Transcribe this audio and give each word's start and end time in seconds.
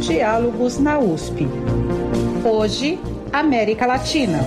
Diálogos 0.00 0.78
na 0.78 0.98
USP. 0.98 1.46
Hoje, 2.44 2.98
América 3.32 3.86
Latina. 3.86 4.38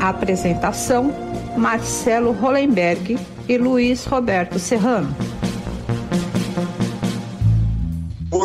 Apresentação: 0.00 1.12
Marcelo 1.56 2.32
Hollenberg 2.32 3.18
e 3.48 3.58
Luiz 3.58 4.04
Roberto 4.04 4.58
Serrano. 4.58 5.14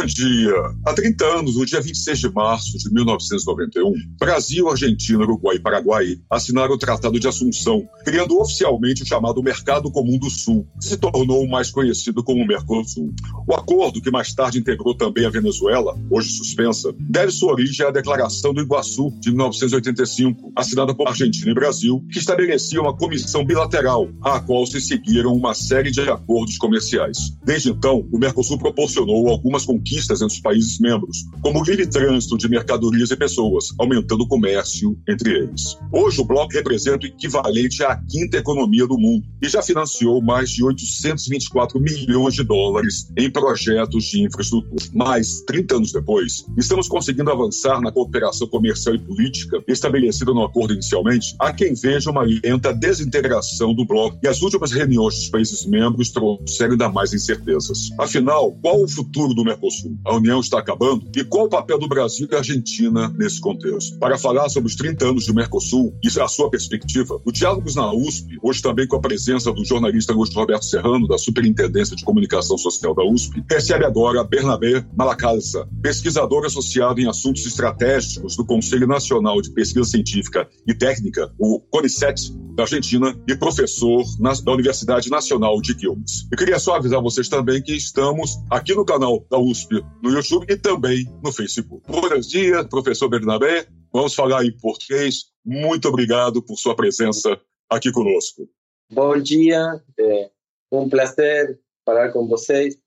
Bom 0.02 0.08
dia. 0.08 0.56
Há 0.84 0.94
30 0.96 1.26
anos, 1.26 1.56
no 1.58 1.64
dia 1.64 1.80
26 1.80 2.22
de 2.22 2.34
março 2.34 2.76
de 2.76 2.92
1991, 2.92 3.94
Brasil, 4.20 4.68
Argentina, 4.68 5.20
Uruguai 5.20 5.58
e 5.58 5.60
Paraguai 5.60 6.18
assinaram 6.28 6.74
o 6.74 6.78
Tratado 6.78 7.20
de 7.20 7.28
Assunção, 7.28 7.88
criando 8.04 8.40
oficialmente 8.40 9.04
o 9.04 9.06
chamado 9.06 9.44
Mercado 9.44 9.92
Comum 9.92 10.18
do 10.18 10.28
Sul, 10.28 10.68
que 10.80 10.88
se 10.88 10.98
tornou 10.98 11.48
mais 11.48 11.70
conhecido 11.70 12.24
como 12.24 12.48
Mercosul. 12.48 13.14
O 13.48 13.54
acordo, 13.54 14.02
que 14.02 14.10
mais 14.10 14.34
tarde 14.34 14.58
integrou 14.58 14.96
também 14.96 15.24
a 15.24 15.30
Venezuela, 15.30 15.96
hoje 16.10 16.32
suspensa, 16.32 16.92
deve 17.00 17.32
sua 17.32 17.52
origem 17.52 17.86
à 17.86 17.92
Declaração 17.92 18.56
do 18.56 18.62
Iguaçu 18.62 19.12
de 19.20 19.30
1985, 19.30 20.52
assinada 20.56 20.96
por 20.96 21.10
Argentina 21.10 21.52
e 21.52 21.54
Brasil, 21.54 22.04
que 22.12 22.18
estabelecia 22.18 22.82
uma 22.82 22.98
comissão 22.98 23.46
bilateral, 23.46 24.10
à 24.24 24.40
qual 24.40 24.66
se 24.66 24.82
seguiram 24.82 25.32
uma 25.32 25.54
série 25.54 25.92
de 25.92 26.02
acordos 26.02 26.58
comerciais. 26.58 27.38
Desde 27.46 27.70
então, 27.70 28.04
o 28.12 28.18
Mercosul 28.18 28.58
proporcionou 28.58 29.30
algumas 29.30 29.64
conquistas 29.64 29.91
conquistas 29.92 30.22
entre 30.22 30.36
os 30.36 30.42
países 30.42 30.80
membros, 30.80 31.26
como 31.42 31.60
o 31.60 31.64
livre 31.64 31.86
trânsito 31.86 32.38
de 32.38 32.48
mercadorias 32.48 33.12
e 33.12 33.16
pessoas, 33.16 33.70
aumentando 33.78 34.24
o 34.24 34.28
comércio 34.28 34.98
entre 35.08 35.32
eles. 35.32 35.78
Hoje, 35.92 36.22
o 36.22 36.26
bloco 36.26 36.54
representa 36.54 37.06
o 37.06 37.10
equivalente 37.10 37.84
à 37.84 37.98
quinta 37.98 38.38
economia 38.38 38.88
do 38.88 38.98
mundo 38.98 39.26
e 39.42 39.50
já 39.50 39.62
financiou 39.62 40.22
mais 40.22 40.52
de 40.52 40.64
824 40.64 41.80
milhões 41.80 42.36
de 42.36 42.44
dólares 42.44 43.12
em 43.18 43.30
projetos 43.30 44.06
de 44.06 44.24
infraestrutura. 44.24 44.86
Mas, 44.94 45.42
30 45.46 45.76
anos 45.76 45.92
depois, 45.92 46.46
estamos 46.58 46.88
conseguindo 46.88 47.32
avançar 47.32 47.82
na 47.82 47.92
cooperação 47.92 48.48
comercial 48.48 48.96
e 48.96 49.00
política 49.00 49.62
estabelecida 49.68 50.34
no 50.34 50.44
acordo 50.44 50.74
inicialmente, 50.74 51.36
há 51.40 51.52
quem 51.52 51.74
veja 51.74 52.10
uma 52.10 52.24
lenta 52.24 52.74
desintegração 52.74 53.74
do 53.74 53.86
bloco 53.86 54.18
e 54.24 54.28
as 54.28 54.42
últimas 54.42 54.72
reuniões 54.72 55.16
dos 55.16 55.30
países 55.30 55.66
membros 55.66 56.12
trouxeram 56.12 56.74
ainda 56.74 56.90
mais 56.90 57.14
incertezas. 57.14 57.90
Afinal, 58.00 58.52
qual 58.62 58.82
o 58.84 58.88
futuro 58.88 59.34
do 59.34 59.44
Mercosul? 59.44 59.81
A 60.06 60.16
União 60.16 60.40
está 60.40 60.60
acabando? 60.60 61.10
E 61.16 61.24
qual 61.24 61.46
o 61.46 61.50
papel 61.50 61.78
do 61.80 61.88
Brasil 61.88 62.26
e 62.26 62.30
da 62.30 62.38
Argentina 62.38 63.14
nesse 63.18 63.40
contexto? 63.40 63.98
Para 64.00 64.18
falar 64.18 64.50
sobre 64.50 64.68
os 64.68 64.76
30 64.76 65.06
anos 65.06 65.26
do 65.26 65.34
Mercosul 65.34 65.94
e 66.04 66.20
a 66.20 66.28
sua 66.28 66.50
perspectiva, 66.50 67.20
o 67.26 67.32
Diálogos 67.32 67.76
na 67.76 67.94
USP, 67.94 68.38
hoje 68.42 68.62
também 68.62 68.88
com 68.88 68.96
a 68.96 69.02
presença 69.02 69.52
do 69.52 69.64
jornalista 69.66 70.14
Augusto 70.14 70.36
Roberto 70.36 70.66
Serrano, 70.66 71.08
da 71.08 71.18
Superintendência 71.18 71.96
de 71.96 72.04
Comunicação 72.04 72.58
Social 72.58 72.94
da 72.94 73.04
USP, 73.04 73.44
recebe 73.50 73.86
agora 73.86 74.24
Bernabé 74.24 74.86
Malacalza, 74.96 75.68
pesquisador 75.82 76.46
associado 76.46 77.00
em 77.00 77.08
assuntos 77.08 77.46
estratégicos 77.46 78.36
do 78.36 78.46
Conselho 78.46 78.88
Nacional 78.88 79.42
de 79.42 79.52
Pesquisa 79.52 79.86
Científica 79.86 80.48
e 80.68 80.74
Técnica, 80.74 81.32
o 81.40 81.60
CONICET, 81.60 82.34
da 82.56 82.64
Argentina, 82.64 83.16
e 83.28 83.36
professor 83.36 84.04
da 84.44 84.52
Universidade 84.52 85.10
Nacional 85.10 85.62
de 85.62 85.74
Quilmes. 85.76 86.28
Eu 86.32 86.38
queria 86.38 86.60
só 86.60 86.76
avisar 86.76 87.02
vocês 87.02 87.30
também 87.30 87.62
que 87.62 87.74
estamos 87.74 88.38
aqui 88.50 88.74
no 88.76 88.86
canal 88.86 89.26
da 89.30 89.38
USP 89.38 89.71
USP 89.72 89.86
no 90.02 90.12
YouTube 90.12 90.46
e 90.50 90.58
também 90.58 91.06
no 91.24 91.32
Facebook. 91.32 91.90
Buenos 91.90 92.28
dias, 92.28 92.68
professor 92.68 93.08
Bernabé. 93.10 93.68
Vamos 93.94 94.14
falar 94.14 94.44
em 94.44 94.56
português. 94.58 95.32
Muito 95.46 95.88
obrigado 95.88 96.44
por 96.44 96.58
sua 96.58 96.76
presença 96.76 97.40
aqui 97.70 97.92
conosco. 97.92 98.50
Bom 98.92 99.18
dia, 99.18 99.82
é 99.98 100.30
um 100.72 100.90
prazer 100.90 101.60
falar 101.86 102.12
com 102.12 102.28
vocês 102.28 102.78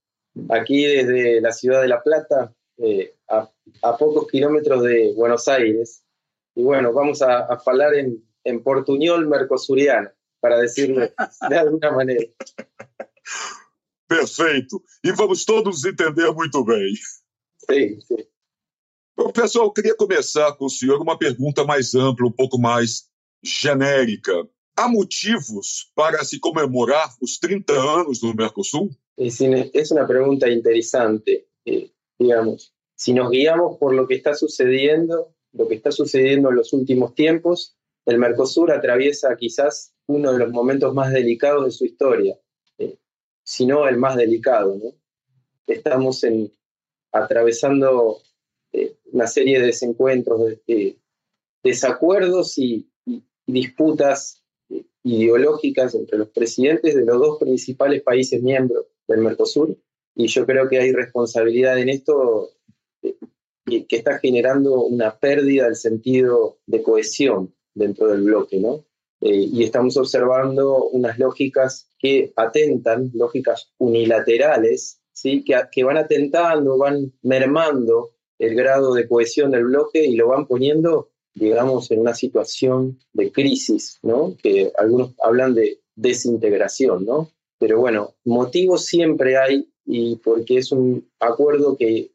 aqui 0.50 0.84
desde 1.04 1.46
a 1.46 1.52
cidade 1.52 1.82
de 1.82 1.88
La 1.88 1.98
Plata, 1.98 2.54
a, 3.30 3.48
a, 3.82 3.92
pocos 3.94 4.30
kilómetros 4.30 4.82
de 4.82 5.14
Buenos 5.14 5.48
Aires. 5.48 6.02
Y 6.54 6.62
bueno, 6.62 6.92
vamos 6.92 7.22
a, 7.22 7.46
a 7.46 7.58
falar 7.58 7.94
en, 7.94 8.22
en 8.44 8.62
portuñol 8.62 9.26
mercosuriano, 9.26 10.10
para 10.40 10.58
decirlo 10.58 11.00
de 11.48 11.56
alguna 11.56 11.90
manera. 11.92 12.26
Perfeito. 14.08 14.82
E 15.02 15.12
vamos 15.12 15.44
todos 15.44 15.84
entender 15.84 16.30
muito 16.32 16.64
bem. 16.64 16.94
Sim, 17.70 18.00
sim. 18.00 18.24
Pessoal, 19.32 19.66
eu 19.66 19.72
queria 19.72 19.94
começar 19.94 20.52
com 20.56 20.66
o 20.66 20.70
senhor 20.70 21.00
uma 21.00 21.18
pergunta 21.18 21.64
mais 21.64 21.94
ampla, 21.94 22.26
um 22.26 22.32
pouco 22.32 22.58
mais 22.58 23.08
genérica. 23.42 24.32
Há 24.76 24.88
motivos 24.88 25.90
para 25.94 26.24
se 26.24 26.38
comemorar 26.40 27.14
os 27.20 27.38
30 27.38 27.72
anos 27.72 28.20
do 28.20 28.34
Mercosul? 28.34 28.90
Es 29.16 29.90
una 29.92 30.06
pregunta 30.06 30.50
interesante, 30.50 31.46
eh, 31.64 31.90
digamos. 32.18 32.74
Si 32.96 33.12
nos 33.12 33.30
guiamos 33.30 33.78
por 33.78 33.94
lo 33.94 34.06
que 34.06 34.14
está 34.14 34.34
sucediendo, 34.34 35.32
lo 35.52 35.68
que 35.68 35.76
está 35.76 35.92
sucediendo 35.92 36.50
en 36.50 36.56
los 36.56 36.72
últimos 36.72 37.14
tiempos, 37.14 37.76
el 38.06 38.18
Mercosur 38.18 38.72
atraviesa 38.72 39.36
quizás 39.36 39.94
uno 40.06 40.32
de 40.32 40.38
los 40.40 40.50
momentos 40.50 40.92
más 40.92 41.12
delicados 41.12 41.64
de 41.64 41.70
su 41.70 41.84
historia 41.84 42.36
sino 43.44 43.86
el 43.86 43.98
más 43.98 44.16
delicado. 44.16 44.76
¿no? 44.82 44.92
Estamos 45.66 46.24
en, 46.24 46.50
atravesando 47.12 48.18
eh, 48.72 48.96
una 49.12 49.26
serie 49.28 49.60
de 49.60 49.66
desencuentros, 49.66 50.58
de, 50.66 50.98
desacuerdos 51.62 52.58
y, 52.58 52.90
disputas 53.46 54.42
eh, 54.70 54.86
ideológicas 55.02 55.94
entre 55.94 56.16
los 56.16 56.30
presidentes 56.30 56.94
de 56.94 57.04
los 57.04 57.20
dos 57.20 57.38
principales 57.38 58.02
países 58.02 58.42
miembros 58.42 58.86
del 59.06 59.20
Mercosur. 59.20 59.76
Y 60.14 60.28
yo 60.28 60.46
creo 60.46 60.66
que 60.70 60.78
hay 60.78 60.92
responsabilidad 60.92 61.78
en 61.78 61.90
esto 61.90 62.52
eh, 63.02 63.14
que 63.66 63.96
está 63.96 64.18
generando 64.18 64.82
una 64.82 65.18
pérdida 65.18 65.64
del 65.64 65.76
sentido 65.76 66.58
de 66.64 66.82
cohesión 66.82 67.54
dentro 67.74 68.08
del 68.08 68.22
bloque, 68.22 68.58
¿no? 68.58 68.86
Eh, 69.24 69.48
y 69.54 69.64
estamos 69.64 69.96
observando 69.96 70.84
unas 70.92 71.18
lógicas 71.18 71.88
que 71.98 72.34
atentan, 72.36 73.10
lógicas 73.14 73.72
unilaterales, 73.78 75.00
¿sí? 75.12 75.42
que, 75.42 75.58
que 75.72 75.82
van 75.82 75.96
atentando, 75.96 76.76
van 76.76 77.10
mermando 77.22 78.10
el 78.38 78.54
grado 78.54 78.92
de 78.92 79.08
cohesión 79.08 79.52
del 79.52 79.64
bloque 79.64 80.04
y 80.04 80.14
lo 80.16 80.28
van 80.28 80.46
poniendo, 80.46 81.08
digamos, 81.32 81.90
en 81.90 82.00
una 82.00 82.14
situación 82.14 82.98
de 83.14 83.32
crisis, 83.32 83.98
¿no? 84.02 84.36
que 84.42 84.70
algunos 84.76 85.14
hablan 85.22 85.54
de 85.54 85.80
desintegración, 85.96 87.06
¿no? 87.06 87.30
Pero 87.58 87.80
bueno, 87.80 88.16
motivos 88.26 88.84
siempre 88.84 89.38
hay 89.38 89.72
y 89.86 90.16
porque 90.16 90.58
es 90.58 90.70
un 90.70 91.08
acuerdo 91.18 91.78
que, 91.78 92.10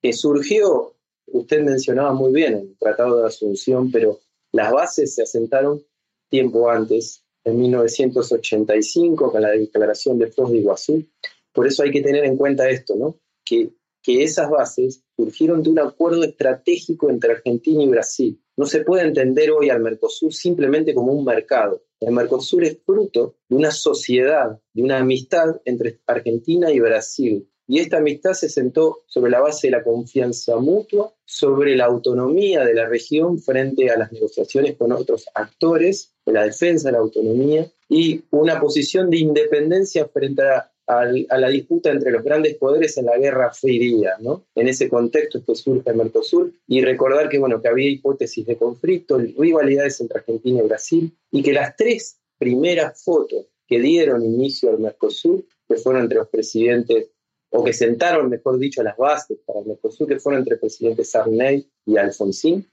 que 0.00 0.14
surgió, 0.14 0.94
usted 1.26 1.62
mencionaba 1.62 2.14
muy 2.14 2.32
bien 2.32 2.54
el 2.54 2.76
Tratado 2.78 3.18
de 3.18 3.26
Asunción, 3.26 3.90
pero 3.92 4.20
las 4.50 4.72
bases 4.72 5.14
se 5.14 5.24
asentaron 5.24 5.84
tiempo 6.28 6.70
antes, 6.70 7.24
en 7.44 7.58
1985, 7.58 9.30
con 9.30 9.42
la 9.42 9.50
declaración 9.50 10.18
de 10.18 10.28
Foz 10.28 10.50
de 10.50 10.58
Iguazú. 10.58 11.04
Por 11.52 11.66
eso 11.66 11.82
hay 11.82 11.90
que 11.90 12.02
tener 12.02 12.24
en 12.24 12.36
cuenta 12.36 12.68
esto, 12.68 12.96
¿no? 12.96 13.20
que, 13.44 13.70
que 14.02 14.22
esas 14.22 14.50
bases 14.50 15.04
surgieron 15.16 15.62
de 15.62 15.70
un 15.70 15.78
acuerdo 15.78 16.24
estratégico 16.24 17.10
entre 17.10 17.32
Argentina 17.32 17.82
y 17.82 17.88
Brasil. 17.88 18.40
No 18.56 18.66
se 18.66 18.80
puede 18.80 19.04
entender 19.04 19.50
hoy 19.50 19.70
al 19.70 19.80
Mercosur 19.80 20.32
simplemente 20.32 20.94
como 20.94 21.12
un 21.12 21.24
mercado. 21.24 21.82
El 22.00 22.12
Mercosur 22.12 22.64
es 22.64 22.78
fruto 22.84 23.36
de 23.48 23.56
una 23.56 23.70
sociedad, 23.70 24.60
de 24.72 24.82
una 24.82 24.98
amistad 24.98 25.60
entre 25.64 26.00
Argentina 26.06 26.70
y 26.70 26.80
Brasil, 26.80 27.48
y 27.66 27.78
esta 27.78 27.98
amistad 27.98 28.32
se 28.34 28.48
sentó 28.48 29.02
sobre 29.06 29.30
la 29.30 29.40
base 29.40 29.68
de 29.68 29.72
la 29.72 29.84
confianza 29.84 30.56
mutua, 30.56 31.14
sobre 31.24 31.76
la 31.76 31.86
autonomía 31.86 32.64
de 32.64 32.74
la 32.74 32.86
región 32.86 33.38
frente 33.38 33.90
a 33.90 33.98
las 33.98 34.12
negociaciones 34.12 34.76
con 34.76 34.92
otros 34.92 35.26
actores, 35.34 36.12
la 36.26 36.44
defensa 36.44 36.88
de 36.88 36.92
la 36.92 36.98
autonomía 36.98 37.70
y 37.88 38.22
una 38.30 38.60
posición 38.60 39.08
de 39.10 39.18
independencia 39.18 40.06
frente 40.08 40.42
a, 40.42 40.70
la 40.86 41.48
disputa 41.48 41.90
entre 41.90 42.10
los 42.10 42.22
grandes 42.22 42.56
poderes 42.56 42.98
en 42.98 43.06
la 43.06 43.16
Guerra 43.16 43.50
Fría. 43.54 44.16
¿no? 44.20 44.44
En 44.54 44.68
ese 44.68 44.90
contexto 44.90 45.38
es 45.38 45.44
que 45.44 45.54
surge 45.54 45.88
el 45.88 45.96
Mercosur 45.96 46.52
y 46.66 46.82
recordar 46.82 47.30
que, 47.30 47.38
bueno, 47.38 47.62
que 47.62 47.68
había 47.68 47.88
hipótesis 47.88 48.44
de 48.44 48.56
conflicto, 48.58 49.16
rivalidades 49.16 50.00
entre 50.02 50.18
Argentina 50.18 50.60
y 50.60 50.66
Brasil 50.66 51.16
y 51.30 51.42
que 51.42 51.54
las 51.54 51.74
tres 51.76 52.18
primeras 52.36 53.02
fotos 53.02 53.46
que 53.66 53.80
dieron 53.80 54.22
inicio 54.22 54.68
al 54.68 54.78
Mercosur, 54.78 55.42
que 55.66 55.76
fueron 55.76 56.02
entre 56.02 56.18
los 56.18 56.28
presidentes 56.28 57.08
o 57.56 57.62
que 57.62 57.72
sentaron, 57.72 58.28
mejor 58.28 58.58
dicho, 58.58 58.82
las 58.82 58.96
bases 58.96 59.38
para 59.46 59.60
el 59.60 59.66
Mercosur, 59.66 60.08
que 60.08 60.18
fueron 60.18 60.40
entre 60.40 60.54
el 60.54 60.60
presidente 60.60 61.04
Sarney 61.04 61.70
y 61.86 61.96
Alfonsín, 61.96 62.68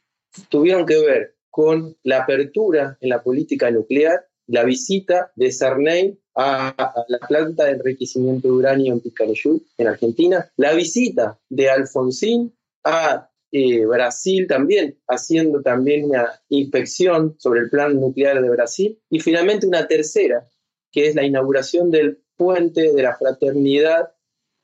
tuvieron 0.49 0.87
que 0.87 0.99
ver 0.99 1.35
con 1.51 1.95
la 2.01 2.23
apertura 2.23 2.97
en 2.99 3.09
la 3.09 3.21
política 3.21 3.69
nuclear, 3.69 4.25
la 4.47 4.63
visita 4.63 5.31
de 5.35 5.51
Sarney 5.51 6.19
a, 6.35 6.95
la 7.09 7.19
planta 7.27 7.65
de 7.65 7.73
enriquecimiento 7.73 8.47
de 8.47 8.53
uranio 8.55 8.93
en 8.93 9.01
Picarayú, 9.01 9.63
en 9.77 9.87
Argentina, 9.87 10.51
la 10.57 10.73
visita 10.73 11.39
de 11.47 11.69
Alfonsín 11.69 12.51
a 12.83 13.29
eh, 13.51 13.85
Brasil 13.85 14.47
también, 14.47 14.97
haciendo 15.07 15.61
también 15.61 16.05
una 16.05 16.41
inspección 16.49 17.35
sobre 17.37 17.59
el 17.59 17.69
plan 17.69 17.99
nuclear 17.99 18.41
de 18.41 18.49
Brasil, 18.49 18.99
y 19.11 19.19
finalmente 19.19 19.67
una 19.67 19.87
tercera, 19.87 20.49
que 20.91 21.07
es 21.07 21.13
la 21.13 21.23
inauguración 21.23 21.91
del 21.91 22.23
puente 22.35 22.91
de 22.93 23.03
la 23.03 23.15
fraternidad 23.15 24.09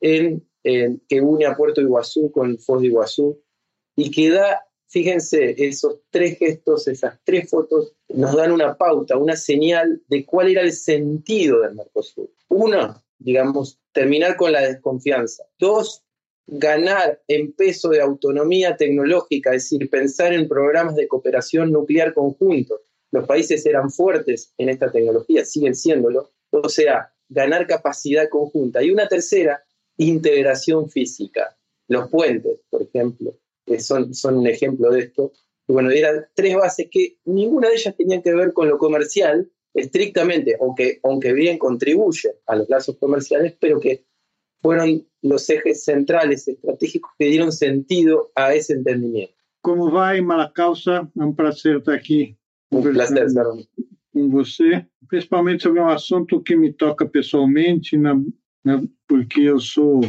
en 0.00 0.44
que 0.62 1.20
une 1.20 1.46
a 1.46 1.56
Puerto 1.56 1.80
Iguazú 1.80 2.30
con 2.30 2.58
Foz 2.58 2.80
de 2.82 2.88
Iguazú 2.88 3.40
y 3.96 4.10
que 4.10 4.30
da, 4.30 4.64
fíjense, 4.86 5.54
esos 5.58 6.00
tres 6.10 6.38
gestos, 6.38 6.86
esas 6.88 7.18
tres 7.24 7.48
fotos, 7.48 7.94
nos 8.08 8.36
dan 8.36 8.52
una 8.52 8.76
pauta, 8.76 9.16
una 9.16 9.36
señal 9.36 10.02
de 10.08 10.24
cuál 10.24 10.48
era 10.48 10.62
el 10.62 10.72
sentido 10.72 11.60
del 11.60 11.74
Mercosur. 11.74 12.30
Uno, 12.48 13.02
digamos, 13.18 13.80
terminar 13.92 14.36
con 14.36 14.52
la 14.52 14.62
desconfianza. 14.62 15.44
Dos, 15.58 16.04
ganar 16.46 17.20
en 17.28 17.52
peso 17.52 17.90
de 17.90 18.00
autonomía 18.00 18.76
tecnológica, 18.76 19.54
es 19.54 19.64
decir, 19.64 19.90
pensar 19.90 20.32
en 20.32 20.48
programas 20.48 20.94
de 20.94 21.08
cooperación 21.08 21.72
nuclear 21.72 22.14
conjuntos. 22.14 22.80
Los 23.10 23.26
países 23.26 23.64
eran 23.66 23.90
fuertes 23.90 24.54
en 24.58 24.68
esta 24.68 24.90
tecnología, 24.90 25.44
siguen 25.44 25.74
siéndolo. 25.74 26.30
O 26.50 26.68
sea, 26.68 27.12
ganar 27.28 27.66
capacidad 27.66 28.28
conjunta. 28.28 28.82
Y 28.82 28.90
una 28.90 29.08
tercera, 29.08 29.62
integración 29.98 30.88
física. 30.88 31.56
Los 31.88 32.08
puentes, 32.08 32.60
por 32.70 32.82
ejemplo, 32.82 33.38
son, 33.78 34.14
son 34.14 34.38
un 34.38 34.46
ejemplo 34.46 34.90
de 34.90 35.00
esto. 35.00 35.32
Y 35.66 35.72
bueno, 35.72 35.90
eran 35.90 36.26
tres 36.34 36.56
bases 36.56 36.88
que 36.90 37.18
ninguna 37.26 37.68
de 37.68 37.74
ellas 37.74 37.96
tenía 37.96 38.22
que 38.22 38.34
ver 38.34 38.52
con 38.52 38.68
lo 38.68 38.78
comercial 38.78 39.50
estrictamente, 39.74 40.56
aunque, 40.60 41.00
aunque 41.02 41.32
bien 41.32 41.58
contribuye 41.58 42.36
a 42.46 42.56
los 42.56 42.68
lazos 42.68 42.96
comerciales, 42.96 43.54
pero 43.60 43.78
que 43.80 44.04
fueron 44.60 45.06
los 45.22 45.48
ejes 45.50 45.84
centrales 45.84 46.48
estratégicos 46.48 47.12
que 47.18 47.26
dieron 47.26 47.52
sentido 47.52 48.32
a 48.34 48.54
ese 48.54 48.74
entendimiento. 48.74 49.34
Como 49.60 49.90
vai, 49.90 50.20
Malacausa? 50.20 51.10
É 51.18 51.24
um 51.24 51.34
prazer 51.34 51.78
estar 51.78 51.94
aqui. 51.94 52.36
Um 52.72 52.80
prazer, 52.80 53.28
Sarão. 53.30 53.58
Com 54.12 54.30
você, 54.30 54.86
principalmente 55.08 55.64
sobre 55.64 55.80
um 55.80 55.88
assunto 55.88 56.42
que 56.42 56.56
me 56.56 56.72
toca 56.72 57.06
pessoalmente, 57.06 57.96
na, 57.96 58.14
na, 58.68 58.82
porque 59.08 59.40
eu 59.40 59.58
sou 59.58 60.00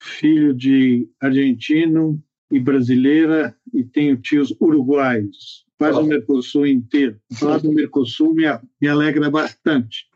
filho 0.00 0.54
de 0.54 1.08
argentino 1.20 2.22
e 2.50 2.60
brasileira 2.60 3.56
e 3.74 3.82
tenho 3.82 4.16
tios 4.16 4.54
uruguaios, 4.60 5.66
quase 5.76 5.98
oh. 5.98 6.02
o 6.02 6.06
Mercosul 6.06 6.66
inteiro. 6.66 7.20
Falar 7.34 7.58
do 7.58 7.72
Mercosul 7.72 8.32
me, 8.32 8.44
me 8.80 8.88
alegra 8.88 9.28
bastante. 9.28 10.06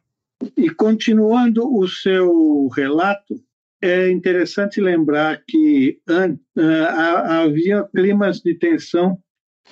E 0.56 0.70
continuando 0.70 1.69
o 1.76 1.87
seu 1.88 2.69
relato, 2.69 3.42
é 3.82 4.10
interessante 4.10 4.81
lembrar 4.81 5.42
que 5.46 5.98
uh, 6.08 6.38
havia 7.26 7.82
climas 7.94 8.40
de 8.40 8.54
tensão 8.54 9.19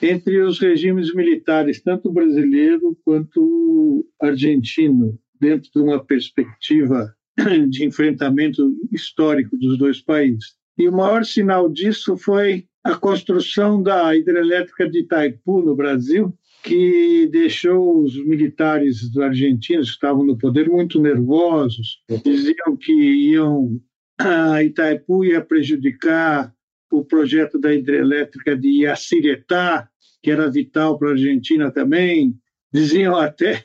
entre 0.02 0.40
os 0.40 0.58
regimes 0.58 1.14
militares, 1.14 1.80
tanto 1.82 2.12
brasileiro 2.12 2.98
quanto 3.04 4.06
argentino, 4.20 5.18
dentro 5.40 5.70
de 5.72 5.78
uma 5.80 6.04
perspectiva 6.04 7.14
de 7.68 7.84
enfrentamento 7.84 8.76
histórico 8.92 9.56
dos 9.56 9.78
dois 9.78 10.00
países. 10.00 10.56
E 10.76 10.88
o 10.88 10.92
maior 10.92 11.24
sinal 11.24 11.68
disso 11.68 12.16
foi 12.16 12.66
a 12.84 12.94
construção 12.94 13.82
da 13.82 14.16
hidrelétrica 14.16 14.88
de 14.88 15.00
Itaipu, 15.00 15.62
no 15.62 15.74
Brasil, 15.74 16.32
que 16.62 17.28
deixou 17.30 18.02
os 18.02 18.16
militares 18.24 19.16
argentinos 19.16 19.88
que 19.88 19.94
estavam 19.94 20.24
no 20.24 20.38
poder 20.38 20.68
muito 20.68 21.00
nervosos, 21.00 21.98
diziam 22.24 22.76
que 22.76 22.92
iam 22.92 23.80
a 24.18 24.62
Itaipu 24.62 25.24
ia 25.24 25.40
prejudicar 25.40 26.52
o 26.90 27.04
projeto 27.04 27.58
da 27.58 27.74
hidrelétrica 27.74 28.56
de 28.56 28.82
Iaciretá, 28.82 29.88
que 30.22 30.30
era 30.30 30.50
vital 30.50 30.98
para 30.98 31.08
a 31.08 31.12
Argentina 31.12 31.70
também. 31.70 32.34
Diziam 32.72 33.16
até 33.16 33.64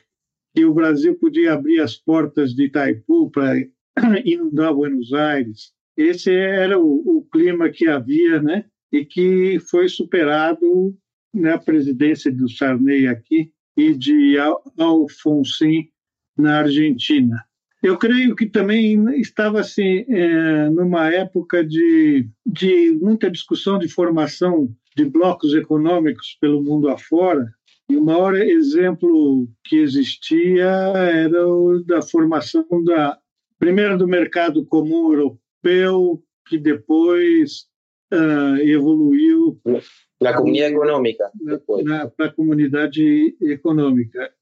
que 0.54 0.64
o 0.64 0.72
Brasil 0.72 1.16
podia 1.16 1.52
abrir 1.52 1.80
as 1.80 1.96
portas 1.96 2.54
de 2.54 2.66
Itaipu 2.66 3.30
para 3.30 3.56
inundar 4.24 4.72
Buenos 4.72 5.12
Aires. 5.12 5.72
Esse 5.96 6.32
era 6.32 6.78
o, 6.78 7.18
o, 7.18 7.26
clima 7.30 7.68
que 7.68 7.88
havia, 7.88 8.40
né? 8.40 8.64
E 8.92 9.04
que 9.04 9.58
foi 9.70 9.88
superado 9.88 10.96
na 11.32 11.58
presidência 11.58 12.30
do 12.30 12.48
Sarney 12.48 13.08
aqui 13.08 13.50
e 13.76 13.92
de 13.92 14.36
Alfonsin 14.78 15.88
na 16.36 16.60
Argentina. 16.60 17.44
Eu 17.82 17.98
creio 17.98 18.34
que 18.34 18.46
também 18.46 19.20
estava 19.20 19.60
assim 19.60 20.06
é, 20.08 20.70
numa 20.70 21.12
época 21.12 21.64
de, 21.64 22.28
de 22.46 22.92
muita 23.00 23.30
discussão 23.30 23.78
de 23.78 23.88
formação 23.88 24.74
de 24.96 25.04
blocos 25.04 25.52
econômicos 25.54 26.38
pelo 26.40 26.62
mundo 26.62 26.88
afora. 26.88 27.52
E 27.88 27.96
o 27.96 28.04
maior 28.04 28.34
exemplo 28.34 29.48
que 29.64 29.76
existia 29.76 30.66
era 30.66 31.46
o 31.46 31.82
da 31.84 32.00
formação 32.00 32.66
da 32.84 33.18
primeiro 33.58 33.96
do 33.96 34.08
mercado 34.08 34.64
comum 34.66 35.12
europeu, 35.12 36.22
que 36.46 36.58
depois 36.58 37.66
uh, 38.12 38.56
evoluiu 38.60 39.60
na 40.20 40.34
comunidade 40.34 40.74
econômica, 40.74 41.30
para 42.16 42.26
a 42.26 42.32
comunidade 42.32 43.36
econômica. 43.40 44.32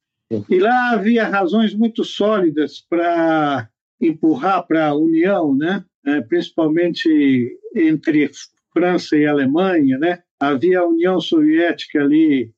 E 0.48 0.58
lá 0.58 0.90
havia 0.90 1.28
razões 1.28 1.74
muito 1.74 2.04
sólidas 2.04 2.80
para 2.88 3.68
empurrar 4.00 4.66
para 4.66 4.88
a 4.88 4.96
União, 4.96 5.54
né? 5.54 5.84
É, 6.04 6.20
principalmente 6.20 7.58
entre 7.76 8.28
França 8.72 9.16
e 9.16 9.26
Alemanha. 9.26 9.98
Né? 9.98 10.22
Havia 10.40 10.80
a 10.80 10.86
União 10.86 11.20
Soviética 11.20 12.00
ali, 12.00 12.50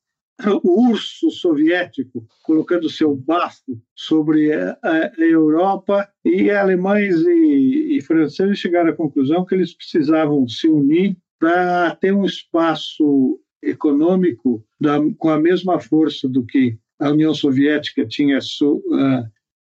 o 0.62 0.90
urso 0.90 1.30
soviético, 1.30 2.26
colocando 2.42 2.90
seu 2.90 3.14
bafo 3.14 3.80
sobre 3.94 4.52
a, 4.52 4.76
a 4.82 5.12
Europa, 5.18 6.08
e 6.24 6.50
alemães 6.50 7.20
e, 7.20 7.96
e 7.96 8.02
franceses 8.02 8.58
chegaram 8.58 8.90
à 8.90 8.96
conclusão 8.96 9.44
que 9.44 9.54
eles 9.54 9.74
precisavam 9.74 10.46
se 10.48 10.66
unir 10.66 11.16
para 11.38 11.94
ter 11.96 12.12
um 12.12 12.24
espaço 12.24 13.40
econômico 13.62 14.64
da, 14.80 14.98
com 15.18 15.28
a 15.30 15.38
mesma 15.38 15.80
força 15.80 16.28
do 16.28 16.44
que 16.44 16.78
a 16.98 17.10
União 17.10 17.34
Soviética 17.34 18.06
tinha, 18.06 18.38
uh, 18.38 19.24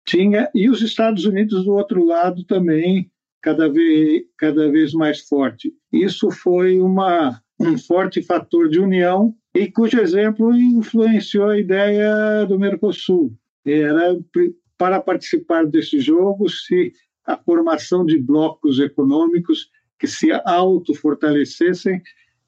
tinha 0.05 0.49
e 0.53 0.69
os 0.69 0.81
Estados 0.81 1.25
Unidos 1.25 1.65
do 1.65 1.73
outro 1.73 2.03
lado 2.03 2.43
também 2.45 3.09
cada 3.41 3.69
vez, 3.69 4.23
cada 4.37 4.71
vez 4.71 4.93
mais 4.93 5.21
forte. 5.21 5.73
Isso 5.91 6.31
foi 6.31 6.79
uma, 6.79 7.41
um 7.59 7.77
forte 7.77 8.21
fator 8.21 8.69
de 8.69 8.79
união 8.79 9.35
e 9.53 9.71
cujo 9.71 9.99
exemplo 9.99 10.55
influenciou 10.55 11.49
a 11.49 11.59
ideia 11.59 12.45
do 12.45 12.57
Mercosul. 12.57 13.31
Era 13.65 14.17
para 14.77 14.99
participar 14.99 15.65
desse 15.65 15.99
jogo 15.99 16.49
se 16.49 16.91
a 17.25 17.37
formação 17.37 18.05
de 18.05 18.19
blocos 18.19 18.79
econômicos 18.79 19.69
que 19.97 20.07
se 20.07 20.31
autofortalecessem 20.31 22.01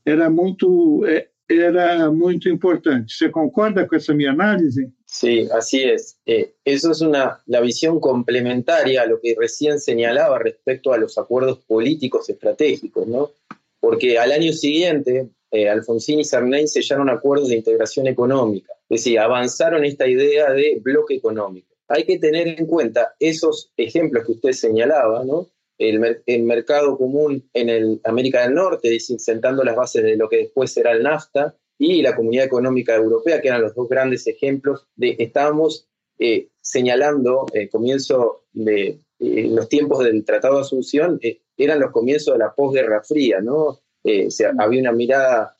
era 0.06 0.30
muito 0.30 1.06
é, 1.06 1.30
era 1.47 2.12
muito 2.12 2.50
importante. 2.50 3.14
¿Se 3.14 3.30
concorda 3.30 3.88
con 3.88 3.97
esa 3.97 4.14
mi 4.14 4.26
análisis? 4.26 4.88
Sí, 5.06 5.47
así 5.54 5.83
es. 5.83 6.18
Eh, 6.26 6.56
eso 6.66 6.92
es 6.92 7.02
una, 7.02 7.42
la 7.45 7.62
visión 7.62 8.00
complementaria 8.00 9.04
a 9.04 9.06
lo 9.06 9.19
que 9.21 9.35
recién 9.40 9.80
señalaba 9.80 10.40
respecto 10.40 10.92
a 10.92 10.97
los 10.97 11.18
acuerdos 11.18 11.59
políticos 11.66 12.30
estratégicos, 12.30 13.07
¿no? 13.07 13.31
Porque 13.80 14.18
al 14.18 14.31
año 14.31 14.52
siguiente, 14.52 15.30
eh, 15.56 15.69
Alfonsín 15.69 16.19
y 16.19 16.24
Sarney 16.24 16.68
sellaron 16.68 17.09
acuerdos 17.09 17.50
de 17.50 17.56
integración 17.56 18.07
económica, 18.07 18.74
es 18.90 19.02
decir, 19.02 19.19
avanzaron 19.19 19.85
esta 19.85 20.07
idea 20.07 20.52
de 20.52 20.80
bloque 20.81 21.16
económico. 21.16 21.74
Hay 21.88 22.04
que 22.04 22.18
tener 22.18 22.47
en 22.47 22.66
cuenta 22.66 23.16
esos 23.19 23.71
ejemplos 23.78 24.26
que 24.26 24.31
usted 24.33 24.52
señalaba, 24.52 25.24
¿no? 25.24 25.50
el, 25.78 26.44
mercado 26.44 26.97
común 26.97 27.47
en 27.54 27.69
el 27.69 28.02
América 28.04 28.44
del 28.44 28.56
Norte, 28.56 29.00
sentando 29.00 29.64
las 29.64 29.76
bases 29.76 30.04
de 30.04 30.16
lo 30.16 30.30
que 30.30 30.38
después 30.38 30.71
será 30.71 30.92
el 30.92 31.04
NAFTA, 31.04 31.56
y 31.78 32.02
la 32.02 32.16
Comunidad 32.16 32.45
Económica 32.45 32.95
Europea, 32.95 33.42
que 33.42 33.50
eran 33.50 33.62
los 33.62 33.76
dos 33.76 33.90
grandes 33.90 34.26
ejemplos 34.28 34.88
de 34.95 35.16
estábamos 35.19 35.90
eh, 36.18 36.47
señalando 36.62 37.45
el 37.54 37.69
comienzo 37.69 38.45
de 38.54 39.02
eh, 39.19 39.50
los 39.50 39.68
tiempos 39.68 40.04
del 40.04 40.24
Tratado 40.24 40.56
de 40.56 40.62
Asunción, 40.62 41.19
eh, 41.21 41.42
eran 41.57 41.81
los 41.81 41.92
comienzos 41.92 42.33
de 42.33 42.40
la 42.40 42.54
posguerra 42.54 43.04
fría, 43.04 43.42
¿no? 43.42 43.81
Había 44.57 44.81
una 44.81 44.92
mirada, 44.92 45.57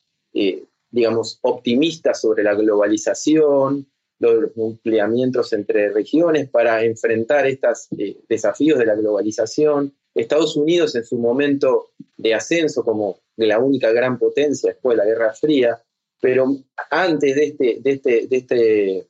digamos, 0.92 1.40
optimista 1.42 2.14
sobre 2.14 2.44
la 2.44 2.54
globalización, 2.54 3.88
los 4.20 4.52
empleamientos 4.56 5.52
entre 5.54 5.92
regiones 5.92 6.50
para 6.50 6.84
enfrentar 6.84 7.48
estos 7.48 7.88
desafíos 8.30 8.80
de 8.80 8.86
la 8.86 8.96
globalización, 8.96 9.94
Estados 10.14 10.56
Unidos 10.56 10.96
en 10.96 11.04
su 11.04 11.18
momento 11.18 11.92
de 12.16 12.34
ascenso 12.34 12.84
como 12.84 13.20
la 13.36 13.60
única 13.60 13.92
gran 13.92 14.18
potencia 14.18 14.72
después 14.72 14.98
de 14.98 15.04
la 15.04 15.10
Guerra 15.10 15.34
Fría, 15.34 15.84
pero 16.22 16.56
antes 16.90 17.36
de 17.36 17.44
este, 17.44 17.78
de 17.82 17.92
este, 17.92 18.28
de 18.28 18.38
este 18.38 19.08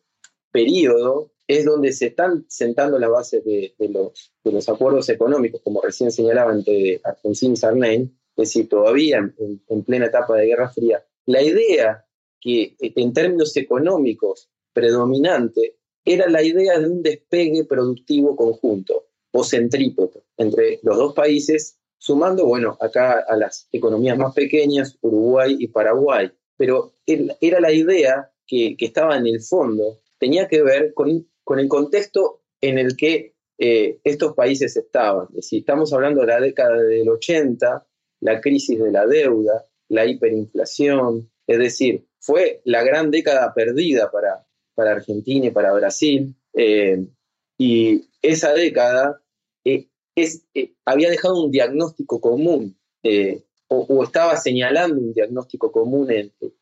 periodo 0.51 1.32
es 1.48 1.63
donde 1.63 1.94
se 1.94 2.08
están 2.08 2.46
sentando 2.48 2.98
las 2.98 3.12
bases 3.12 3.46
de, 3.46 3.75
los, 3.77 4.34
de 4.44 4.51
los, 4.51 4.68
acuerdos 4.68 5.08
económicos, 5.10 5.62
como 5.62 5.80
recién 5.80 6.12
señalaba 6.12 6.51
entre 6.51 7.00
Alfonsín 7.04 7.54
y 7.54 7.56
Sarney, 7.56 8.10
es 8.38 8.50
decir, 8.50 8.68
todavía 8.70 9.18
en, 9.18 9.62
en 9.68 9.84
plena 9.84 10.08
etapa 10.08 10.36
de 10.36 10.48
Guerra 10.48 10.70
Fría. 10.70 11.06
La 11.25 11.42
idea 11.42 12.06
que 12.39 12.75
en 12.80 13.13
términos 13.13 13.56
económicos 13.58 14.50
predominante 14.74 15.77
era 16.04 16.30
la 16.30 16.44
idea 16.44 16.77
de 16.80 16.88
un 16.88 17.01
despegue 17.01 17.63
productivo 17.65 18.36
conjunto 18.36 19.08
o 19.32 19.44
centrípeto 19.44 20.24
entre 20.38 20.80
los 20.84 20.98
dos 20.98 21.13
países 21.13 21.80
sumando, 21.98 22.46
bueno, 22.46 22.77
acá 22.80 23.25
a 23.27 23.36
las 23.36 23.68
economías 23.72 24.18
más 24.18 24.34
pequeñas, 24.36 24.98
Uruguay 25.01 25.56
y 25.58 25.68
Paraguay. 25.70 26.32
Pero 26.56 26.94
era 27.08 27.60
la 27.60 27.72
idea 27.72 28.32
que, 28.46 28.75
estaba 28.80 29.18
en 29.18 29.25
el 29.25 29.42
fondo, 29.42 30.01
tenía 30.20 30.48
que 30.48 30.62
ver 30.62 30.94
con, 30.94 31.27
con 31.44 31.60
el 31.60 31.68
contexto 31.68 32.44
en 32.62 32.77
el 32.77 32.96
que 32.96 33.34
eh, 33.58 34.00
estos 34.04 34.36
países 34.36 34.77
estaban. 34.77 35.27
Si 35.42 35.58
estamos 35.58 35.94
hablando 35.94 36.22
de 36.22 36.27
la 36.27 36.39
década 36.39 36.77
del 36.77 37.10
80, 37.10 37.88
la 38.25 38.41
crisis 38.41 38.79
de 38.79 38.91
la 38.91 39.05
deuda, 39.05 39.63
la 39.89 40.05
hiperinflación, 40.05 41.29
es 41.48 41.60
decir, 41.60 42.05
fue 42.20 42.62
la 42.65 42.84
gran 42.84 43.12
década 43.12 43.53
perdida 43.53 44.12
para, 44.12 44.46
para 44.74 44.91
Argentina 44.91 45.48
y 45.48 45.51
para 45.51 45.74
Brasil. 45.74 46.36
Eh, 46.53 47.05
y 47.58 48.10
esa 48.22 48.53
década 48.53 49.22
eh, 49.63 49.88
es, 50.15 50.46
había 50.86 51.10
dejado 51.10 51.44
un 51.44 51.51
diagnóstico 51.51 52.20
común 52.20 52.77
o, 53.67 54.03
estaba 54.03 54.36
señalando 54.38 55.00
un 55.00 55.13
diagnóstico 55.13 55.72
común 55.72 56.10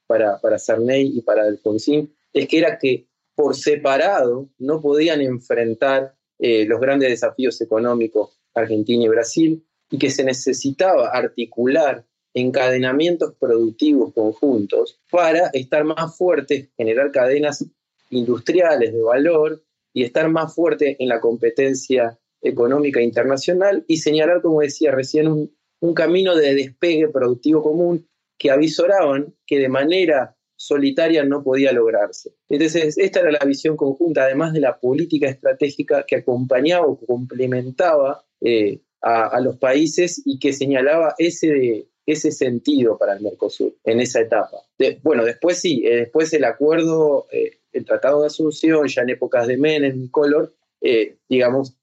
para, 0.07 0.39
para 0.39 0.59
Sarney 0.59 1.17
y 1.17 1.21
para 1.21 1.43
Alfonsín, 1.43 2.13
es 2.31 2.47
que 2.47 2.57
era 2.57 2.77
que 2.77 3.07
por 3.35 3.55
separado 3.55 4.49
no 4.57 4.81
podían 4.81 5.21
enfrentar 5.21 6.15
eh, 6.39 6.65
los 6.65 6.79
grandes 6.79 7.09
desafíos 7.09 7.59
económicos 7.61 8.39
Argentina 8.53 9.05
y 9.05 9.07
Brasil 9.07 9.65
y 9.93 9.99
que 9.99 10.09
se 10.09 10.23
necesitaba 10.23 11.09
articular 11.09 12.03
encadenamientos 12.33 13.35
productivos 13.39 14.11
conjuntos 14.11 14.99
para 15.11 15.49
estar 15.53 15.83
más 15.83 16.17
fuertes, 16.17 16.69
generar 16.75 17.11
cadenas 17.11 17.63
industriales 18.09 18.91
de 18.91 19.03
valor 19.03 19.63
y 19.93 20.03
estar 20.03 20.27
más 20.29 20.55
fuerte 20.55 20.95
en 20.97 21.09
la 21.09 21.21
competencia 21.21 22.17
económica 22.41 23.03
internacional 23.03 23.85
y 23.87 23.97
señalar, 23.97 24.41
como 24.41 24.61
decía 24.61 24.91
recién, 24.91 25.27
un, 25.27 25.93
camino 25.93 26.35
de 26.35 26.55
despegue 26.55 27.09
productivo 27.09 27.61
común 27.61 28.07
que 28.39 28.49
avisoraban 28.49 29.35
que 29.45 29.59
de 29.59 29.69
manera 29.69 30.35
solitaria 30.55 31.23
no 31.23 31.43
podía 31.43 31.71
lograrse. 31.71 32.33
Entonces, 32.49 32.97
esta 32.97 33.19
era 33.19 33.31
la 33.31 33.45
visión 33.45 33.77
conjunta, 33.77 34.23
además 34.23 34.53
de 34.53 34.61
la 34.61 34.79
política 34.79 35.27
estratégica 35.29 36.03
que 36.07 36.15
acompañaba 36.15 36.87
o 36.87 36.97
complementaba 36.97 38.25
eh, 38.41 38.81
a, 39.03 39.39
los 39.41 39.57
países 39.57 40.21
y 40.25 40.39
que 40.39 40.53
señalaba 40.53 41.13
ese, 41.17 41.87
ese 42.05 42.31
sentido 42.31 42.97
para 42.97 43.13
el 43.13 43.21
Mercosur 43.21 43.75
en 43.83 43.99
esa 43.99 44.21
etapa. 44.21 44.57
bueno, 45.03 45.25
después 45.25 45.59
sí, 45.59 45.83
eh, 45.85 45.97
después 45.97 46.31
el 46.33 46.45
acuerdo, 46.45 47.27
eh, 47.31 47.59
el 47.73 47.85
Tratado 47.85 48.21
de 48.21 48.27
Asunción, 48.27 48.87
ya 48.87 49.01
en 49.01 49.09
épocas 49.09 49.47
de 49.47 49.57
Menem 49.57 50.07
Color, 50.09 50.53
digamos, 51.29 51.75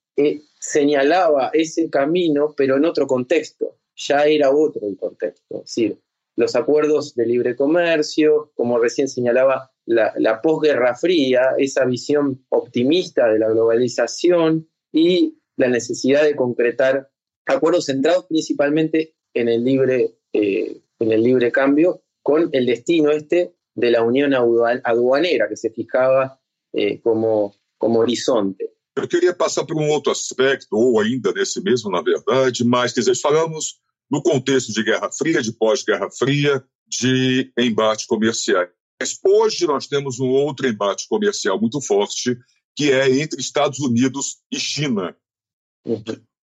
señalaba 0.58 1.50
ese 1.54 1.88
camino, 1.88 2.54
pero 2.56 2.76
en 2.76 2.84
otro 2.84 3.06
contexto 3.06 3.76
ya 3.96 4.24
era 4.24 4.50
otro 4.50 4.86
el 4.86 4.96
contexto. 4.96 5.56
Es 5.56 5.62
decir, 5.62 5.98
los 6.36 6.56
acuerdos 6.56 7.14
de 7.14 7.26
libre 7.26 7.56
comercio, 7.56 8.52
como 8.54 8.78
recién 8.78 9.08
señalaba, 9.08 9.70
la, 9.86 10.40
posguerra 10.40 10.94
fría, 10.94 11.54
esa 11.58 11.84
visión 11.84 12.44
optimista 12.48 13.28
de 13.28 13.38
la 13.38 13.48
globalización 13.48 14.68
y 14.92 15.38
la 15.56 15.68
necesidad 15.68 16.22
de 16.22 16.36
concretar 16.36 17.09
acuerdos 17.50 17.86
centrados 17.86 18.26
principalmente 18.26 19.14
en 19.34 19.48
el 19.48 19.64
libre, 19.64 20.16
eh, 20.32 20.80
en 20.98 21.12
el 21.12 21.22
libre 21.22 21.52
cambio, 21.52 22.02
con 22.22 22.48
el 22.52 22.66
destino 22.66 23.10
este 23.10 23.54
de 23.74 23.90
la 23.90 24.02
unión 24.02 24.34
aduanera 24.34 25.48
que 25.48 25.56
se 25.56 25.70
fijaba 25.70 26.40
eh, 26.72 27.00
como, 27.00 27.54
como 27.78 28.00
horizonte. 28.00 28.70
Eu 28.96 29.08
queria 29.08 29.32
passar 29.32 29.64
por 29.64 29.76
um 29.76 29.88
outro 29.88 30.12
aspecto, 30.12 30.76
ou 30.76 31.00
ainda 31.00 31.32
nesse 31.32 31.62
mesmo, 31.62 31.90
na 31.90 32.02
verdade, 32.02 32.62
mas 32.64 32.92
quer 32.92 33.00
dizer, 33.00 33.16
falamos 33.16 33.80
no 34.10 34.22
contexto 34.22 34.72
de 34.72 34.82
Guerra 34.82 35.10
Fria, 35.10 35.40
de 35.40 35.52
pós-Guerra 35.52 36.10
Fria, 36.10 36.62
de 36.86 37.50
embate 37.56 38.06
comercial. 38.06 38.66
Mas 39.00 39.18
hoje 39.24 39.66
nós 39.66 39.86
temos 39.86 40.20
um 40.20 40.28
outro 40.28 40.66
embate 40.68 41.08
comercial 41.08 41.58
muito 41.58 41.80
forte, 41.80 42.36
que 42.76 42.90
é 42.92 43.08
entre 43.20 43.40
Estados 43.40 43.78
Unidos 43.78 44.42
e 44.52 44.58
China. 44.58 45.16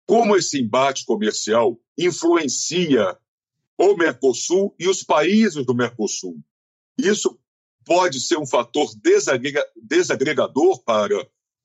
Como 0.05 0.35
esse 0.35 0.59
embate 0.59 1.05
comercial 1.05 1.79
influencia 1.97 3.17
o 3.77 3.95
Mercosul 3.95 4.73
e 4.79 4.87
os 4.87 5.03
países 5.03 5.65
do 5.65 5.73
Mercosul? 5.73 6.37
Isso 6.97 7.39
pode 7.85 8.19
ser 8.19 8.37
um 8.37 8.45
fator 8.45 8.87
desagrega 9.01 9.63
desagregador 9.75 10.83
para 10.83 11.15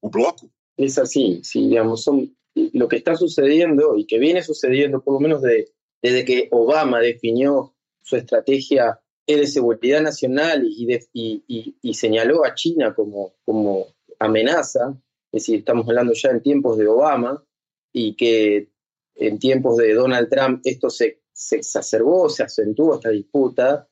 o 0.01 0.09
bloco? 0.09 0.51
Es 0.77 0.99
así, 0.99 1.41
sí, 1.43 1.69
digamos, 1.69 2.05
son 2.05 2.35
lo 2.73 2.89
que 2.89 2.97
está 2.97 3.17
sucediendo 3.17 3.97
y 3.97 4.07
que 4.07 4.19
viene 4.19 4.43
sucediendo, 4.43 5.03
por 5.03 5.21
menos 5.21 5.43
de, 5.43 5.69
desde 6.03 6.25
que 6.25 6.49
Obama 6.51 7.01
definió 7.01 7.75
su 8.03 8.17
estrategia 8.17 9.01
de 9.27 9.47
seguridad 9.47 10.01
nacional 10.01 10.65
y, 10.65 11.95
señaló 11.95 12.45
a 12.45 12.55
China 12.55 12.95
como, 12.95 13.35
como 13.45 13.87
amenaza, 14.19 14.97
es 15.31 15.43
decir, 15.43 15.59
estamos 15.59 15.87
hablando 15.87 16.15
ya 16.15 16.31
en 16.31 16.43
tiempos 16.43 16.79
de 16.79 16.89
Obama, 16.89 17.45
y 17.99 18.15
que 18.15 18.69
en 19.17 19.39
tiempos 19.39 19.77
de 19.77 19.95
Donald 19.95 20.29
Trump 20.29 20.61
esto 20.65 20.89
se, 20.91 21.21
exacerbó, 21.51 22.29
se 22.29 22.45
acentuó 22.45 22.95
esta 22.95 23.11
disputa, 23.11 23.89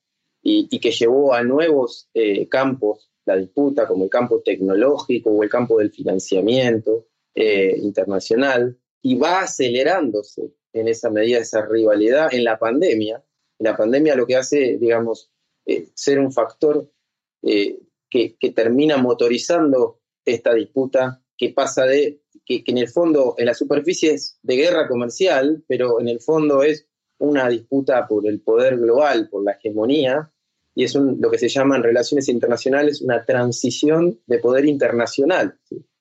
y, 0.48 0.78
que 0.78 0.92
llevó 0.92 1.34
a 1.34 1.42
nuevos 1.42 2.08
eh, 2.14 2.48
campos 2.48 3.10
la 3.24 3.36
disputa, 3.36 3.88
como 3.88 4.04
el 4.04 4.10
campo 4.10 4.40
tecnológico 4.44 5.30
o 5.30 5.42
el 5.42 5.50
campo 5.50 5.78
del 5.78 5.90
financiamiento 5.90 7.08
eh, 7.34 7.76
internacional, 7.82 8.78
y 9.02 9.16
va 9.16 9.40
acelerándose 9.40 10.52
en 10.72 10.88
esa 10.88 11.10
medida 11.10 11.38
esa 11.38 11.66
rivalidad 11.66 12.32
en 12.32 12.44
la 12.44 12.58
pandemia. 12.58 13.24
La 13.58 13.76
pandemia 13.76 14.14
lo 14.14 14.26
que 14.26 14.36
hace, 14.36 14.78
digamos, 14.78 15.30
eh, 15.64 15.88
ser 15.94 16.20
un 16.20 16.32
factor 16.32 16.88
eh, 17.42 17.80
que, 18.08 18.36
termina 18.54 18.96
motorizando 18.96 20.00
esta 20.24 20.54
disputa 20.54 21.22
que 21.36 21.50
pasa 21.50 21.84
de, 21.84 22.22
que, 22.46 22.62
en 22.64 22.78
el 22.78 22.88
fondo, 22.88 23.34
en 23.36 23.46
la 23.46 23.54
superficie 23.54 24.14
es 24.14 24.38
de 24.42 24.56
guerra 24.56 24.88
comercial, 24.88 25.64
pero 25.66 26.00
en 26.00 26.08
el 26.08 26.20
fondo 26.20 26.62
es 26.62 26.86
una 27.18 27.48
disputa 27.48 28.06
por 28.06 28.26
el 28.26 28.40
poder 28.40 28.78
global, 28.78 29.28
por 29.28 29.44
la 29.44 29.52
hegemonía, 29.52 30.32
y 30.74 30.84
es 30.84 30.94
lo 30.94 31.30
que 31.30 31.38
se 31.38 31.48
llama 31.48 31.76
en 31.76 31.82
relaciones 31.82 32.28
internacionales 32.28 33.00
una 33.00 33.24
transición 33.24 34.20
de 34.26 34.38
poder 34.38 34.66
internacional, 34.66 35.58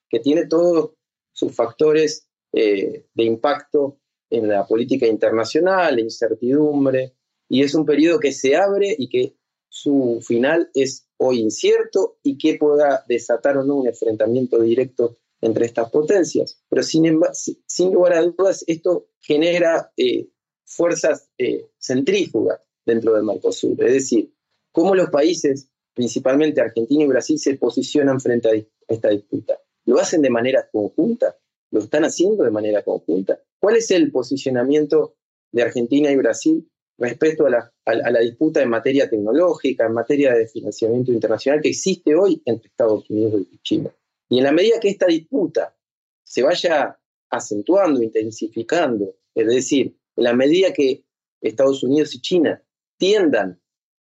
que 0.10 0.20
tiene 0.20 0.46
todos 0.46 0.92
sus 1.32 1.54
factores 1.54 2.28
eh, 2.54 3.06
de 3.14 3.24
impacto 3.24 4.00
en 4.30 4.48
la 4.48 4.68
política 4.68 5.08
internacional, 5.08 6.00
incertidumbre, 6.00 7.16
y 7.50 7.64
es 7.64 7.74
un 7.74 7.86
periodo 7.86 8.20
que 8.20 8.32
se 8.32 8.56
abre 8.56 8.96
y 8.98 9.10
que 9.10 9.36
su 9.70 10.20
final 10.22 10.70
es 10.74 11.08
hoy 11.18 11.40
incierto 11.40 12.18
y 12.22 12.38
que 12.38 12.56
pueda 12.56 13.04
desatar 13.08 13.58
o 13.58 13.64
no 13.64 13.75
un 13.75 13.88
enfrentamiento 13.88 14.62
directo 14.62 15.18
entre 15.46 15.66
estas 15.66 15.90
potencias. 15.92 16.62
Pero 16.70 16.84
sin, 16.84 17.20
sin 17.68 17.94
lugar 17.94 18.14
a 18.14 18.22
dudas, 18.24 18.64
esto 18.68 19.10
genera 19.22 19.92
eh, 19.96 20.28
fuerzas 20.66 21.30
eh, 21.38 21.70
centrífugas 21.80 22.60
dentro 22.86 23.14
del 23.14 23.24
Mercosur, 23.24 23.84
es 23.84 23.94
decir, 23.94 24.34
cómo 24.72 24.94
los 24.94 25.10
países, 25.10 25.70
principalmente 25.94 26.62
Argentina 26.62 27.04
y 27.04 27.08
Brasil, 27.08 27.40
se 27.40 27.56
posicionan 27.56 28.20
frente 28.20 28.50
a 28.50 28.94
esta 28.94 29.10
disputa. 29.10 29.60
¿Lo 29.86 30.00
hacen 30.00 30.22
de 30.22 30.30
manera 30.30 30.68
conjunta? 30.72 31.36
¿Lo 31.72 31.80
están 31.80 32.06
haciendo 32.06 32.44
de 32.44 32.52
manera 32.52 32.84
conjunta? 32.84 33.40
¿Cuál 33.60 33.78
es 33.78 33.90
el 33.92 34.12
posicionamiento 34.12 35.16
de 35.52 35.64
Argentina 35.64 36.12
y 36.12 36.16
Brasil 36.16 36.70
respecto 36.98 37.46
a 37.46 37.50
la, 37.50 38.20
disputa 38.20 38.62
en 38.62 38.70
materia 38.70 39.10
tecnológica, 39.10 39.86
en 39.86 39.94
materia 39.94 40.34
de 40.34 40.48
financiamiento 40.48 41.12
internacional 41.12 41.62
que 41.62 41.70
existe 41.70 42.16
hoy 42.16 42.42
entre 42.46 42.68
Estados 42.68 43.10
Unidos 43.10 43.42
y 43.52 43.60
China? 43.60 43.92
Y 44.29 44.39
en 44.39 44.44
la 44.44 44.51
medida 44.51 44.79
que 44.79 44.89
esta 44.89 45.08
disputa 45.08 45.75
se 46.24 46.44
vaya 46.44 47.00
acentuando, 47.29 48.01
intensificando, 48.01 49.15
es 49.34 49.48
decir, 49.48 49.98
en 50.15 50.24
la 50.24 50.34
medida 50.34 50.74
que 50.74 51.05
Estados 51.41 51.84
Unidos 51.84 52.15
y 52.15 52.22
China 52.22 52.63
tiendan 52.98 53.62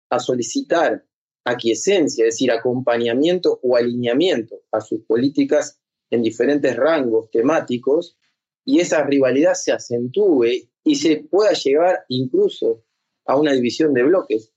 a 0.09 0.19
solicitar 0.19 1.05
aquiescencia, 1.43 2.25
es 2.25 2.35
decir, 2.35 2.51
acompañamiento 2.51 3.59
o 3.61 3.75
alineamiento 3.75 4.61
a 4.71 4.79
sus 4.79 5.01
políticas 5.01 5.81
en 6.09 6.21
diferentes 6.21 6.75
rangos 6.75 7.29
temáticos 7.31 8.17
y 8.63 8.79
esa 8.79 9.03
rivalidad 9.03 9.55
se 9.55 9.71
acentúe 9.71 10.69
y 10.83 10.95
se 10.95 11.17
pueda 11.29 11.53
llegar 11.53 12.05
incluso 12.07 12.85
a 13.25 13.37
una 13.37 13.53
división 13.53 13.93
de 13.93 14.03
bloques 14.03 14.53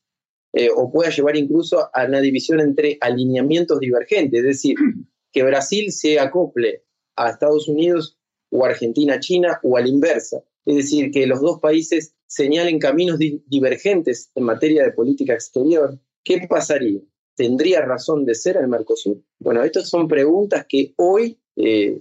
eh, 0.52 0.68
o 0.74 0.90
pueda 0.92 1.10
llevar 1.10 1.36
incluso 1.36 1.90
a 1.92 2.04
una 2.06 2.20
división 2.20 2.60
entre 2.60 2.98
alineamientos 3.00 3.80
divergentes, 3.80 4.40
es 4.40 4.46
decir, 4.46 4.76
que 5.36 5.42
Brasil 5.42 5.92
se 5.92 6.18
acople 6.18 6.82
a 7.14 7.28
Estados 7.28 7.68
Unidos 7.68 8.16
o 8.48 8.64
Argentina 8.64 9.16
a 9.16 9.20
China 9.20 9.60
o 9.62 9.76
a 9.76 9.82
la 9.82 9.88
inversa, 9.88 10.42
es 10.64 10.76
decir, 10.76 11.10
que 11.10 11.26
los 11.26 11.42
dos 11.42 11.60
países 11.60 12.14
señalen 12.26 12.78
caminos 12.78 13.18
divergentes 13.18 14.30
en 14.34 14.44
materia 14.44 14.82
de 14.82 14.92
política 14.92 15.34
exterior, 15.34 16.00
¿qué 16.24 16.46
pasaría? 16.48 17.02
¿Tendría 17.34 17.82
razón 17.82 18.24
de 18.24 18.34
ser 18.34 18.56
el 18.56 18.68
Mercosur? 18.68 19.22
Bueno, 19.38 19.62
estas 19.62 19.90
son 19.90 20.08
preguntas 20.08 20.64
que 20.66 20.94
hoy 20.96 21.38
eh, 21.56 22.00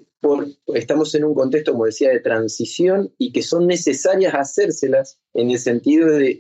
estamos 0.74 1.14
en 1.14 1.26
un 1.26 1.36
contexto, 1.36 1.74
como 1.74 1.88
decía, 1.88 2.12
de 2.12 2.22
transición 2.22 3.14
y 3.18 3.34
que 3.34 3.42
son 3.42 3.68
necesarias 3.68 4.32
hacérselas 4.32 5.20
en 5.34 5.52
el 5.52 5.60
sentido 5.60 6.08
de 6.08 6.40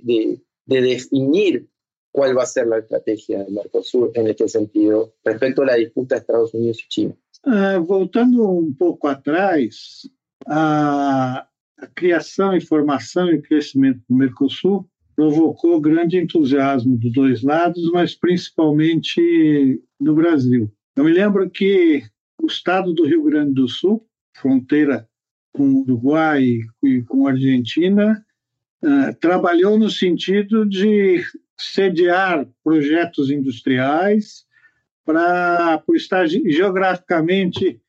definir 0.65 1.67
cuál 2.15 2.33
va 2.33 2.43
a 2.43 2.45
ser 2.45 2.67
la 2.67 2.77
estrategia 2.77 3.43
del 3.43 3.53
Mercosur 3.53 4.09
en 4.15 4.27
este 4.27 4.47
sentido 4.47 5.13
respecto 5.25 5.63
a 5.63 5.65
la 5.65 5.75
disputa 5.75 6.15
de 6.15 6.21
Estados 6.21 6.53
Unidos 6.53 6.81
y 6.81 6.87
China. 6.87 7.15
Uh, 7.45 7.83
voltando 7.83 8.49
um 8.49 8.73
pouco 8.73 9.09
atrás, 9.09 10.09
a, 10.47 11.45
a 11.77 11.87
criação 11.93 12.55
e 12.55 12.61
formação 12.61 13.29
e 13.29 13.41
crescimento 13.41 14.01
do 14.07 14.15
Mercosul 14.15 14.89
provocou 15.13 15.81
grande 15.81 16.17
entusiasmo 16.17 16.97
dos 16.97 17.11
dois 17.11 17.43
lados, 17.43 17.91
mas 17.91 18.15
principalmente 18.15 19.81
no 19.99 20.15
Brasil. 20.15 20.71
Eu 20.95 21.03
me 21.03 21.11
lembro 21.11 21.49
que 21.49 22.01
o 22.41 22.47
estado 22.47 22.93
do 22.93 23.05
Rio 23.05 23.23
Grande 23.23 23.55
do 23.55 23.67
Sul, 23.67 24.07
fronteira 24.37 25.05
com 25.51 25.63
o 25.63 25.81
Uruguai 25.81 26.59
e 26.81 27.01
com 27.03 27.27
a 27.27 27.31
Argentina, 27.31 28.25
uh, 28.81 29.13
trabalhou 29.19 29.77
no 29.77 29.89
sentido 29.89 30.65
de 30.65 31.21
sediar 31.57 32.47
projetos 32.63 33.29
industriais 33.29 34.45
para 35.05 35.81
estar 35.93 36.27
geograficamente 36.27 37.79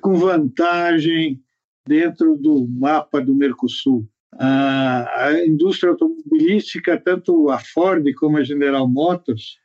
com 0.00 0.14
vantagem 0.14 1.42
dentro 1.86 2.36
do 2.36 2.66
mapa 2.68 3.20
do 3.20 3.34
Mercosul. 3.34 4.06
A, 4.34 5.32
indústria 5.46 5.90
automobilística, 5.90 6.98
tanto 6.98 7.50
a 7.50 7.58
Ford 7.58 8.06
como 8.14 8.38
a 8.38 8.44
General 8.44 8.88
Motors, 8.88 9.58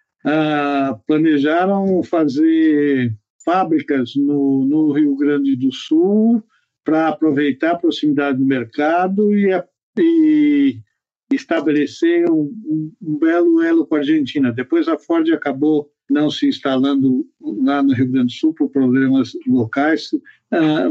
planejaram 1.05 2.03
fazer 2.03 3.15
fábricas 3.45 4.11
no, 4.15 4.65
no, 4.65 4.91
Rio 4.91 5.15
Grande 5.15 5.55
do 5.55 5.71
Sul 5.71 6.43
para 6.83 7.07
aproveitar 7.07 7.71
a 7.71 7.77
proximidade 7.77 8.37
do 8.37 8.45
mercado 8.45 9.33
e, 9.33 9.49
e 9.97 10.81
estabelecer 11.31 12.29
um, 12.29 12.51
um, 12.65 12.91
um, 13.01 13.19
belo 13.19 13.61
elo 13.61 13.85
com 13.85 13.95
a 13.95 13.99
Argentina. 13.99 14.51
Depois 14.51 14.87
a 14.87 14.97
Ford 14.97 15.29
acabou 15.31 15.89
não 16.09 16.29
se 16.29 16.47
instalando 16.47 17.25
lá 17.41 17.83
no 17.83 17.93
Rio 17.93 18.09
Grande 18.09 18.33
do 18.33 18.39
Sul 18.39 18.53
por 18.53 18.69
problemas 18.69 19.33
locais, 19.45 20.09
ah, 20.51 20.89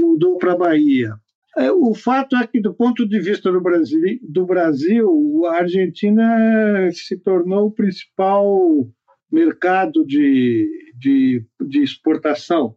mudou 0.00 0.38
para 0.38 0.52
a 0.52 0.58
Bahia. 0.58 1.14
É, 1.56 1.70
o 1.72 1.94
fato 1.94 2.36
é 2.36 2.46
que, 2.46 2.60
do 2.60 2.74
ponto 2.74 3.08
de 3.08 3.18
vista 3.18 3.50
do 3.50 3.60
Brasil, 3.60 4.18
do 4.22 4.44
Brasil, 4.44 5.46
a 5.46 5.58
Argentina 5.58 6.90
se 6.92 7.16
tornou 7.16 7.68
o 7.68 7.70
principal 7.70 8.86
mercado 9.32 10.04
de, 10.04 10.68
de, 10.98 11.46
de 11.66 11.82
exportação 11.82 12.76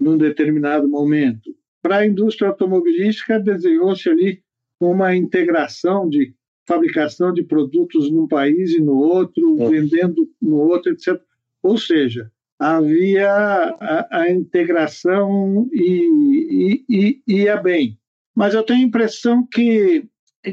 num 0.00 0.16
determinado 0.16 0.88
momento. 0.88 1.54
Para 1.82 1.98
a 1.98 2.06
indústria 2.06 2.48
automobilística, 2.48 3.38
desenhou-se 3.38 4.08
ali 4.08 4.42
uma 4.80 5.14
integração 5.14 6.08
de 6.08 6.34
fabricação 6.66 7.32
de 7.32 7.42
produtos 7.42 8.10
num 8.10 8.26
país 8.26 8.72
e 8.72 8.80
no 8.80 8.96
outro, 8.96 9.62
é. 9.62 9.68
vendendo 9.68 10.28
no 10.40 10.56
outro, 10.56 10.92
etc. 10.92 11.20
Ou 11.62 11.76
seja, 11.76 12.30
havia 12.58 13.30
a, 13.30 14.18
a 14.20 14.30
integração 14.30 15.68
e, 15.72 16.84
e, 16.88 17.22
e 17.26 17.34
ia 17.42 17.56
bem. 17.56 17.98
Mas 18.34 18.54
eu 18.54 18.62
tenho 18.62 18.80
a 18.80 18.88
impressão 18.88 19.46
que 19.46 20.06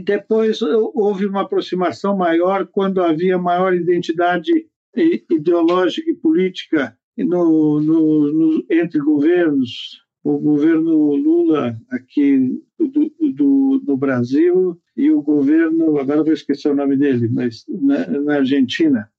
depois 0.04 0.62
houve 0.62 1.26
uma 1.26 1.42
aproximação 1.42 2.16
maior 2.16 2.68
quando 2.68 3.02
havia 3.02 3.38
maior 3.38 3.74
identidade 3.74 4.52
ideológica 5.30 6.10
e 6.10 6.16
política 6.16 6.98
no, 7.18 7.82
no, 7.82 8.32
no, 8.32 8.66
entre 8.70 9.00
governos. 9.00 10.02
O 10.24 10.38
governo 10.38 11.16
Lula 11.16 11.76
aqui 11.90 12.62
do, 12.78 13.12
do, 13.34 13.80
do, 13.80 13.98
Brasil 13.98 14.80
e 14.96 15.10
o 15.10 15.22
governo, 15.22 15.98
agora 15.98 16.24
vou 16.24 16.34
esquecer 16.34 16.70
o 16.70 16.76
nome 16.76 16.96
dele, 16.96 17.28
mas 17.28 17.66
na, 17.68 18.08
na 18.08 18.36
Argentina. 18.36 19.10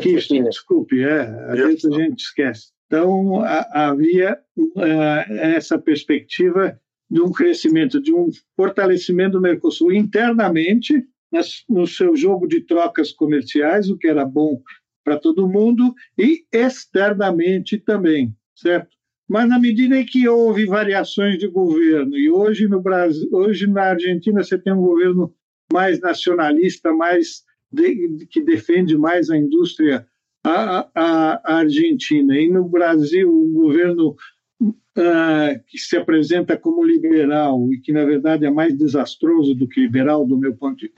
Kirchner, 0.00 0.44
desculpe, 0.44 1.02
é, 1.02 1.20
às 1.50 1.58
vezes 1.58 1.84
a 1.84 1.90
gente 1.90 2.20
esquece. 2.20 2.72
Então, 2.86 3.40
a, 3.42 3.88
havia 3.88 4.38
uh, 4.56 5.32
essa 5.32 5.78
perspectiva 5.78 6.80
de 7.10 7.20
um 7.20 7.30
crescimento, 7.30 8.00
de 8.00 8.12
um 8.12 8.30
fortalecimento 8.56 9.32
do 9.32 9.40
Mercosul 9.40 9.92
internamente, 9.92 11.06
nas, 11.30 11.64
no 11.68 11.86
seu 11.86 12.16
jogo 12.16 12.46
de 12.46 12.62
trocas 12.62 13.12
comerciais, 13.12 13.88
o 13.88 13.96
que 13.96 14.08
era 14.08 14.24
bom 14.24 14.60
para 15.04 15.18
todo 15.18 15.48
mundo, 15.48 15.94
e 16.16 16.44
externamente 16.52 17.78
também, 17.78 18.34
certo? 18.54 18.97
Mas 19.28 19.48
na 19.48 19.58
medida 19.58 19.96
em 19.96 20.06
que 20.06 20.26
houve 20.26 20.64
variações 20.64 21.38
de 21.38 21.46
governo, 21.46 22.16
e 22.16 22.30
hoje 22.30 22.66
no 22.66 22.80
Brasil, 22.80 23.28
hoje 23.30 23.66
na 23.66 23.90
Argentina 23.90 24.42
você 24.42 24.58
tem 24.58 24.72
um 24.72 24.80
governo 24.80 25.34
mais 25.70 26.00
nacionalista, 26.00 26.92
mais 26.92 27.42
de, 27.70 28.26
que 28.30 28.40
defende 28.40 28.96
mais 28.96 29.28
a 29.28 29.36
indústria 29.36 30.06
a, 30.42 30.88
a, 30.94 31.40
a 31.44 31.54
Argentina, 31.58 32.38
e 32.38 32.48
no 32.48 32.66
Brasil 32.66 33.28
o 33.30 33.52
governo 33.52 34.16
uh, 34.62 35.60
que 35.66 35.78
se 35.78 35.96
apresenta 35.96 36.56
como 36.56 36.82
liberal 36.82 37.68
e 37.72 37.78
que, 37.80 37.92
na 37.92 38.04
verdade, 38.04 38.46
é 38.46 38.50
mais 38.50 38.76
desastroso 38.76 39.54
do 39.54 39.68
que 39.68 39.80
liberal, 39.80 40.26
do 40.26 40.38
meu 40.38 40.54
ponto 40.54 40.88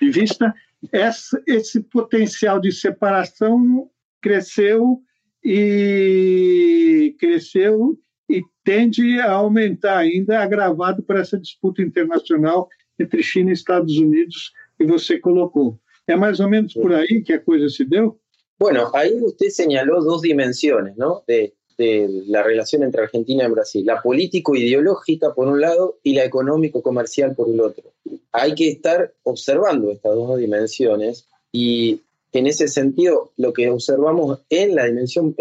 de 0.00 0.10
vista, 0.10 0.54
essa, 0.92 1.42
esse 1.46 1.80
potencial 1.80 2.60
de 2.60 2.70
separação 2.70 3.88
cresceu 4.20 5.00
e 5.42 6.89
cresceu 7.10 7.98
e 8.28 8.42
tende 8.62 9.18
a 9.20 9.32
aumentar 9.32 9.98
ainda, 9.98 10.40
agravado 10.40 11.02
por 11.02 11.16
essa 11.16 11.38
disputa 11.38 11.82
internacional 11.82 12.68
entre 12.98 13.22
China 13.22 13.50
e 13.50 13.54
Estados 13.54 13.96
Unidos 13.96 14.52
que 14.76 14.84
você 14.84 15.18
colocou. 15.18 15.78
É 16.06 16.14
mais 16.16 16.40
ou 16.40 16.48
menos 16.48 16.74
por 16.74 16.92
aí 16.92 17.22
que 17.22 17.32
a 17.32 17.40
coisa 17.40 17.68
se 17.68 17.84
deu? 17.84 18.18
Bueno, 18.58 18.90
ahí 18.94 19.14
usted 19.22 19.48
señaló 19.48 20.00
dos 20.02 20.20
dimensiones, 20.20 20.96
¿no? 20.96 21.22
De 21.26 21.54
de 21.80 22.24
la 22.26 22.42
relación 22.42 22.82
entre 22.82 23.04
Argentina 23.04 23.44
y 23.44 23.50
Brasil, 23.50 23.86
la 23.86 24.02
político-ideológica 24.02 25.32
por 25.32 25.48
un 25.48 25.62
lado 25.62 25.98
y 26.02 26.12
la 26.12 26.24
económico-comercial 26.24 27.34
por 27.34 27.48
el 27.48 27.58
otro. 27.58 27.94
Hay 28.32 28.54
que 28.54 28.68
estar 28.68 29.14
observando 29.22 29.90
estas 29.90 30.14
dos 30.14 30.38
dimensiones 30.38 31.26
y 31.50 32.02
en 32.34 32.46
ese 32.46 32.68
sentido 32.68 33.32
lo 33.38 33.54
que 33.54 33.70
observamos 33.70 34.40
en 34.50 34.74
la 34.74 34.84
dimensión 34.84 35.32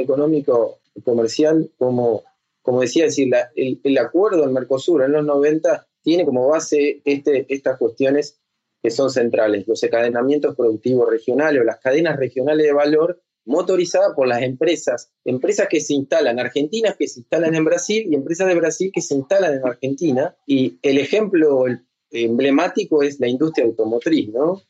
económico-comercial, 1.00 1.72
como, 1.78 2.24
como 2.62 2.82
decía, 2.82 3.06
decir, 3.06 3.32
el, 3.56 3.98
acuerdo 3.98 4.42
del 4.42 4.52
Mercosur 4.52 5.04
en 5.04 5.14
los 5.14 5.26
90 5.26 5.88
tiene 6.02 6.26
como 6.26 6.48
base 6.48 7.02
este, 7.06 7.46
estas 7.54 7.78
cuestiones 7.78 8.40
que 8.82 8.92
son 8.92 9.10
centrales, 9.10 9.68
los 9.68 9.84
encadenamientos 9.84 10.56
productivos 10.56 11.10
regionales 11.10 11.62
o 11.62 11.66
las 11.66 11.80
cadenas 11.80 12.18
regionales 12.18 12.66
de 12.66 12.74
valor 12.74 13.22
motorizada 13.46 14.16
por 14.16 14.28
las 14.28 14.42
empresas, 14.42 15.12
empresas 15.26 15.68
que 15.68 15.82
se 15.82 15.94
instalan, 15.94 16.40
argentinas 16.40 16.96
que 16.96 17.08
se 17.08 17.22
instalan 17.22 17.56
en 17.56 17.66
Brasil 17.66 18.08
y 18.10 18.16
empresas 18.16 18.48
de 18.48 18.56
Brasil 18.56 18.92
que 18.94 19.02
se 19.02 19.16
instalan 19.16 19.56
en 19.56 19.66
Argentina. 19.66 20.36
Y 20.46 20.78
el 20.82 20.98
ejemplo 21.00 21.66
emblemático 22.12 23.02
es 23.02 23.20
la 23.20 23.28
industria 23.28 23.66
automotriz, 23.66 24.30
¿no? 24.30 24.62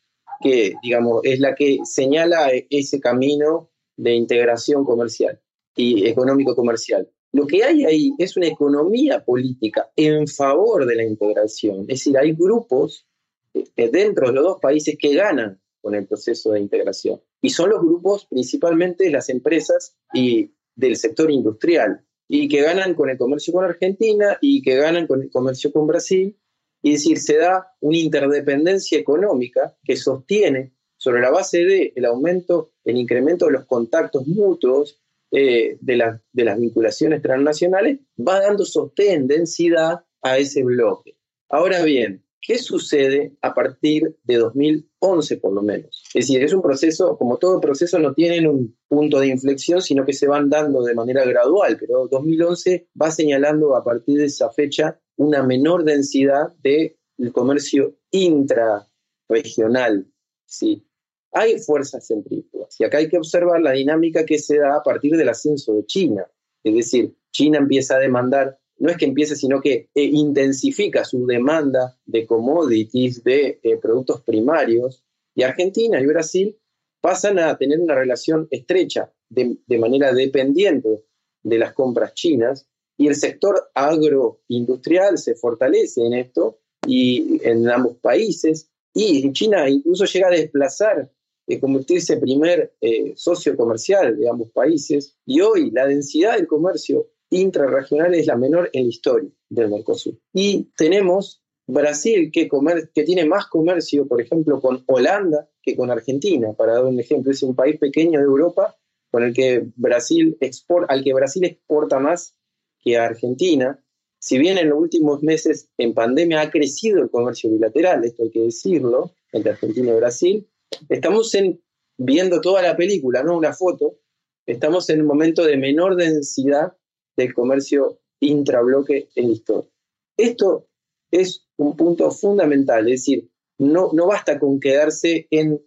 que 0.41 0.75
digamos 0.81 1.21
es 1.23 1.39
la 1.39 1.55
que 1.55 1.79
señala 1.83 2.49
ese 2.69 2.99
camino 2.99 3.69
de 3.97 4.13
integración 4.13 4.85
comercial 4.85 5.41
y 5.79 6.07
económico-comercial. 6.07 7.09
Lo 7.31 7.47
que 7.47 7.63
hay 7.63 7.85
ahí 7.85 8.11
es 8.17 8.35
una 8.35 8.47
economía 8.47 9.23
política 9.23 9.89
en 9.95 10.27
favor 10.27 10.85
de 10.85 10.95
la 10.95 11.03
integración, 11.03 11.81
es 11.81 11.87
decir, 11.87 12.17
hay 12.17 12.33
grupos 12.33 13.07
eh, 13.53 13.89
dentro 13.89 14.27
de 14.27 14.33
los 14.33 14.43
dos 14.43 14.59
países 14.59 14.97
que 14.99 15.15
ganan 15.15 15.61
con 15.81 15.95
el 15.95 16.05
proceso 16.05 16.51
de 16.51 16.59
integración. 16.59 17.21
Y 17.41 17.51
son 17.51 17.69
los 17.69 17.81
grupos 17.81 18.25
principalmente 18.25 19.09
las 19.09 19.29
empresas 19.29 19.95
y 20.13 20.51
del 20.75 20.97
sector 20.97 21.31
industrial, 21.31 22.05
y 22.27 22.47
que 22.47 22.61
ganan 22.61 22.93
con 22.93 23.09
el 23.09 23.17
comercio 23.17 23.53
con 23.53 23.63
Argentina 23.63 24.37
y 24.39 24.61
que 24.61 24.75
ganan 24.75 25.07
con 25.07 25.21
el 25.21 25.31
comercio 25.31 25.71
con 25.71 25.87
Brasil. 25.87 26.37
Y 26.81 26.93
es 26.93 27.03
decir, 27.03 27.19
se 27.19 27.37
da 27.37 27.73
una 27.79 27.97
interdependencia 27.97 28.99
económica 28.99 29.75
que 29.83 29.97
sostiene 29.97 30.73
sobre 30.95 31.21
la 31.21 31.31
base 31.31 31.65
del 31.65 31.91
el 31.95 32.05
aumento, 32.05 32.73
el 32.83 32.97
incremento 32.97 33.45
de 33.45 33.53
los 33.53 33.65
contactos 33.65 34.27
mutuos, 34.27 35.01
eh, 35.31 35.77
de, 35.79 36.19
de 36.31 36.43
las 36.43 36.59
vinculaciones 36.59 37.21
transnacionales, 37.21 37.99
va 38.17 38.41
dando 38.41 38.65
sostén, 38.65 39.27
densidad 39.27 40.03
a 40.21 40.37
ese 40.37 40.63
bloque. 40.63 41.17
Ahora 41.49 41.83
bien, 41.83 42.23
¿Qué 42.41 42.57
sucede 42.57 43.37
a 43.41 43.53
partir 43.53 44.17
de 44.23 44.37
2011 44.37 45.37
por 45.37 45.53
lo 45.53 45.61
menos? 45.61 46.03
Es 46.13 46.27
decir, 46.27 46.41
es 46.41 46.53
un 46.53 46.61
proceso, 46.61 47.17
como 47.17 47.37
todo 47.37 47.59
proceso, 47.59 47.99
no 47.99 48.13
tienen 48.13 48.47
un 48.47 48.77
punto 48.87 49.19
de 49.19 49.27
inflexión, 49.27 49.81
sino 49.81 50.05
que 50.05 50.13
se 50.13 50.27
van 50.27 50.49
dando 50.49 50.81
de 50.81 50.95
manera 50.95 51.25
gradual, 51.25 51.75
pero 51.79 52.07
2011 52.07 52.87
va 52.99 53.11
señalando 53.11 53.75
a 53.75 53.83
partir 53.83 54.19
de 54.19 54.25
esa 54.25 54.49
fecha 54.51 54.99
una 55.17 55.43
menor 55.43 55.83
densidad 55.83 56.55
del 56.63 56.95
comercio 57.33 57.97
intrarregional. 58.09 60.07
¿sí? 60.45 60.88
Hay 61.31 61.59
fuerzas 61.59 62.07
centrífugas. 62.07 62.75
Y 62.79 62.83
acá 62.83 62.97
hay 62.97 63.09
que 63.09 63.17
observar 63.17 63.61
la 63.61 63.71
dinámica 63.71 64.25
que 64.25 64.39
se 64.39 64.57
da 64.57 64.77
a 64.77 64.83
partir 64.83 65.15
del 65.15 65.29
ascenso 65.29 65.73
de 65.73 65.85
China. 65.85 66.25
Es 66.63 66.75
decir, 66.75 67.15
China 67.31 67.59
empieza 67.59 67.95
a 67.95 67.99
demandar, 67.99 68.59
no 68.77 68.89
es 68.89 68.97
que 68.97 69.05
empiece, 69.05 69.35
sino 69.35 69.61
que 69.61 69.89
eh, 69.93 70.03
intensifica 70.03 71.05
su 71.05 71.25
demanda 71.25 71.97
de 72.05 72.25
commodities, 72.25 73.23
de 73.23 73.59
eh, 73.61 73.77
productos 73.77 74.21
primarios, 74.21 75.03
y 75.35 75.43
Argentina 75.43 76.01
y 76.01 76.05
Brasil 76.05 76.57
pasan 77.01 77.39
a 77.39 77.57
tener 77.57 77.79
una 77.79 77.95
relación 77.95 78.47
estrecha, 78.51 79.13
de, 79.29 79.57
manera 79.77 80.11
dependiente 80.11 81.05
de 81.43 81.57
las 81.57 81.73
compras 81.73 82.13
chinas, 82.13 82.67
y 82.97 83.07
el 83.07 83.15
sector 83.15 83.69
agroindustrial 83.73 85.17
se 85.17 85.35
fortalece 85.35 86.05
en 86.05 86.13
esto 86.13 86.59
y 86.85 87.39
en 87.47 87.69
ambos 87.69 87.97
países, 87.97 88.69
y 88.93 89.31
China 89.31 89.69
incluso 89.69 90.05
llega 90.05 90.27
a 90.27 90.31
desplazar 90.31 91.09
de 91.49 91.59
convertirse 91.59 92.13
en 92.13 92.19
primer 92.19 92.75
eh, 92.79 93.13
socio 93.15 93.57
comercial 93.57 94.15
de 94.17 94.29
ambos 94.29 94.51
países. 94.51 95.17
Y 95.25 95.41
hoy 95.41 95.71
la 95.71 95.87
densidad 95.87 96.35
del 96.35 96.45
comercio 96.45 97.07
intrarregional 97.31 98.13
es 98.13 98.27
la 98.27 98.37
menor 98.37 98.69
en 98.71 98.83
la 98.83 98.89
historia 98.89 99.31
del 99.49 99.69
Mercosur. 99.69 100.13
Y 100.31 100.69
tenemos 100.77 101.41
Brasil 101.65 102.29
que, 102.31 102.47
comer, 102.47 102.91
que 102.93 103.03
tiene 103.03 103.25
más 103.25 103.47
comercio, 103.47 104.07
por 104.07 104.21
ejemplo, 104.21 104.61
con 104.61 104.83
Holanda 104.87 105.49
que 105.63 105.75
con 105.75 105.89
Argentina, 105.89 106.53
para 106.53 106.73
dar 106.73 106.85
un 106.85 106.99
ejemplo. 106.99 107.31
Es 107.31 107.41
un 107.41 107.55
país 107.55 107.79
pequeño 107.79 108.19
de 108.19 108.25
Europa 108.25 108.77
con 109.09 109.23
el 109.23 109.33
que 109.33 109.65
Brasil 109.75 110.37
exporta, 110.41 110.93
al 110.93 111.03
que 111.03 111.13
Brasil 111.13 111.43
exporta 111.45 111.97
más 111.97 112.35
que 112.79 112.95
a 112.95 113.05
Argentina. 113.05 113.83
Si 114.19 114.37
bien 114.37 114.59
en 114.59 114.69
los 114.69 114.79
últimos 114.79 115.23
meses 115.23 115.67
en 115.79 115.95
pandemia 115.95 116.41
ha 116.41 116.51
crecido 116.51 117.01
el 117.01 117.09
comercio 117.09 117.49
bilateral, 117.49 118.05
esto 118.05 118.21
hay 118.21 118.29
que 118.29 118.41
decirlo, 118.41 119.15
entre 119.31 119.53
Argentina 119.53 119.91
y 119.91 119.95
Brasil, 119.95 120.47
estamos 120.89 121.33
en, 121.35 121.61
viendo 121.97 122.41
toda 122.41 122.61
la 122.61 122.75
película, 122.75 123.23
no 123.23 123.37
una 123.37 123.53
foto, 123.53 123.99
estamos 124.45 124.89
en 124.89 125.01
un 125.01 125.07
momento 125.07 125.43
de 125.43 125.57
menor 125.57 125.95
densidad 125.95 126.75
del 127.15 127.33
comercio 127.33 127.99
intrabloque 128.19 129.09
en 129.15 129.27
la 129.27 129.33
historia. 129.33 129.69
Esto 130.17 130.67
es 131.11 131.47
un 131.57 131.75
punto 131.75 132.11
fundamental, 132.11 132.87
es 132.87 133.01
decir, 133.01 133.29
no, 133.57 133.91
no 133.93 134.07
basta 134.07 134.39
con 134.39 134.59
quedarse 134.59 135.27
en, 135.31 135.61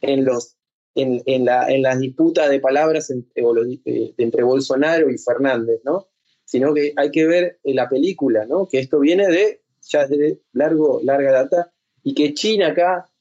en, 0.00 0.24
los, 0.24 0.56
en, 0.94 1.22
en, 1.26 1.44
la, 1.44 1.70
en 1.70 1.82
las 1.82 1.98
disputas 1.98 2.50
de 2.50 2.60
palabras 2.60 3.10
entre, 3.10 3.42
eh, 3.84 4.14
entre 4.18 4.42
Bolsonaro 4.42 5.10
y 5.10 5.18
Fernández, 5.18 5.80
¿no? 5.84 6.08
sino 6.44 6.74
que 6.74 6.92
hay 6.96 7.10
que 7.10 7.26
ver 7.26 7.60
la 7.64 7.88
película, 7.88 8.44
¿no? 8.44 8.68
que 8.68 8.78
esto 8.78 9.00
viene 9.00 9.28
de 9.28 9.62
ya 9.80 10.06
de 10.06 10.40
largo, 10.52 11.00
larga 11.02 11.32
data 11.32 11.72
y 12.02 12.14
que 12.14 12.34
China 12.34 12.68
acá 12.68 13.11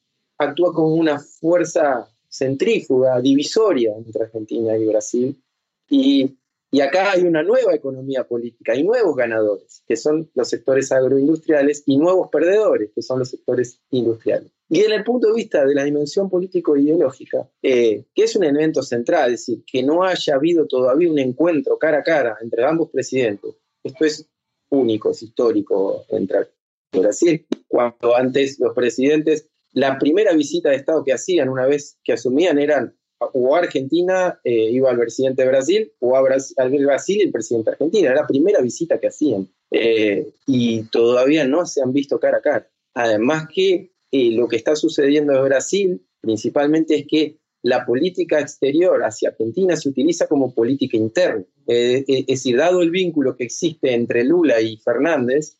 actúa 0.43 0.73
como 0.73 0.95
una 0.95 1.19
fuerza 1.19 2.07
centrífuga, 2.29 3.19
divisoria 3.21 3.93
entre 3.95 4.23
Argentina 4.23 4.77
y 4.77 4.85
Brasil. 4.85 5.43
Y, 5.89 6.37
y, 6.71 6.81
acá 6.81 7.11
hay 7.11 7.23
una 7.23 7.43
nueva 7.43 7.75
economía 7.75 8.25
política, 8.25 8.71
hay 8.71 8.83
nuevos 8.83 9.15
ganadores, 9.15 9.83
que 9.85 9.97
son 9.97 10.29
los 10.33 10.47
sectores 10.47 10.91
agroindustriales, 10.91 11.83
y 11.85 11.97
nuevos 11.97 12.29
perdedores, 12.31 12.91
que 12.95 13.01
son 13.01 13.19
los 13.19 13.29
sectores 13.29 13.81
industriales. 13.89 14.51
Y 14.69 14.79
desde 14.79 14.95
el 14.95 15.03
punto 15.03 15.27
de 15.27 15.33
vista 15.33 15.65
de 15.65 15.75
la 15.75 15.83
dimensión 15.83 16.29
político-ideológica, 16.29 17.49
eh, 17.61 18.05
que 18.15 18.23
es 18.23 18.35
un 18.37 18.45
elemento 18.45 18.81
central, 18.81 19.33
es 19.33 19.41
decir, 19.41 19.65
que 19.69 19.83
no 19.83 20.03
haya 20.03 20.35
habido 20.35 20.65
todavía 20.65 21.11
un 21.11 21.19
encuentro 21.19 21.77
cara 21.77 21.99
a 21.99 22.03
cara 22.03 22.37
entre 22.41 22.63
ambos 22.63 22.89
presidentes, 22.89 23.53
esto 23.83 24.05
es 24.05 24.29
único, 24.69 25.11
es 25.11 25.23
histórico 25.23 26.05
entre 26.07 26.47
Brasil, 26.93 27.45
cuando 27.67 28.15
antes 28.15 28.59
los 28.59 28.73
presidentes 28.73 29.50
la 29.73 29.97
primera 29.97 30.33
visita 30.33 30.69
de 30.69 30.77
Estado 30.77 31.03
que 31.03 31.13
hacían 31.13 31.49
una 31.49 31.65
vez 31.65 31.97
que 32.03 32.13
asumían 32.13 32.59
eran 32.59 32.95
o 33.33 33.55
a 33.55 33.59
Argentina 33.59 34.39
eh, 34.43 34.71
iba 34.71 34.89
al 34.89 34.97
presidente 34.97 35.43
de 35.43 35.47
Brasil 35.47 35.91
o 35.99 36.15
a 36.15 36.21
Brasil, 36.21 36.55
Brasil 36.85 37.21
el 37.21 37.31
presidente 37.31 37.69
de 37.69 37.73
Argentina. 37.73 38.09
Era 38.09 38.21
la 38.21 38.27
primera 38.27 38.61
visita 38.61 38.99
que 38.99 39.07
hacían 39.07 39.47
eh, 39.69 40.33
y 40.47 40.83
todavía 40.83 41.45
no 41.45 41.65
se 41.65 41.81
han 41.81 41.93
visto 41.93 42.19
cara 42.19 42.37
a 42.37 42.41
cara. 42.41 42.69
Además 42.93 43.47
que 43.53 43.91
eh, 44.11 44.31
lo 44.31 44.47
que 44.47 44.55
está 44.55 44.75
sucediendo 44.75 45.33
en 45.33 45.45
Brasil 45.45 46.05
principalmente 46.19 46.95
es 46.95 47.05
que 47.07 47.37
la 47.63 47.85
política 47.85 48.39
exterior 48.39 49.03
hacia 49.03 49.29
Argentina 49.29 49.75
se 49.75 49.89
utiliza 49.89 50.27
como 50.27 50.53
política 50.53 50.97
interna. 50.97 51.45
Es 51.67 52.25
decir, 52.27 52.57
dado 52.57 52.81
el 52.81 52.91
vínculo 52.91 53.35
que 53.35 53.45
existe 53.45 53.93
entre 53.93 54.23
Lula 54.23 54.61
y 54.61 54.77
Fernández, 54.77 55.57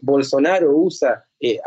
Bolsonaro 0.00 0.76
usa 0.76 1.24
eh, 1.40 1.60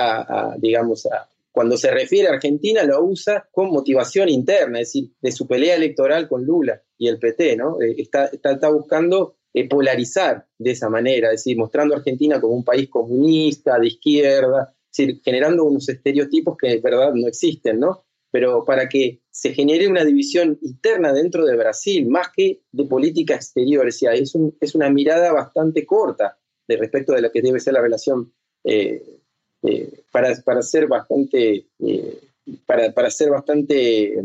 digamos, 0.58 1.08
cuando 1.52 1.78
se 1.78 1.92
refiere 1.92 2.30
a 2.30 2.34
Argentina 2.34 2.84
lo 2.84 3.04
usa 3.04 3.48
con 3.52 3.72
motivación 3.72 4.30
interna, 4.30 4.80
es 4.80 4.90
decir, 4.90 5.12
de 5.22 5.32
su 5.32 5.48
pelea 5.48 5.76
electoral 5.76 6.28
con 6.28 6.46
Lula 6.46 6.82
y 6.98 7.08
el 7.08 7.20
PT, 7.20 7.58
¿no? 7.58 7.82
Eh, 7.82 7.96
está, 7.98 8.26
está, 8.26 8.70
buscando 8.70 9.36
eh, 9.54 9.68
polarizar 9.68 10.48
de 10.58 10.72
esa 10.72 10.90
manera, 10.90 11.30
es 11.30 11.44
decir, 11.44 11.58
mostrando 11.58 11.94
a 11.94 11.98
Argentina 11.98 12.40
como 12.40 12.54
un 12.54 12.64
país 12.64 12.90
comunista, 12.90 13.80
de 13.80 13.88
izquierda, 13.88 14.74
es 14.92 14.98
decir, 14.98 15.22
generando 15.24 15.64
unos 15.66 15.88
estereotipos 15.88 16.58
que 16.58 16.68
de 16.68 16.80
verdad 16.80 17.14
no 17.14 17.28
existen, 17.28 17.80
¿no? 17.80 18.06
Pero 18.32 18.64
para 18.64 18.88
que 18.88 19.22
se 19.30 19.54
genere 19.54 19.88
una 19.88 20.06
división 20.06 20.58
interna 20.62 21.12
dentro 21.12 21.46
de 21.46 21.58
Brasil, 21.58 22.08
más 22.08 22.30
que 22.36 22.62
de 22.72 22.86
política 22.86 23.36
exterior, 23.36 23.88
es, 23.88 24.02
es, 24.04 24.34
es 24.60 24.76
una 24.76 24.90
mirada 24.90 25.34
bastante 25.34 25.86
corta 25.86 26.38
de 26.68 26.78
respecto 26.78 27.14
de 27.14 27.22
la 27.22 27.32
que 27.32 27.42
debe 27.42 27.60
ser 27.60 27.74
la 27.74 27.82
relación 27.82 28.32
eh, 28.64 30.04
para, 30.12 30.34
para, 30.44 30.62
ser 30.62 30.88
bastante, 30.88 31.68
eh, 31.80 32.20
para, 32.66 32.92
para, 32.94 33.12
ser 33.12 33.30
bastante 33.30 34.16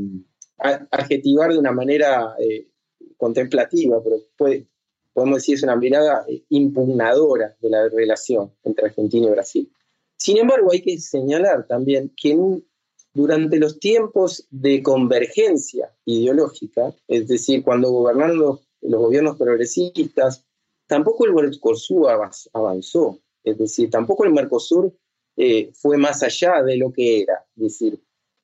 adjetivar 0.91 1.53
de 1.53 1.59
una 1.59 1.73
manera 1.73 2.35
eh, 2.39 2.69
contemplativa, 3.17 4.03
pero 4.03 4.63
podemos 5.13 5.39
decir 5.39 5.57
es 5.57 5.63
una 5.63 5.77
mirada 5.77 6.25
impugnadora 6.49 7.57
de 7.61 7.71
la 7.71 7.89
relación 7.89 8.53
entre 8.65 8.87
Argentina 8.87 9.27
y 9.27 9.31
Brasil. 9.31 9.73
Sin 10.17 10.39
embargo, 10.39 10.73
hay 10.73 10.81
que 10.81 10.99
señalar 10.99 11.67
también 11.67 12.13
que 12.17 12.35
durante 13.17 13.59
los 13.59 13.81
tiempos 13.81 14.47
de 14.51 14.83
convergencia 14.83 15.91
ideológica, 16.05 16.95
es 17.09 17.27
decir, 17.27 17.65
cuando 17.65 17.91
gobernaron 17.91 18.39
los, 18.39 18.61
gobiernos 18.83 19.39
progresistas, 19.39 20.45
tampoco 20.87 21.25
el 21.25 21.33
Mercosur 21.33 22.11
avanzó. 22.53 23.19
Es 23.43 23.57
decir, 23.57 23.89
tampoco 23.91 24.25
el 24.25 24.33
Mercosur 24.33 24.93
eh, 25.35 25.71
fue 25.73 25.97
más 25.97 26.23
allá 26.23 26.63
de 26.63 26.77
lo 26.77 26.93
que 26.93 27.23
era. 27.23 27.47
Es 27.57 27.63
decir, 27.63 27.99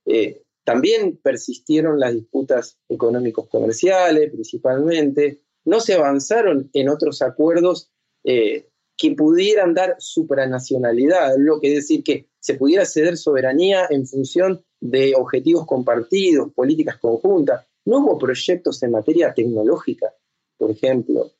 eh, 0.06 0.42
también 0.64 1.18
persistieron 1.22 2.00
las 2.00 2.14
disputas 2.14 2.78
económicos 2.88 3.48
comerciales 3.48 4.32
principalmente, 4.32 5.42
no 5.66 5.80
se 5.80 5.94
avanzaron 5.94 6.70
en 6.72 6.88
otros 6.88 7.20
acuerdos 7.20 7.90
eh, 8.24 8.70
que 8.96 9.14
pudieran 9.14 9.74
dar 9.74 9.96
supranacionalidad, 9.98 11.34
lo 11.38 11.60
que 11.60 11.68
es 11.68 11.74
decir 11.76 12.04
que 12.04 12.28
se 12.38 12.54
pudiera 12.54 12.84
ceder 12.84 13.16
soberanía 13.16 13.86
en 13.90 14.06
función 14.06 14.64
de 14.80 15.14
objetivos 15.16 15.66
compartidos, 15.66 16.52
políticas 16.52 16.98
conjuntas. 16.98 17.66
No 17.84 17.98
hubo 17.98 18.18
proyectos 18.18 18.82
en 18.82 18.92
materia 18.92 19.32
tecnológica, 19.34 20.12
por 20.56 20.70
ejemplo. 20.70 21.32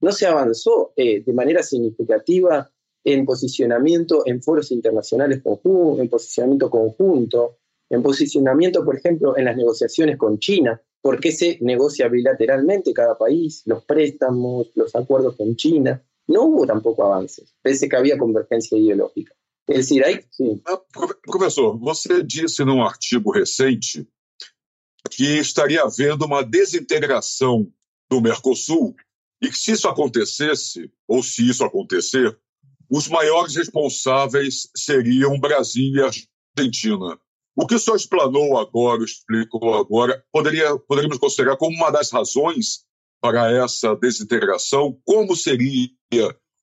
No 0.00 0.12
se 0.12 0.26
avanzó 0.26 0.92
de 0.96 1.32
manera 1.32 1.62
significativa 1.62 2.70
en 3.04 3.24
posicionamiento 3.24 4.22
en 4.26 4.42
foros 4.42 4.72
internacionales 4.72 5.40
conjuntos, 5.42 6.00
en 6.00 6.08
posicionamiento 6.08 6.68
conjunto, 6.68 7.58
en 7.88 8.02
posicionamiento, 8.02 8.84
por 8.84 8.96
ejemplo, 8.96 9.38
en 9.38 9.44
las 9.44 9.56
negociaciones 9.56 10.16
con 10.16 10.38
China, 10.38 10.82
porque 11.00 11.30
se 11.30 11.58
negocia 11.60 12.08
bilateralmente 12.08 12.92
cada 12.92 13.16
país, 13.16 13.62
los 13.64 13.84
préstamos, 13.84 14.72
los 14.74 14.94
acuerdos 14.96 15.36
con 15.36 15.54
China. 15.54 16.02
No 16.28 16.42
hubo 16.44 16.66
tampoco 16.66 17.04
avances, 17.04 17.54
pese 17.62 17.88
que 17.88 17.96
había 17.96 18.18
convergencia 18.18 18.78
ideológica. 18.78 19.34
Hay... 19.68 20.24
Sí. 20.30 20.62
Ah, 20.66 20.80
professor, 21.24 21.76
você 21.78 22.22
disse 22.22 22.64
num 22.64 22.82
artigo 22.82 23.32
recente 23.32 24.08
que 25.10 25.38
estaria 25.38 25.82
havendo 25.82 26.24
uma 26.24 26.42
desintegração 26.42 27.70
do 28.08 28.20
Mercosul 28.20 28.94
e 29.42 29.48
que 29.48 29.58
se 29.58 29.72
isso 29.72 29.88
acontecesse, 29.88 30.90
ou 31.06 31.22
se 31.22 31.48
isso 31.48 31.64
acontecer, 31.64 32.38
os 32.88 33.08
maiores 33.08 33.56
responsáveis 33.56 34.68
seriam 34.76 35.38
Brasil 35.38 35.94
e 35.94 36.00
Argentina. 36.00 37.18
O 37.56 37.66
que 37.66 37.74
o 37.74 37.78
senhor 37.78 37.96
explanou 37.96 38.58
agora, 38.58 39.02
explicou 39.02 39.74
agora, 39.74 40.24
poderia, 40.30 40.76
poderíamos 40.78 41.18
considerar 41.18 41.56
como 41.56 41.76
uma 41.76 41.90
das 41.90 42.10
razões 42.10 42.85
para 43.20 43.50
essa 43.52 43.94
desintegração? 43.96 44.98
Como 45.04 45.34
seria 45.34 45.88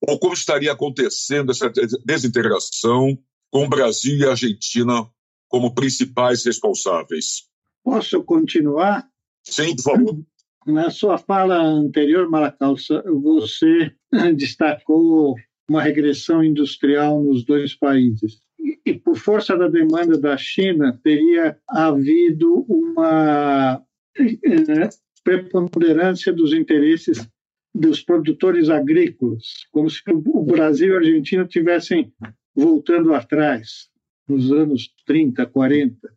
ou 0.06 0.18
como 0.18 0.34
estaria 0.34 0.72
acontecendo 0.72 1.50
essa 1.50 1.70
desintegração 2.04 3.18
com 3.50 3.68
Brasil 3.68 4.18
e 4.18 4.26
Argentina 4.26 5.08
como 5.48 5.74
principais 5.74 6.44
responsáveis? 6.44 7.48
Posso 7.82 8.22
continuar? 8.22 9.06
Sim, 9.44 9.74
por 9.76 9.82
favor. 9.82 10.18
Na 10.66 10.90
sua 10.90 11.18
fala 11.18 11.58
anterior, 11.62 12.28
Maracalça, 12.28 13.02
você 13.06 13.92
destacou 14.36 15.36
uma 15.68 15.82
regressão 15.82 16.42
industrial 16.42 17.22
nos 17.22 17.44
dois 17.44 17.74
países. 17.74 18.40
E, 18.86 18.94
por 18.94 19.16
força 19.16 19.56
da 19.56 19.68
demanda 19.68 20.18
da 20.18 20.36
China, 20.38 20.98
teria 21.02 21.58
havido 21.68 22.64
uma 22.68 23.82
eh, 24.18 24.88
preponderância 25.24 26.32
dos 26.32 26.52
interesses 26.52 27.26
dos 27.74 28.02
produtores 28.02 28.68
agrícolas, 28.68 29.66
como 29.72 29.90
se 29.90 30.00
o 30.08 30.44
Brasil 30.44 30.90
e 30.90 30.92
a 30.92 30.98
Argentina 30.98 31.44
tivessem 31.44 32.12
voltando 32.54 33.12
atrás, 33.12 33.88
nos 34.28 34.52
anos 34.52 34.94
30, 35.04 35.44
40, 35.46 36.14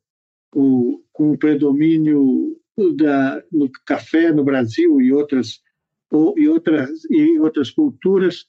o, 0.54 1.04
com 1.12 1.32
o 1.32 1.38
predomínio 1.38 2.56
da, 2.96 3.44
no 3.52 3.72
café 3.86 4.32
no 4.32 4.44
Brasil 4.44 5.02
e 5.02 5.12
outras, 5.12 5.62
ou, 6.12 6.38
e, 6.38 6.48
outras, 6.48 7.04
e 7.10 7.40
outras 7.40 7.72
culturas, 7.72 8.46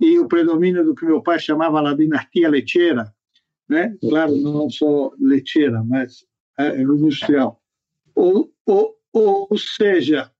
e 0.00 0.18
o 0.18 0.26
predomínio 0.26 0.84
do 0.84 0.94
que 0.94 1.04
meu 1.04 1.22
pai 1.22 1.38
chamava 1.38 1.88
a 1.88 1.94
dinastia 1.94 2.48
lecheira, 2.48 3.14
né? 3.68 3.96
claro, 4.00 4.36
não 4.36 4.68
só 4.68 5.12
lecheira, 5.20 5.84
mas 5.84 6.26
é, 6.58 6.82
industrial. 6.82 7.60
Ou, 8.14 8.52
ou, 8.66 8.96
ou 9.14 9.48
seja, 9.56 10.30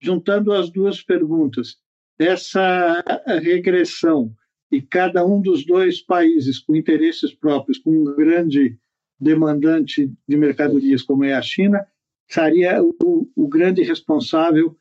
juntando 0.00 0.52
as 0.52 0.70
duas 0.70 1.02
perguntas, 1.02 1.76
essa 2.18 3.04
regressão 3.42 4.34
e 4.72 4.80
cada 4.80 5.24
um 5.24 5.40
dos 5.40 5.66
dois 5.66 6.00
países 6.00 6.58
com 6.58 6.74
interesses 6.74 7.34
próprios, 7.34 7.78
com 7.78 7.90
um 7.90 8.16
grande 8.16 8.78
demandante 9.20 10.10
de 10.26 10.36
mercadorias 10.36 11.02
como 11.02 11.24
é 11.24 11.34
a 11.34 11.42
China, 11.42 11.86
seria 12.26 12.82
o, 12.82 13.30
o 13.36 13.46
grande 13.46 13.82
responsável 13.82 14.76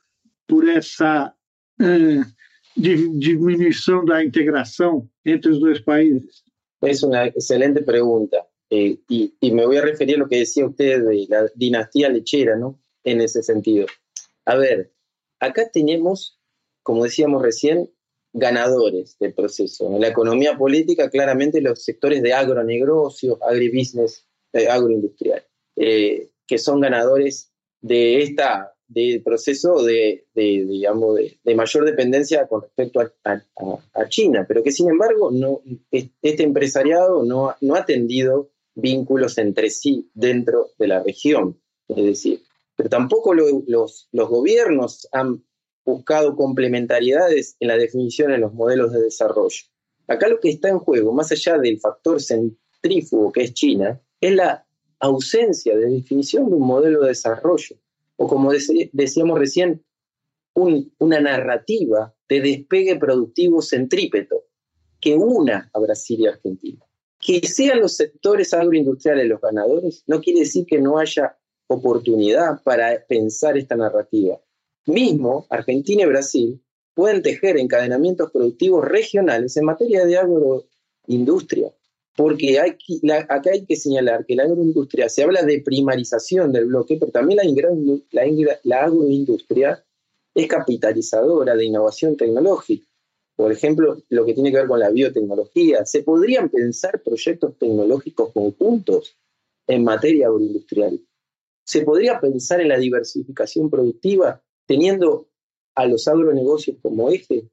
por 0.47 0.67
essa 0.67 1.33
uh, 1.81 2.33
diminuição 2.75 4.05
da 4.05 4.23
integração 4.23 5.09
entre 5.25 5.51
os 5.51 5.59
dois 5.59 5.79
países? 5.79 6.43
É 6.81 7.05
uma 7.05 7.27
excelente 7.27 7.81
pergunta. 7.81 8.43
Eh, 8.69 8.97
y, 9.07 9.33
y, 9.39 9.51
me 9.51 9.65
voy 9.65 9.77
a 9.77 9.83
referir 9.83 10.15
a 10.15 10.19
lo 10.19 10.27
que 10.27 10.39
decía 10.39 10.65
usted 10.65 11.03
de 11.03 11.27
la 11.29 11.45
dinastía 11.55 12.09
lechera, 12.09 12.57
¿no? 12.57 12.82
En 13.03 13.21
ese 13.21 13.43
sentido. 13.43 13.87
A 14.45 14.55
ver, 14.55 14.93
acá 15.39 15.69
tenemos, 15.69 16.39
como 16.83 17.03
decíamos 17.03 17.41
recién, 17.41 17.89
ganadores 18.33 19.17
del 19.19 19.33
proceso. 19.33 19.93
En 19.93 20.01
la 20.01 20.07
economía 20.07 20.57
política, 20.57 21.09
claramente 21.09 21.61
los 21.61 21.83
sectores 21.83 22.21
de 22.23 22.33
agronegocio, 22.33 23.37
agribusiness, 23.43 24.25
eh, 24.53 24.67
agroindustrial, 24.67 25.43
eh, 25.75 26.29
que 26.47 26.57
son 26.57 26.79
ganadores 26.79 27.51
de 27.81 28.23
esta 28.23 28.73
del 28.87 29.23
proceso 29.23 29.81
de, 29.83 30.25
digamos, 30.35 31.15
de, 31.15 31.55
mayor 31.55 31.85
dependencia 31.85 32.47
con 32.47 32.61
respecto 32.61 32.99
a, 32.99 33.11
a, 33.93 34.09
China, 34.09 34.45
pero 34.47 34.61
que 34.61 34.71
sin 34.71 34.89
embargo 34.89 35.31
no, 35.31 35.61
este 35.91 36.43
empresariado 36.43 37.23
no, 37.23 37.55
no 37.61 37.75
ha 37.75 37.85
tendido 37.85 38.51
vínculos 38.75 39.37
entre 39.37 39.69
sí 39.69 40.09
dentro 40.13 40.69
de 40.77 40.87
la 40.87 41.01
región. 41.01 41.59
Es 41.87 42.05
decir, 42.05 42.41
pero 42.83 42.89
tampoco 42.89 43.33
los, 43.33 44.09
los 44.11 44.29
gobiernos 44.29 45.07
han 45.13 45.41
buscado 45.85 46.35
complementariedades 46.35 47.55
en 47.61 47.69
la 47.69 47.77
definición 47.77 48.33
de 48.33 48.39
los 48.39 48.53
modelos 48.53 48.91
de 48.91 49.03
desarrollo. 49.03 49.63
Acá 50.09 50.27
lo 50.27 50.41
que 50.41 50.49
está 50.49 50.67
en 50.67 50.79
juego, 50.79 51.13
más 51.13 51.31
allá 51.31 51.57
del 51.59 51.79
factor 51.79 52.21
centrífugo 52.21 53.31
que 53.31 53.43
es 53.43 53.53
China, 53.53 54.01
es 54.19 54.35
la 54.35 54.67
ausencia 54.99 55.77
de 55.77 55.91
definición 55.91 56.49
de 56.49 56.55
un 56.55 56.67
modelo 56.67 57.03
de 57.03 57.07
desarrollo, 57.09 57.77
o 58.17 58.27
como 58.27 58.51
decíamos 58.51 59.39
recién, 59.39 59.81
una 60.53 61.21
narrativa 61.21 62.13
de 62.27 62.41
despegue 62.41 62.97
productivo 62.97 63.61
centrípeto 63.61 64.43
que 64.99 65.15
una 65.15 65.71
a 65.73 65.79
Brasil 65.79 66.19
y 66.19 66.27
Argentina. 66.27 66.85
Que 67.17 67.47
sean 67.47 67.79
los 67.79 67.95
sectores 67.95 68.53
agroindustriales 68.53 69.29
los 69.29 69.39
ganadores 69.39 70.03
no 70.05 70.19
quiere 70.19 70.41
decir 70.41 70.65
que 70.65 70.81
no 70.81 70.97
haya 70.97 71.37
oportunidad 71.67 72.61
para 72.63 73.03
pensar 73.07 73.57
esta 73.57 73.75
narrativa. 73.75 74.39
Mismo 74.85 75.45
Argentina 75.49 76.03
y 76.03 76.07
Brasil 76.07 76.61
pueden 76.93 77.21
tejer 77.21 77.57
encadenamientos 77.57 78.31
productivos 78.31 78.85
regionales 78.85 79.55
en 79.57 79.65
materia 79.65 80.05
de 80.05 80.17
agroindustria, 80.17 81.71
porque 82.15 82.59
hay, 82.59 82.77
acá 83.29 83.51
hay 83.51 83.65
que 83.65 83.75
señalar 83.75 84.25
que 84.25 84.35
la 84.35 84.43
agroindustria, 84.43 85.09
se 85.09 85.23
habla 85.23 85.41
de 85.43 85.61
primarización 85.61 86.51
del 86.51 86.65
bloque, 86.65 86.97
pero 86.99 87.11
también 87.11 87.39
la, 88.11 88.59
la 88.63 88.83
agroindustria 88.83 89.83
es 90.35 90.47
capitalizadora 90.47 91.55
de 91.55 91.65
innovación 91.65 92.17
tecnológica. 92.17 92.85
Por 93.35 93.51
ejemplo, 93.51 93.97
lo 94.09 94.25
que 94.25 94.33
tiene 94.33 94.51
que 94.51 94.57
ver 94.57 94.67
con 94.67 94.79
la 94.79 94.91
biotecnología. 94.91 95.85
¿Se 95.85 96.03
podrían 96.03 96.49
pensar 96.49 97.01
proyectos 97.01 97.57
tecnológicos 97.57 98.31
conjuntos 98.31 99.17
en 99.67 99.83
materia 99.83 100.27
agroindustrial? 100.27 100.99
¿Se 101.65 101.81
podría 101.81 102.19
pensar 102.19 102.59
en 102.61 102.67
la 102.67 102.77
diversificación 102.77 103.69
productiva 103.69 104.41
teniendo 104.65 105.29
a 105.75 105.85
los 105.85 106.07
agronegocios 106.07 106.77
como 106.81 107.09
eje? 107.09 107.49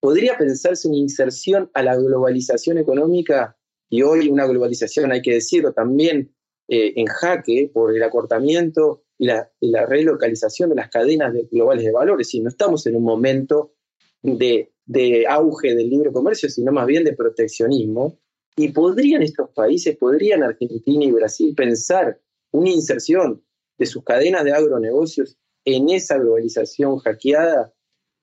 ¿Podría 0.00 0.38
pensarse 0.38 0.88
una 0.88 0.96
inserción 0.96 1.70
a 1.74 1.82
la 1.82 1.96
globalización 1.96 2.78
económica 2.78 3.56
y 3.90 4.02
hoy 4.02 4.28
una 4.28 4.46
globalización, 4.46 5.12
hay 5.12 5.20
que 5.20 5.34
decirlo, 5.34 5.72
también 5.72 6.34
eh, 6.68 6.94
en 6.96 7.06
jaque 7.06 7.70
por 7.72 7.94
el 7.94 8.02
acortamiento 8.02 9.04
y 9.18 9.26
la, 9.26 9.50
relocalización 9.86 10.70
de 10.70 10.76
las 10.76 10.88
cadenas 10.88 11.34
globales 11.50 11.84
de 11.84 11.92
valores? 11.92 12.32
Y 12.34 12.40
no 12.40 12.48
estamos 12.48 12.86
en 12.86 12.96
un 12.96 13.02
momento 13.02 13.74
de, 14.22 14.72
de 14.86 15.26
auge 15.28 15.74
del 15.74 15.90
libre 15.90 16.12
comercio, 16.12 16.48
sino 16.48 16.72
más 16.72 16.86
bien 16.86 17.04
de 17.04 17.12
proteccionismo. 17.12 18.18
Y 18.56 18.68
podrían 18.68 19.22
estos 19.22 19.50
países, 19.50 19.96
podrían 19.98 20.42
Argentina 20.42 21.04
y 21.04 21.12
Brasil 21.12 21.54
pensar 21.54 22.18
una 22.52 22.70
inserción 22.70 23.42
de 23.80 23.86
sus 23.86 24.04
cadenas 24.04 24.44
de 24.44 24.52
agronegocios 24.52 25.38
en 25.64 25.88
esa 25.88 26.18
globalización 26.18 26.98
hackeada, 26.98 27.72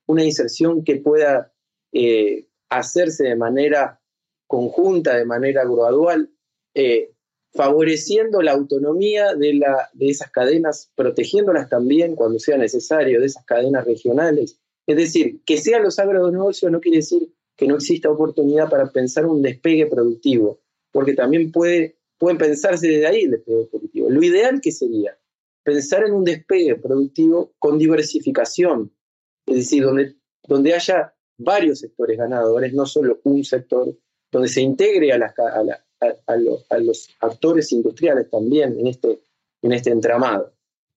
una 0.06 0.24
inserción 0.24 0.84
que 0.84 0.96
pueda 0.96 1.52
eh, 1.92 2.46
hacerse 2.70 3.24
de 3.24 3.34
manera 3.34 4.00
conjunta, 4.46 5.16
de 5.16 5.24
manera 5.24 5.64
gradual, 5.64 6.30
eh, 6.74 7.10
favoreciendo 7.52 8.40
la 8.40 8.52
autonomía 8.52 9.34
de, 9.34 9.54
la, 9.54 9.90
de 9.94 10.08
esas 10.10 10.30
cadenas, 10.30 10.92
protegiéndolas 10.94 11.68
también 11.68 12.14
cuando 12.14 12.38
sea 12.38 12.56
necesario, 12.56 13.18
de 13.18 13.26
esas 13.26 13.44
cadenas 13.44 13.84
regionales. 13.84 14.60
Es 14.86 14.96
decir, 14.96 15.40
que 15.44 15.56
sean 15.56 15.82
los 15.82 15.98
agronegocios 15.98 16.70
no 16.70 16.80
quiere 16.80 16.98
decir 16.98 17.34
que 17.56 17.66
no 17.66 17.74
exista 17.74 18.08
oportunidad 18.10 18.70
para 18.70 18.92
pensar 18.92 19.26
un 19.26 19.42
despegue 19.42 19.86
productivo, 19.86 20.60
porque 20.92 21.14
también 21.14 21.50
puede, 21.50 21.96
pueden 22.16 22.38
pensarse 22.38 22.86
desde 22.86 23.08
ahí 23.08 23.22
el 23.24 23.32
despegue 23.32 23.66
productivo. 23.66 24.08
Lo 24.08 24.22
ideal 24.22 24.60
que 24.60 24.70
sería 24.70 25.18
pensar 25.68 26.06
en 26.06 26.14
un 26.14 26.24
despegue 26.24 26.76
productivo 26.76 27.52
con 27.58 27.78
diversificación, 27.78 28.90
es 29.44 29.56
decir, 29.56 29.84
donde, 29.84 30.14
donde 30.44 30.72
haya 30.72 31.12
varios 31.36 31.80
sectores 31.80 32.16
ganadores, 32.16 32.72
no 32.72 32.86
solo 32.86 33.20
un 33.24 33.44
sector, 33.44 33.94
donde 34.32 34.48
se 34.48 34.62
integre 34.62 35.12
a, 35.12 35.34
a, 36.26 36.36
los, 36.80 37.08
actores 37.20 37.70
industriales 37.72 38.30
también 38.30 38.80
en 38.80 38.86
este, 38.86 39.20
en 39.60 39.72
este 39.72 39.90
entramado. 39.90 40.54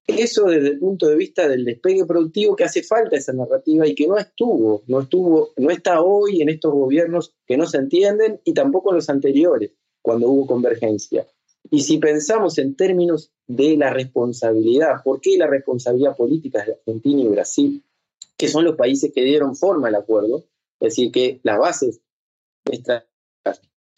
Eso 0.07 0.45
desde 0.45 0.69
el 0.69 0.79
punto 0.79 1.09
de 1.09 1.17
vista 1.17 1.49
del 1.49 1.65
despegue 1.65 2.05
productivo 2.05 2.55
que 2.55 2.63
hace 2.63 2.81
falta 2.81 3.17
esa 3.17 3.33
narrativa 3.33 3.85
y 3.85 3.93
que 3.93 4.07
no 4.07 4.17
estuvo, 4.17 4.83
no 4.87 5.01
estuvo, 5.01 5.51
no 5.57 5.69
está 5.69 6.01
hoy 6.01 6.41
en 6.41 6.47
estos 6.47 6.71
gobiernos 6.71 7.35
que 7.45 7.57
no 7.57 7.67
se 7.67 7.77
entienden 7.77 8.39
y 8.45 8.53
tampoco 8.53 8.91
en 8.91 8.95
los 8.95 9.09
anteriores, 9.09 9.71
cuando 10.01 10.29
hubo 10.29 10.47
convergencia. 10.47 11.27
Y 11.73 11.81
si 11.81 11.97
pensamos 11.99 12.57
en 12.57 12.75
términos 12.75 13.31
de 13.47 13.77
la 13.77 13.91
responsabilidad, 13.91 15.01
¿por 15.03 15.21
qué 15.21 15.37
la 15.37 15.47
responsabilidad 15.47 16.17
política 16.17 16.65
de 16.65 16.73
Argentina 16.73 17.21
y 17.21 17.27
Brasil, 17.27 17.83
que 18.37 18.49
son 18.49 18.65
los 18.65 18.75
países 18.75 19.11
que 19.15 19.23
dieron 19.23 19.55
forma 19.55 19.87
al 19.87 19.95
acuerdo? 19.95 20.43
Es 20.81 20.95
decir, 20.95 21.11
que 21.13 21.39
las 21.43 21.57
bases 21.57 22.01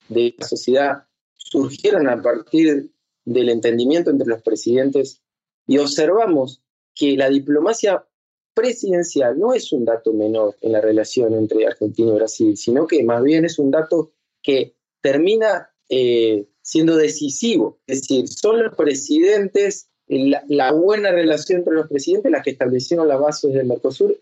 de 0.07 0.36
la 0.38 0.47
sociedad 0.47 1.07
surgieron 1.36 2.07
a 2.07 2.21
partir 2.21 2.91
del 3.25 3.49
entendimiento 3.49 4.12
entre 4.12 4.27
los 4.27 4.43
presidentes 4.43 5.23
y 5.65 5.79
observamos 5.79 6.62
que 6.93 7.17
la 7.17 7.29
diplomacia 7.29 8.05
presidencial 8.53 9.39
no 9.39 9.53
es 9.53 9.73
un 9.73 9.86
dato 9.86 10.13
menor 10.13 10.55
en 10.62 10.73
la 10.73 10.81
relación 10.81 11.33
entre 11.33 11.65
Argentina 11.65 12.12
y 12.12 12.15
Brasil, 12.15 12.55
sino 12.55 12.86
que 12.86 13.03
más 13.03 13.23
bien 13.23 13.45
es 13.45 13.57
un 13.57 13.71
dato 13.71 14.13
que 14.43 14.75
termina 15.01 15.73
eh, 15.89 16.47
siendo 16.63 16.95
decisivo. 16.95 17.78
Es 17.86 18.02
decir, 18.02 18.28
son 18.28 18.63
los 18.63 18.76
presidentes, 18.76 19.89
la, 20.08 20.71
buena 20.71 21.12
relación 21.12 21.60
entre 21.60 21.73
los 21.73 21.88
presidentes 21.88 22.32
las 22.32 22.43
que 22.43 22.52
establecieron 22.52 23.08
las 23.08 23.19
bases 23.19 23.54
del 23.54 23.67
Mercosur 23.67 24.17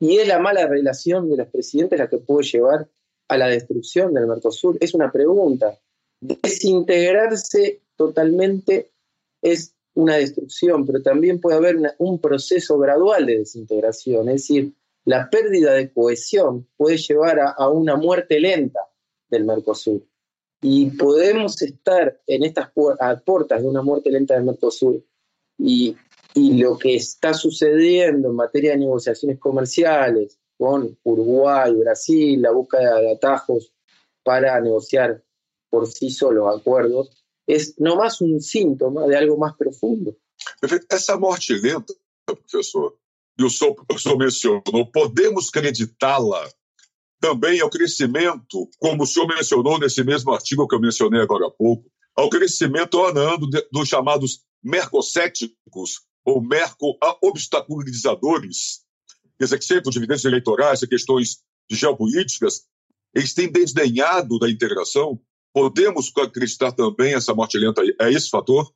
y 0.00 0.18
es 0.18 0.28
la 0.28 0.38
mala 0.38 0.66
relación 0.66 1.30
de 1.30 1.36
los 1.38 1.48
presidentes 1.48 1.98
la 1.98 2.08
que 2.08 2.18
puede 2.18 2.46
llevar 2.46 2.88
a 3.28 3.38
la 3.38 3.46
destrucción 3.46 4.12
del 4.12 4.26
Mercosur. 4.26 4.76
Es 4.80 4.92
una 4.92 5.10
pregunta. 5.10 5.78
Desintegrarse 6.20 7.80
totalmente 7.96 8.90
es 9.40 9.74
una 9.94 10.16
destrucción, 10.16 10.84
pero 10.84 11.00
también 11.00 11.40
puede 11.40 11.56
haber 11.56 11.76
un 11.98 12.18
proceso 12.18 12.76
gradual 12.78 13.26
de 13.26 13.38
desintegración, 13.38 14.28
es 14.28 14.42
decir, 14.42 14.72
la 15.04 15.30
pérdida 15.30 15.74
de 15.74 15.92
cohesión 15.92 16.66
puede 16.76 16.96
llevar 16.96 17.38
a 17.56 17.68
una 17.68 17.94
muerte 17.94 18.40
lenta 18.40 18.80
del 19.28 19.44
Mercosur. 19.44 20.02
Y 20.66 20.92
podemos 20.92 21.60
estar 21.60 22.22
en 22.26 22.42
estas 22.42 22.70
puertas 22.72 23.60
de 23.60 23.68
una 23.68 23.82
muerte 23.82 24.10
lenta 24.10 24.32
del 24.32 24.44
Mercosur 24.44 25.04
y, 25.58 25.94
y 26.32 26.56
lo 26.56 26.78
que 26.78 26.96
está 26.96 27.34
sucediendo 27.34 28.30
en 28.30 28.34
materia 28.34 28.70
de 28.70 28.78
negociaciones 28.78 29.38
comerciales 29.38 30.38
con 30.56 30.98
Uruguay, 31.02 31.74
Brasil, 31.74 32.40
la 32.40 32.52
búsqueda 32.52 32.98
de 32.98 33.12
atajos 33.12 33.74
para 34.22 34.58
negociar 34.58 35.22
por 35.68 35.86
sí 35.86 36.08
solos 36.08 36.58
acuerdos, 36.58 37.10
es 37.46 37.78
no 37.78 37.96
más 37.96 38.22
un 38.22 38.40
síntoma 38.40 39.06
de 39.06 39.18
algo 39.18 39.36
más 39.36 39.54
profundo. 39.58 40.16
Essa 40.88 41.18
morte 41.18 41.58
lenta, 41.62 41.92
professor, 42.24 42.96
e 43.36 43.44
o 43.44 43.50
senhor, 43.50 44.62
podemos 44.90 45.50
acreditá-la 45.50 46.48
também 47.24 47.58
ao 47.58 47.70
crescimento, 47.70 48.68
como 48.78 49.04
o 49.04 49.06
senhor 49.06 49.26
mencionou 49.26 49.78
nesse 49.78 50.04
mesmo 50.04 50.30
artigo 50.30 50.68
que 50.68 50.74
eu 50.74 50.80
mencionei 50.80 51.22
agora 51.22 51.46
há 51.46 51.50
pouco, 51.50 51.90
ao 52.14 52.28
crescimento 52.28 53.02
ano 53.02 53.48
dos 53.72 53.88
chamados 53.88 54.44
mercocéticos 54.62 56.02
ou 56.22 56.42
merco-obstaculizadores, 56.42 58.84
quer 59.38 59.44
dizer, 59.44 59.58
que 59.58 59.64
sempre 59.64 59.90
dividendos 59.90 60.26
eleitorais 60.26 60.82
e 60.82 60.86
questões 60.86 61.38
geopolíticas, 61.70 62.66
eles 63.14 63.32
têm 63.32 63.50
desdenhado 63.50 64.38
da 64.38 64.50
integração. 64.50 65.18
Podemos 65.50 66.12
acreditar 66.18 66.72
também 66.72 67.14
essa 67.14 67.32
morte 67.32 67.56
lenta 67.56 67.80
a 68.02 68.10
esse 68.10 68.28
fator? 68.28 68.70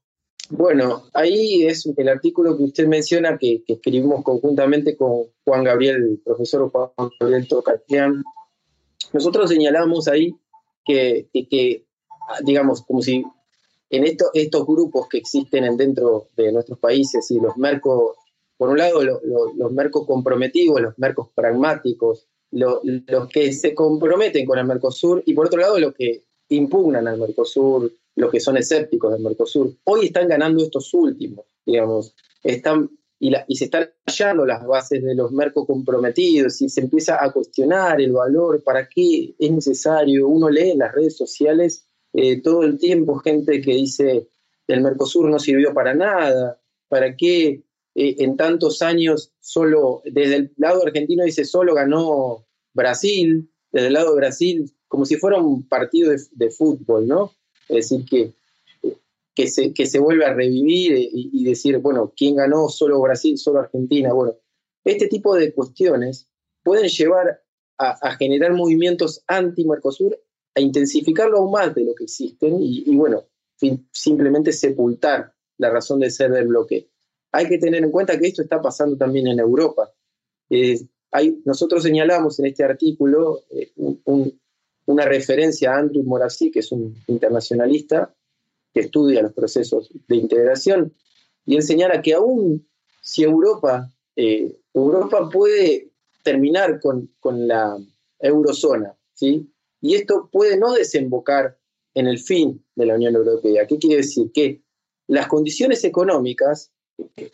Bueno, 0.49 1.03
ahí 1.13 1.67
es 1.67 1.85
el 1.85 2.09
artículo 2.09 2.57
que 2.57 2.65
usted 2.65 2.87
menciona 2.87 3.37
que, 3.37 3.63
que 3.67 3.75
escribimos 3.75 4.25
conjuntamente 4.25 4.97
con 4.97 5.27
Juan 5.45 5.65
Gabriel, 5.65 5.97
el 5.97 6.19
profesor 6.25 6.71
Juan 6.71 7.11
Gabriel 7.21 7.47
Tocatian. 7.47 8.25
Nosotros 9.13 9.51
señalamos 9.51 10.09
ahí 10.09 10.35
que, 10.85 11.29
que, 11.33 11.85
digamos, 12.45 12.83
como 12.83 13.03
si 13.03 13.25
en 13.91 14.05
esto, 14.05 14.27
estos 14.35 14.67
grupos 14.67 15.09
que 15.09 15.19
existen 15.19 15.77
dentro 15.77 16.29
de 16.37 16.53
nuestros 16.53 16.79
países 16.79 17.31
y 17.31 17.41
los 17.41 17.57
mercos, 17.57 18.17
por 18.57 18.71
un 18.71 18.79
lado 18.79 19.03
los 19.03 19.73
mercos 19.73 20.07
comprometidos, 20.07 20.81
los 20.81 20.99
mercos 20.99 21.29
pragmáticos, 21.35 22.27
los 22.51 23.29
que 23.33 23.53
se 23.53 23.75
comprometen 23.75 24.47
con 24.47 24.59
el 24.59 24.67
Mercosur 24.67 25.23
y 25.27 25.35
por 25.35 25.47
otro 25.47 25.61
lado 25.61 25.79
los 25.79 25.95
que 25.95 26.25
impugnan 26.51 27.07
al 27.09 27.19
Mercosur, 27.19 27.93
los 28.17 28.31
que 28.31 28.41
son 28.41 28.57
escépticos 28.57 29.13
del 29.13 29.23
Mercosur. 29.23 29.75
Hoy 29.85 30.07
están 30.07 30.29
ganando 30.29 30.63
estos 30.63 30.93
últimos, 30.95 31.47
digamos, 31.65 32.15
están 32.43 32.91
y, 33.21 33.57
se 33.57 33.65
están 33.65 33.91
hallando 34.07 34.47
las 34.47 34.65
bases 34.67 35.03
de 35.03 35.15
los 35.15 35.33
mercos 35.33 35.67
comprometidos 35.67 36.61
y 36.63 36.69
se 36.69 36.81
empieza 36.81 37.23
a 37.23 37.33
cuestionar 37.33 38.01
el 38.01 38.13
valor, 38.13 38.63
para 38.63 38.89
qué 38.89 39.35
es 39.39 39.51
necesario. 39.51 40.29
Uno 40.29 40.49
lee 40.49 40.71
en 40.71 40.79
las 40.79 40.93
redes 40.93 41.17
sociales 41.17 41.87
eh, 42.13 42.41
todo 42.41 42.63
el 42.63 42.79
tiempo 42.79 43.17
gente 43.17 43.61
que 43.61 43.73
dice 43.73 44.29
el 44.67 44.83
Mercosur 44.83 45.29
no 45.29 45.39
sirvió 45.39 45.75
para 45.75 45.95
nada, 45.95 46.61
para 46.89 47.17
qué 47.17 47.63
eh, 47.95 48.17
en 48.19 48.37
tantos 48.37 48.83
años 48.83 49.33
solo, 49.41 50.03
desde 50.05 50.37
el 50.37 50.53
lado 50.57 50.85
argentino 50.87 51.25
dice 51.25 51.45
solo 51.45 51.75
ganó 51.75 52.47
Brasil, 52.75 53.51
desde 53.73 53.89
el 53.89 53.95
lado 53.95 54.11
de 54.11 54.17
Brasil, 54.17 54.73
como 54.87 55.05
si 55.05 55.17
fuera 55.17 55.39
un 55.39 55.67
partido 55.67 56.13
de, 56.13 56.51
fútbol, 56.51 57.07
¿no? 57.07 57.33
Es 57.69 57.91
decir, 57.91 58.05
que, 58.09 58.33
que, 59.39 59.47
se, 59.47 59.73
que 59.73 59.87
se 59.87 60.01
vuelve 60.01 60.25
a 60.25 60.35
revivir 60.35 61.11
y, 61.13 61.45
decir, 61.45 61.79
bueno, 61.79 62.13
¿quién 62.17 62.35
ganó? 62.35 62.69
Solo 62.69 63.01
Brasil, 63.01 63.39
solo 63.39 63.61
Argentina. 63.61 64.13
Bueno, 64.13 64.37
este 64.83 65.07
tipo 65.07 65.37
de 65.37 65.55
cuestiones 65.55 66.29
pueden 66.65 66.89
llevar 66.89 67.41
a, 67.79 67.91
a 68.03 68.17
generar 68.17 68.53
movimientos 68.53 69.23
anti-Mercosur 69.29 70.19
a 70.57 70.61
intensificarlo 70.61 71.39
aún 71.39 71.53
más 71.53 71.73
de 71.73 71.85
lo 71.85 71.95
que 71.95 72.03
existen 72.03 72.57
y, 72.61 72.97
bueno, 72.97 73.29
simplemente 73.93 74.53
sepultar 74.53 75.33
la 75.57 75.71
razón 75.71 76.01
de 76.01 76.11
ser 76.11 76.33
del 76.33 76.49
bloque. 76.49 76.91
Hay 77.31 77.47
que 77.49 77.59
tener 77.59 77.85
en 77.85 77.93
cuenta 77.93 78.19
que 78.19 78.27
esto 78.27 78.43
está 78.43 78.61
pasando 78.61 78.97
también 78.97 79.29
en 79.29 79.39
Europa. 79.39 79.95
hay, 81.13 81.41
nosotros 81.45 81.85
señalamos 81.85 82.41
en 82.41 82.47
este 82.47 82.65
artículo 82.65 83.43
eh, 83.51 83.71
una 84.87 85.05
referencia 85.05 85.75
a 85.75 85.79
Andrew 85.79 86.03
Morassi, 86.03 86.51
que 86.51 86.59
es 86.59 86.73
un 86.73 86.97
internacionalista 87.07 88.13
estudia 88.81 89.23
los 89.23 89.33
procesos 89.33 89.91
de 90.09 90.17
integración, 90.17 90.95
y 91.47 91.57
él 91.57 91.63
señala 91.63 92.03
que 92.03 92.15
aún 92.15 92.69
si 93.01 93.23
Europa, 93.23 93.91
eh, 94.17 94.57
Europa 94.75 95.29
puede 95.31 95.91
terminar 96.23 96.81
con, 96.81 97.11
con 97.21 97.49
la 97.49 97.79
eurozona, 98.19 98.95
¿sí? 99.15 99.51
Y 99.81 99.95
esto 99.95 100.29
puede 100.31 100.59
no 100.59 100.73
desembocar 100.75 101.57
en 101.95 102.07
el 102.07 102.19
fin 102.19 102.65
de 102.75 102.87
la 102.87 102.95
Unión 102.95 103.15
Europea. 103.15 103.67
¿Qué 103.67 103.79
quiere 103.79 103.97
decir? 103.97 104.31
Que 104.33 104.63
las 105.07 105.27
condiciones 105.27 105.85
económicas 105.85 106.71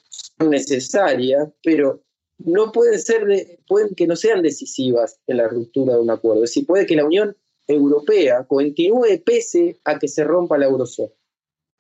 son 0.08 0.50
necesarias, 0.50 1.48
pero 1.62 2.02
no 2.38 2.70
pueden 2.72 3.00
ser, 3.00 3.24
pueden 3.66 3.94
que 3.94 4.06
no 4.06 4.16
sean 4.16 4.42
decisivas 4.42 5.18
en 5.26 5.38
la 5.38 5.48
ruptura 5.48 5.94
de 5.94 6.00
un 6.00 6.10
acuerdo. 6.10 6.44
Es 6.44 6.50
decir, 6.50 6.66
puede 6.66 6.86
que 6.86 6.96
la 6.96 7.04
Unión 7.04 7.36
Europea 7.66 8.46
continúe 8.46 9.22
pese 9.24 9.80
a 9.84 9.98
que 9.98 10.08
se 10.08 10.24
rompa 10.24 10.58
la 10.58 10.66
eurozona. 10.66 11.12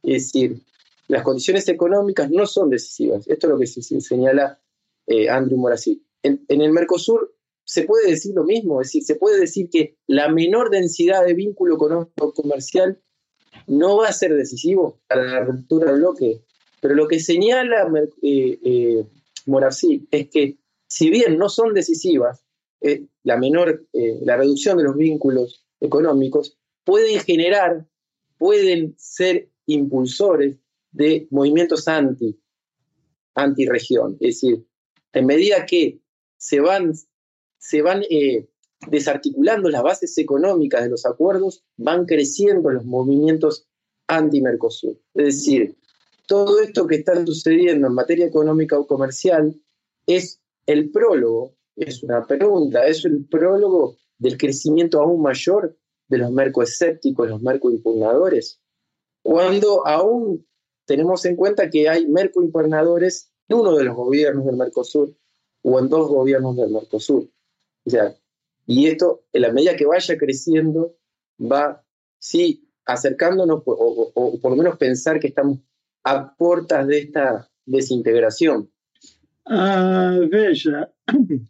Es 0.04 0.32
decir, 0.32 0.60
las 1.08 1.22
condiciones 1.22 1.68
económicas 1.68 2.30
no 2.30 2.46
son 2.46 2.70
decisivas. 2.70 3.26
Esto 3.28 3.46
es 3.46 3.50
lo 3.50 3.58
que 3.58 3.66
se 3.66 3.82
señala 4.00 4.60
eh, 5.06 5.28
Andrew 5.28 5.58
Morassi. 5.58 6.02
En, 6.22 6.44
el 6.48 6.72
Mercosur 6.72 7.34
se 7.64 7.82
puede 7.84 8.10
decir 8.10 8.34
lo 8.34 8.44
mismo, 8.44 8.80
es 8.80 8.88
decir, 8.88 9.04
se 9.04 9.16
puede 9.16 9.40
decir 9.40 9.68
que 9.70 9.96
la 10.06 10.28
menor 10.28 10.70
densidad 10.70 11.24
de 11.24 11.34
vínculo 11.34 11.76
económico 11.76 12.32
comercial 12.32 13.00
no 13.66 13.98
va 13.98 14.08
a 14.08 14.12
ser 14.12 14.34
decisivo 14.34 15.00
para 15.06 15.24
la 15.24 15.44
ruptura 15.44 15.90
del 15.90 16.00
bloque, 16.00 16.42
pero 16.80 16.94
lo 16.94 17.08
que 17.08 17.20
señala 17.20 17.90
eh, 18.22 18.58
eh 18.62 19.04
es 20.10 20.30
que 20.30 20.56
si 20.88 21.10
bien 21.10 21.36
no 21.36 21.50
son 21.50 21.74
decisivas, 21.74 22.42
eh, 22.80 23.04
la 23.24 23.36
menor, 23.36 23.86
la 23.92 24.38
reducción 24.38 24.78
de 24.78 24.84
los 24.84 24.96
vínculos 24.96 25.66
económicos 25.80 26.58
pueden 26.84 27.20
generar, 27.20 27.86
pueden 28.38 28.94
ser 28.96 29.50
impulsores 29.66 30.56
de 30.92 31.26
movimientos 31.30 31.88
anti, 31.88 32.38
anti-región. 33.34 34.16
Es 34.20 34.40
decir, 34.40 34.66
en 35.12 35.26
medida 35.26 35.66
que 35.66 36.00
se 36.36 36.60
van 36.60 36.94
se 37.64 37.80
van 37.80 38.02
eh, 38.10 38.46
desarticulando 38.90 39.70
las 39.70 39.82
bases 39.82 40.18
económicas 40.18 40.82
de 40.84 40.90
los 40.90 41.06
acuerdos, 41.06 41.64
van 41.78 42.04
creciendo 42.04 42.68
los 42.70 42.84
movimientos 42.84 43.66
anti-Mercosur. 44.06 45.00
Es 45.14 45.24
decir, 45.36 45.74
todo 46.26 46.60
esto 46.60 46.86
que 46.86 46.96
está 46.96 47.24
sucediendo 47.24 47.86
en 47.86 47.94
materia 47.94 48.26
económica 48.26 48.78
o 48.78 48.86
comercial 48.86 49.58
es 50.06 50.42
el 50.66 50.90
prólogo, 50.90 51.54
es 51.74 52.02
una 52.02 52.26
pregunta, 52.26 52.86
es 52.86 53.06
el 53.06 53.24
prólogo 53.24 53.96
del 54.18 54.36
crecimiento 54.36 55.00
aún 55.00 55.22
mayor 55.22 55.74
de 56.08 56.18
los 56.18 56.30
mercoescépticos, 56.32 57.30
los 57.30 57.40
mercoimpugnadores, 57.40 58.60
cuando 59.24 59.86
aún 59.86 60.46
tenemos 60.84 61.24
en 61.24 61.34
cuenta 61.34 61.70
que 61.70 61.88
hay 61.88 62.06
mercoimpugnadores 62.06 63.32
en 63.48 63.56
uno 63.56 63.74
de 63.74 63.84
los 63.84 63.96
gobiernos 63.96 64.44
del 64.44 64.58
Mercosur 64.58 65.16
o 65.62 65.78
en 65.78 65.88
dos 65.88 66.08
gobiernos 66.08 66.54
del 66.56 66.70
Mercosur. 66.70 67.30
O 67.86 67.90
sea, 67.90 68.14
y 68.66 68.86
esto, 68.86 69.24
en 69.32 69.42
la 69.42 69.52
medida 69.52 69.76
que 69.76 69.86
vaya 69.86 70.18
creciendo, 70.18 70.98
va, 71.40 71.82
sí, 72.18 72.68
acercándonos, 72.84 73.62
o, 73.64 74.38
por 74.42 74.50
lo 74.50 74.56
menos 74.58 74.76
pensar 74.76 75.18
que 75.18 75.28
estamos 75.28 75.58
a 76.04 76.36
portas 76.36 76.86
de 76.86 76.98
esta 76.98 77.50
desintegração. 77.64 78.68
Ah, 79.46 80.18
veja, 80.30 80.92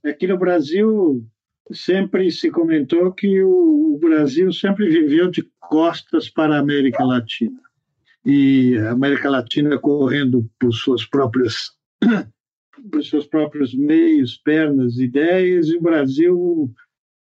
aqui 0.05 0.29
no 0.29 0.39
Brasil 0.39 1.25
sempre 1.73 2.31
se 2.31 2.51
comentou 2.53 3.13
que 3.13 3.43
o 3.43 3.99
Brasil 4.01 4.53
sempre 4.53 4.89
viveu 4.89 5.29
de 5.29 5.43
costas 5.59 6.31
para 6.31 6.57
a 6.57 6.61
América 6.61 7.05
Latina. 7.05 7.64
E 8.25 8.79
a 8.79 8.93
América 8.93 9.29
Latina 9.29 9.79
correndo 9.79 10.49
por 10.59 10.73
suas 10.73 11.05
próprias 11.05 11.73
por 12.91 13.05
seus 13.05 13.27
próprios 13.27 13.75
meios, 13.75 14.37
pernas, 14.37 14.99
ideias, 14.99 15.69
e 15.69 15.77
o 15.77 15.83
Brasil 15.83 16.73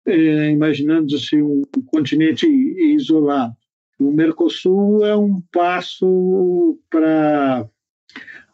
é, 0.06 0.50
imaginando-se 0.50 1.42
um 1.42 1.62
continente 1.86 2.46
isolado. 2.46 3.54
O 3.98 4.10
Mercosul 4.10 5.04
é 5.04 5.16
um 5.16 5.40
passo 5.52 6.78
para 6.88 7.68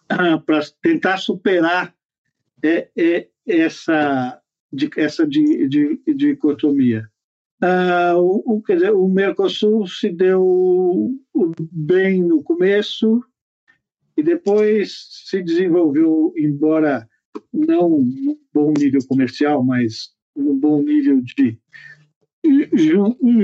para 0.45 0.61
tentar 0.83 1.19
superar 1.19 1.95
é, 2.63 2.89
é, 2.97 3.29
essa 3.47 4.41
essa 4.97 5.27
dicotomia. 5.27 7.09
Ah, 7.61 8.15
o, 8.17 8.63
dizer, 8.69 8.93
o 8.93 9.09
Mercosul 9.09 9.87
se 9.87 10.11
deu 10.11 11.11
bem 11.73 12.23
no 12.23 12.43
começo, 12.43 13.23
e 14.17 14.23
depois 14.23 15.09
se 15.11 15.43
desenvolveu, 15.43 16.33
embora 16.37 17.09
não 17.53 18.01
num 18.01 18.39
bom 18.53 18.73
nível 18.79 19.01
comercial, 19.07 19.63
mas 19.65 20.11
num 20.35 20.59
bom 20.59 20.83
nível 20.83 21.23
de 21.23 21.59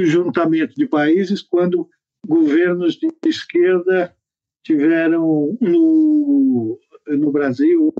juntamento 0.05 0.75
de 0.75 0.87
países, 0.87 1.43
quando 1.43 1.89
governos 2.27 2.97
de 2.97 3.09
esquerda 3.27 4.15
tiveram 4.63 5.57
no, 5.61 6.79
no 7.09 7.33
Brasil, 7.33 7.93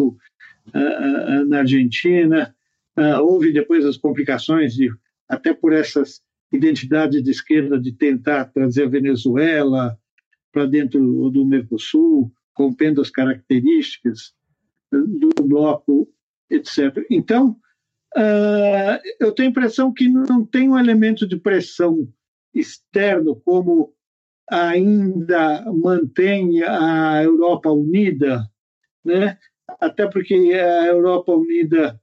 na 1.49 1.59
Argentina, 1.61 2.55
Uh, 2.95 3.19
houve 3.23 3.55
depois 3.55 3.87
as 3.87 3.97
complicações 3.97 4.75
de 4.75 4.91
até 5.33 5.55
por 5.55 5.73
essas 5.73 6.21
identidades 6.53 7.23
de 7.23 7.31
esquerda 7.31 7.81
de 7.81 7.91
tentar 7.91 8.45
trazer 8.53 8.85
a 8.85 8.91
Venezuela 8.91 9.99
para 10.53 10.67
dentro 10.67 11.01
do 11.31 11.47
Mercosul, 11.47 12.31
rompendo 12.55 13.01
as 13.01 13.09
características 13.09 14.35
do 14.93 15.31
bloco, 15.43 16.07
etc. 16.51 17.03
Então, 17.11 17.57
uh, 18.15 19.01
eu 19.19 19.33
tenho 19.33 19.49
a 19.49 19.51
impressão 19.51 19.91
que 19.91 20.07
não 20.07 20.45
tem 20.45 20.69
um 20.69 20.79
elemento 20.79 21.27
de 21.27 21.39
pressão 21.39 22.07
externo 22.55 23.35
como 23.37 23.95
ainda 24.51 25.65
mantém 25.73 26.63
a 26.63 27.23
Europa 27.23 27.71
unida, 27.71 28.47
né? 29.03 29.39
até 29.81 30.07
porque 30.07 30.35
a 30.35 30.87
Europa 30.89 31.33
unida, 31.33 31.99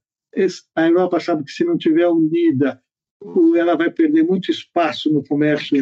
a 0.76 0.88
Europa 0.88 1.20
sabe 1.20 1.44
que 1.44 1.52
se 1.52 1.64
não 1.64 1.78
tiver 1.78 2.08
unida, 2.08 2.82
ela 3.56 3.76
vai 3.76 3.90
perder 3.92 4.24
muito 4.24 4.50
espaço 4.50 5.12
no 5.12 5.24
comércio, 5.24 5.78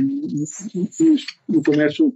no 1.48 1.64
comércio 1.64 2.14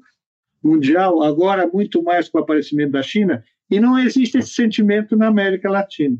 mundial, 0.63 1.21
agora 1.21 1.67
muito 1.67 2.01
mais 2.03 2.29
com 2.29 2.39
o 2.39 2.41
aparecimento 2.41 2.91
da 2.91 3.03
China, 3.03 3.43
e 3.69 3.79
não 3.79 3.97
existe 3.97 4.37
esse 4.37 4.53
sentimento 4.53 5.15
na 5.15 5.27
América 5.27 5.69
Latina. 5.69 6.17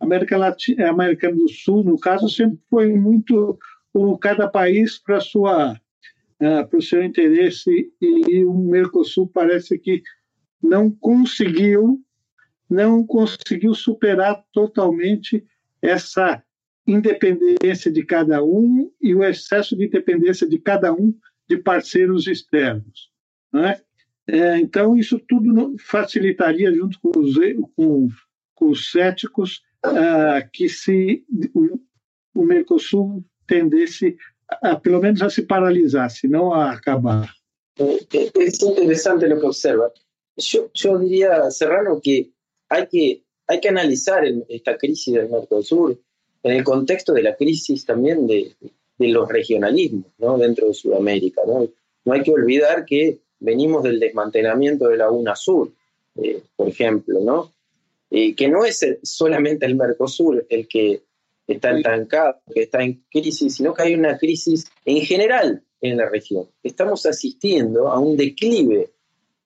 A 0.00 0.04
América, 0.04 0.36
Latina, 0.36 0.86
a 0.86 0.90
América 0.90 1.32
do 1.32 1.48
Sul, 1.48 1.84
no 1.84 1.98
caso, 1.98 2.28
sempre 2.28 2.58
foi 2.68 2.92
muito 2.92 3.58
o 3.94 4.18
cada 4.18 4.48
país 4.48 4.98
para 4.98 5.20
sua 5.20 5.74
uh, 5.74 6.68
para 6.68 6.78
o 6.78 6.82
seu 6.82 7.02
interesse 7.04 7.92
e 8.00 8.44
o 8.44 8.54
Mercosul 8.54 9.28
parece 9.28 9.78
que 9.78 10.02
não 10.62 10.90
conseguiu 10.90 12.00
não 12.68 13.06
conseguiu 13.06 13.74
superar 13.74 14.42
totalmente 14.50 15.44
essa 15.82 16.42
independência 16.86 17.90
de 17.90 18.04
cada 18.04 18.42
um 18.42 18.90
e 19.00 19.14
o 19.14 19.22
excesso 19.22 19.76
de 19.76 19.86
independência 19.86 20.48
de 20.48 20.58
cada 20.58 20.92
um 20.92 21.14
de 21.48 21.56
parceiros 21.56 22.26
externos. 22.26 23.10
Né? 23.52 23.80
É, 24.26 24.58
então, 24.58 24.96
isso 24.96 25.18
tudo 25.28 25.76
facilitaria, 25.78 26.72
junto 26.72 26.98
com 27.00 27.18
os, 27.18 27.34
com, 27.76 28.08
com 28.54 28.70
os 28.70 28.90
céticos, 28.90 29.62
uh, 29.84 30.48
que 30.52 30.68
se 30.68 31.24
o, 31.54 31.78
o 32.34 32.44
Mercosul 32.44 33.24
tendesse, 33.46 34.16
a, 34.48 34.76
pelo 34.76 35.00
menos, 35.00 35.22
a 35.22 35.30
se 35.30 35.42
paralisar, 35.42 36.10
se 36.10 36.28
não 36.28 36.52
a 36.52 36.72
acabar. 36.72 37.32
Es 37.78 38.62
interesante 38.62 39.26
lo 39.26 39.40
que 39.40 39.46
observa. 39.46 39.92
Yo 40.36 40.98
diría, 40.98 41.50
Serrano, 41.50 42.00
que 42.02 42.32
hay 42.68 42.86
que, 42.86 43.24
hay 43.46 43.60
que 43.60 43.68
esta 44.48 44.78
crisis 44.78 45.14
del 45.14 45.28
Mercosur 45.28 46.00
en 46.42 46.52
el 46.52 46.64
contexto 46.64 47.12
de 47.12 47.22
la 47.22 47.36
crisis 47.36 47.84
también 47.84 48.26
de, 48.26 48.54
de 48.98 49.08
los 49.08 49.28
regionalismos 49.28 50.06
¿no? 50.18 50.38
dentro 50.38 50.68
de 50.68 50.74
Sudamérica. 50.74 51.42
¿no? 51.46 51.68
no 52.04 52.12
hay 52.12 52.22
que 52.22 52.32
olvidar 52.32 52.84
que 52.84 53.20
venimos 53.40 53.82
del 53.82 54.00
desmantelamiento 54.00 54.88
de 54.88 54.96
la 54.96 55.10
UNASUR, 55.10 55.72
eh, 56.16 56.42
por 56.56 56.68
ejemplo, 56.68 57.20
¿no? 57.20 57.52
Eh, 58.10 58.34
que 58.34 58.46
no 58.46 58.64
es 58.64 58.84
solamente 59.02 59.64
el 59.64 59.74
Mercosur 59.74 60.46
el 60.50 60.68
que 60.68 61.02
está 61.46 61.76
estancado, 61.76 62.40
que 62.52 62.64
está 62.64 62.82
en 62.82 63.04
crisis, 63.10 63.54
sino 63.54 63.72
que 63.72 63.84
hay 63.84 63.94
una 63.94 64.18
crisis 64.18 64.66
en 64.84 65.00
general 65.00 65.62
en 65.80 65.96
la 65.96 66.08
región. 66.10 66.46
Estamos 66.62 67.06
asistiendo 67.06 67.88
a 67.88 67.98
un 67.98 68.16
declive 68.16 68.90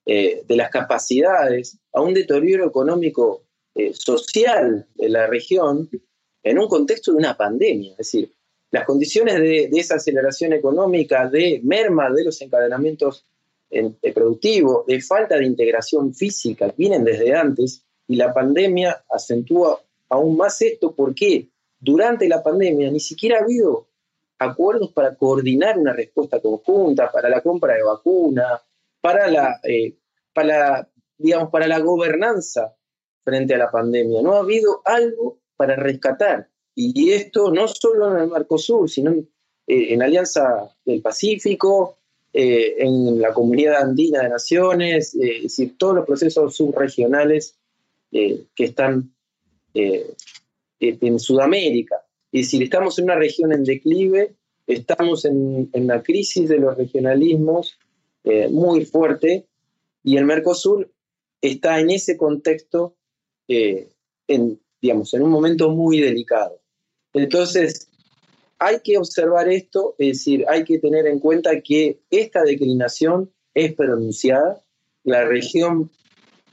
eh, 0.05 0.42
de 0.47 0.57
las 0.57 0.70
capacidades, 0.70 1.78
a 1.92 2.01
un 2.01 2.12
deterioro 2.12 2.66
económico 2.66 3.44
eh, 3.74 3.92
social 3.94 4.86
de 4.97 5.09
la 5.11 5.26
región 5.26 5.88
en 6.47 6.61
un 6.61 6.68
contexto 6.68 7.11
de 7.11 7.18
una 7.18 7.36
pandemia. 7.36 7.90
Es 7.92 7.99
decir, 7.99 8.32
las 8.70 8.84
condiciones 8.84 9.34
de, 9.40 9.68
esa 9.72 9.97
aceleración 9.97 10.53
económica, 10.53 11.28
de 11.28 11.61
merma 11.64 12.09
de 12.11 12.24
los 12.24 12.40
encadenamientos 12.40 13.24
productivos, 14.14 14.86
de 14.86 15.01
falta 15.03 15.36
de 15.36 15.44
integración 15.44 16.14
física, 16.14 16.72
vienen 16.76 17.03
desde 17.03 17.34
antes 17.34 17.82
y 18.07 18.14
la 18.14 18.32
pandemia 18.32 19.05
acentúa 19.11 19.80
aún 20.09 20.36
más 20.36 20.62
esto 20.62 20.94
porque 20.94 21.49
durante 21.80 22.28
la 22.28 22.44
pandemia 22.44 22.92
ni 22.92 23.01
siquiera 23.01 23.38
ha 23.38 23.42
habido 23.42 23.88
acuerdos 24.38 24.92
para 24.92 25.16
coordinar 25.16 25.76
una 25.76 25.92
respuesta 25.92 26.40
conjunta, 26.40 27.11
para 27.11 27.28
la 27.28 27.40
compra 27.40 27.74
de 27.74 27.82
vacunas, 27.82 28.62
para 29.01 29.28
la, 29.28 29.61
eh, 29.64 29.97
digamos, 31.18 31.51
para 31.51 31.66
la 31.66 31.80
gobernanza 31.80 32.76
frente 33.24 33.55
a 33.55 33.59
la 33.59 33.70
pandemia. 33.70 34.22
No 34.22 34.34
ha 34.34 34.40
habido 34.40 34.80
algo 34.84 35.40
para 35.57 35.76
rescatar. 35.76 36.48
Y 36.74 37.11
esto 37.11 37.50
no 37.50 37.66
solo 37.68 38.14
en 38.14 38.22
el 38.22 38.30
Mercosur, 38.30 38.88
sino 38.88 39.11
en, 39.12 39.28
eh, 39.66 39.94
en 39.94 40.02
Alianza 40.02 40.70
del 40.84 41.00
Pacífico, 41.00 41.98
eh, 42.32 42.74
en 42.78 43.20
la 43.20 43.32
Comunidad 43.32 43.82
Andina 43.82 44.22
de 44.22 44.28
Naciones, 44.28 45.14
es 45.14 45.42
decir, 45.42 45.78
todos 45.78 45.96
los 45.96 46.07
procesos 46.07 46.54
subregionales 46.54 47.57
que 48.11 48.64
están 48.64 49.12
en 49.74 51.18
Sudamérica. 51.18 51.96
Es 52.32 52.46
decir, 52.46 52.62
estamos 52.62 52.98
en 52.98 53.04
una 53.04 53.16
región 53.16 53.52
en 53.52 53.64
declive, 53.64 54.34
estamos 54.66 55.24
en, 55.24 55.68
en 55.72 55.84
una 55.84 56.02
crisis 56.02 56.48
de 56.48 56.59
los 56.59 56.76
regionalismos 56.76 57.78
eh, 58.28 58.48
muy 58.48 58.84
fuerte 58.84 59.46
y 60.02 60.16
el 60.16 60.24
Mercosur 60.24 60.90
está 61.40 61.78
en 61.78 61.90
ese 61.90 62.16
contexto, 62.16 62.96
eh, 63.46 63.92
en, 64.26 64.61
digamos, 64.80 65.12
en 65.14 65.22
un 65.22 65.30
momento 65.30 65.70
muy 65.70 66.00
delicado. 66.00 66.60
Entonces, 67.12 67.88
hay 68.58 68.80
que 68.80 68.98
observar 68.98 69.48
esto, 69.48 69.94
es 69.98 70.18
decir, 70.18 70.44
hay 70.48 70.64
que 70.64 70.78
tener 70.78 71.06
en 71.06 71.18
cuenta 71.18 71.60
que 71.60 72.00
esta 72.10 72.42
declinación 72.42 73.30
es 73.54 73.74
pronunciada, 73.74 74.62
la 75.04 75.24
región 75.24 75.90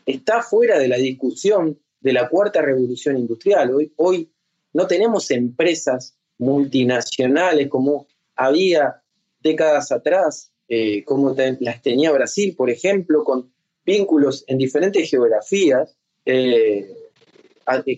está 0.06 0.42
fuera 0.42 0.80
de 0.80 0.88
la 0.88 0.98
discusión 0.98 1.80
de 2.02 2.14
la 2.14 2.30
cuarta 2.30 2.62
revolución 2.62 3.18
industrial. 3.18 3.74
Hoy, 3.74 3.94
hoy 3.96 4.30
no 4.74 4.88
tenemos 4.88 5.32
empresas 5.32 6.18
multinacionales 6.38 7.70
como 7.70 8.08
había 8.36 9.02
décadas 9.40 9.92
atrás, 9.92 10.52
eh, 10.68 11.04
como 11.04 11.36
las 11.60 11.82
tenía 11.82 12.12
Brasil, 12.12 12.56
por 12.56 12.70
ejemplo, 12.70 13.24
con 13.24 13.54
vínculos 13.86 14.44
en 14.48 14.58
diferentes 14.58 15.10
geografías, 15.10 15.96
eh, 16.26 17.03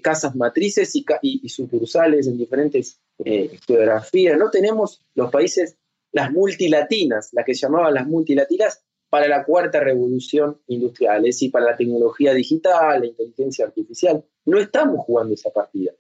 casas 0.02 0.36
matrices 0.36 0.94
y, 1.22 1.50
sucursales 1.50 2.28
en 2.28 2.38
diferentes 2.38 3.00
eh, 3.24 3.58
geografías. 3.66 4.38
No 4.38 4.50
tenemos 4.50 5.02
los 5.16 5.32
países, 5.32 5.78
las 6.12 6.32
multilatinas, 6.32 7.30
las 7.34 7.46
que 7.46 7.54
llamaban 7.54 7.94
las 7.94 8.08
multilatinas, 8.08 8.82
para 9.10 9.28
la 9.30 9.46
cuarta 9.46 9.80
revolución 9.80 10.60
industrial, 10.68 11.20
es 11.20 11.36
decir, 11.36 11.52
para 11.52 11.68
la 11.68 11.78
tecnología 11.78 12.34
digital, 12.34 13.00
la 13.00 13.06
inteligencia 13.06 13.66
artificial. 13.66 14.26
No 14.46 14.60
estamos 14.60 15.06
jugando 15.06 15.34
esa 15.34 15.52
partida. 15.52 15.94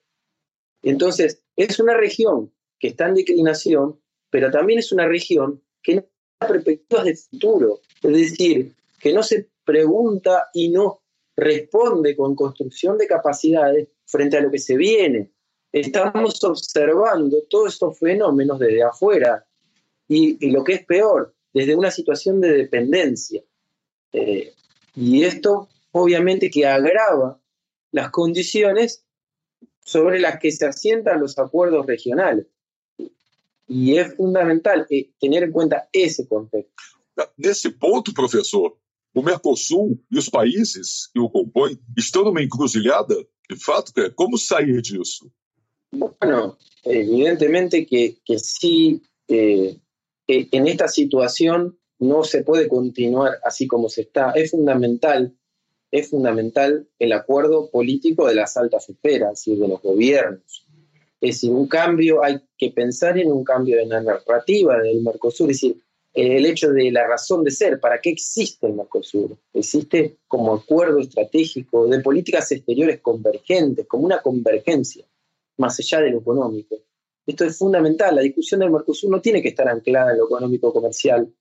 Entonces, 0.81 1.41
es 1.55 1.79
una 1.79 1.95
región 1.95 2.51
que 2.77 2.89
está 2.89 3.07
en 3.07 3.15
declinación, 3.15 4.01
pero 4.29 4.51
también 4.51 4.79
es 4.79 4.91
una 4.91 5.07
región 5.07 5.63
que 5.81 5.95
no 5.95 6.01
tiene 6.01 6.53
perspectivas 6.53 7.05
de 7.05 7.15
futuro, 7.15 7.79
es 8.03 8.11
decir, 8.11 8.75
que 8.99 9.13
no 9.13 9.23
se 9.23 9.49
pregunta 9.63 10.49
y 10.53 10.69
no 10.69 11.01
responde 11.35 12.15
con 12.15 12.35
construcción 12.35 12.97
de 12.97 13.07
capacidades 13.07 13.87
frente 14.05 14.37
a 14.37 14.41
lo 14.41 14.51
que 14.51 14.59
se 14.59 14.77
viene. 14.77 15.31
Estamos 15.71 16.43
observando 16.43 17.43
todos 17.49 17.73
estos 17.73 17.99
fenómenos 17.99 18.59
desde 18.59 18.83
afuera 18.83 19.45
y, 20.07 20.37
y 20.45 20.51
lo 20.51 20.63
que 20.63 20.73
es 20.73 20.85
peor, 20.85 21.33
desde 21.53 21.75
una 21.75 21.91
situación 21.91 22.39
de 22.39 22.53
dependencia. 22.53 23.43
Eh, 24.13 24.53
y 24.95 25.23
esto 25.23 25.67
obviamente 25.91 26.49
que 26.49 26.65
agrava 26.65 27.39
las 27.91 28.11
condiciones 28.11 29.05
sobre 29.83 30.19
las 30.19 30.39
que 30.39 30.51
se 30.51 30.65
asientan 30.65 31.21
los 31.21 31.37
acuerdos 31.37 31.85
regionales. 31.85 32.47
E 33.67 33.97
é 33.97 34.05
fundamental 34.09 34.85
eh, 34.91 35.09
ter 35.19 35.43
em 35.43 35.51
conta 35.51 35.87
esse 35.91 36.25
contexto. 36.27 36.71
Nesse 37.37 37.71
ponto, 37.71 38.13
professor, 38.13 38.77
o 39.15 39.23
Mercosul 39.23 39.97
e 40.11 40.17
os 40.17 40.29
países 40.29 41.09
que 41.13 41.19
o 41.19 41.29
compõem 41.29 41.79
estão 41.97 42.23
numa 42.23 42.43
encruzilhada? 42.43 43.15
De 43.49 43.55
fato, 43.55 43.93
como 44.15 44.37
sair 44.37 44.81
disso? 44.81 45.31
Bueno, 45.91 46.57
evidentemente 46.83 47.85
que, 47.85 48.17
que 48.25 48.37
sí 48.37 49.01
eh, 49.29 49.77
en 50.27 50.67
esta 50.67 50.87
situación 50.87 51.77
no 51.99 52.23
se 52.23 52.43
puede 52.43 52.67
continuar 52.67 53.39
así 53.43 53.67
como 53.67 53.87
se 53.87 54.01
está. 54.01 54.31
Es 54.31 54.51
fundamental, 54.51 55.33
es 55.91 56.09
fundamental 56.09 56.87
el 56.99 57.13
acuerdo 57.13 57.69
político 57.69 58.27
de 58.27 58.35
las 58.35 58.57
altas 58.57 58.89
esferas, 58.89 59.47
y 59.47 59.55
de 59.55 59.67
los 59.67 59.81
gobiernos. 59.81 60.67
Es 61.21 61.35
decir, 61.35 61.51
un 61.51 61.67
cambio, 61.67 62.23
hay 62.23 62.41
que 62.57 62.71
pensar 62.71 63.17
en 63.17 63.31
un 63.31 63.43
cambio 63.43 63.77
de 63.77 63.85
la 63.85 64.01
narrativa 64.01 64.79
del 64.79 65.01
Mercosur, 65.01 65.49
es 65.49 65.61
decir, 65.61 65.84
el 66.15 66.45
hecho 66.45 66.71
de 66.71 66.91
la 66.91 67.05
razón 67.05 67.43
de 67.43 67.51
ser, 67.51 67.79
¿para 67.79 67.99
qué 67.99 68.09
existe 68.09 68.67
el 68.67 68.73
Mercosur? 68.73 69.37
Existe 69.53 70.17
como 70.27 70.53
acuerdo 70.53 70.99
estratégico 70.99 71.87
de 71.87 71.99
políticas 71.99 72.51
exteriores 72.53 73.01
convergentes, 73.01 73.85
como 73.85 74.05
una 74.05 74.21
convergencia. 74.21 75.05
más 75.57 75.79
allá 75.79 76.01
de 76.01 76.11
lo 76.11 76.19
económico. 76.19 76.75
Esto 77.25 77.45
es 77.45 77.57
fundamental. 77.57 78.15
La 78.15 78.21
discusión 78.21 78.59
del 78.59 78.71
Mercosur 78.71 79.09
no 79.09 79.21
tiene 79.21 79.41
que 79.41 79.49
estar 79.49 79.67
anclada 79.67 80.11
en 80.11 80.17
lo 80.17 80.25
económico-comercial, 80.25 81.33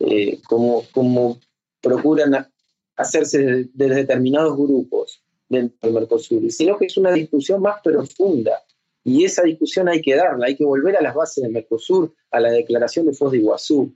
eh, 0.00 0.40
como, 0.48 0.84
como 0.92 1.38
procuran 1.80 2.48
hacerse 2.96 3.68
de, 3.72 3.88
determinados 3.88 4.56
grupos 4.56 5.22
dentro 5.48 5.78
del 5.82 5.92
Mercosur, 5.92 6.50
sino 6.50 6.76
que 6.76 6.86
es 6.86 6.96
una 6.96 7.12
discusión 7.12 7.62
más 7.62 7.80
profunda. 7.82 8.62
Y 9.08 9.24
esa 9.24 9.44
discusión 9.44 9.88
hay 9.88 10.02
que 10.02 10.16
darla, 10.16 10.48
hay 10.48 10.56
que 10.56 10.64
volver 10.64 10.96
a 10.96 11.00
las 11.00 11.14
bases 11.14 11.44
del 11.44 11.52
Mercosur, 11.52 12.12
a 12.32 12.40
la 12.40 12.50
declaración 12.50 13.06
de 13.06 13.12
Foz 13.12 13.30
de 13.30 13.38
Iguazú, 13.38 13.94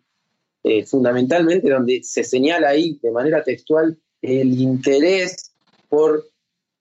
eh, 0.63 0.87
fundamentalmente 0.87 1.69
donde 1.69 2.05
se 2.05 2.23
señala 2.23 2.69
ahí 2.69 2.97
de 3.03 3.11
manera 3.11 3.43
textual 3.43 3.99
el 4.23 4.61
interés 4.61 5.53
por 5.89 6.29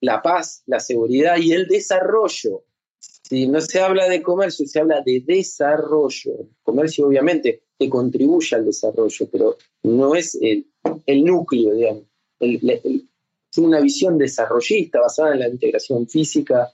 la 0.02 0.22
paz, 0.22 0.62
la 0.68 0.80
seguridad 0.80 1.38
y 1.38 1.54
el 1.54 1.68
desarrollo. 1.68 2.66
Si 3.00 3.48
no 3.48 3.62
se 3.62 3.80
habla 3.80 4.08
de 4.08 4.22
comercio, 4.22 4.68
se 4.68 4.80
habla 4.80 5.02
de 5.04 5.24
desarrollo. 5.26 6.50
Comercio, 6.62 7.08
obviamente, 7.08 7.64
que 7.80 7.90
contribuye 7.90 8.56
al 8.56 8.66
desarrollo, 8.66 9.28
pero 9.32 9.58
no 9.82 10.14
es 10.14 10.38
el, 10.40 10.68
el 11.08 11.24
núcleo, 11.24 11.74
digamos. 11.74 12.04
es 12.40 13.58
una 13.58 13.80
visión 13.82 14.20
desarrollista 14.20 15.00
basada 15.00 15.34
en 15.34 15.40
la 15.40 15.50
integración 15.50 16.08
física. 16.08 16.72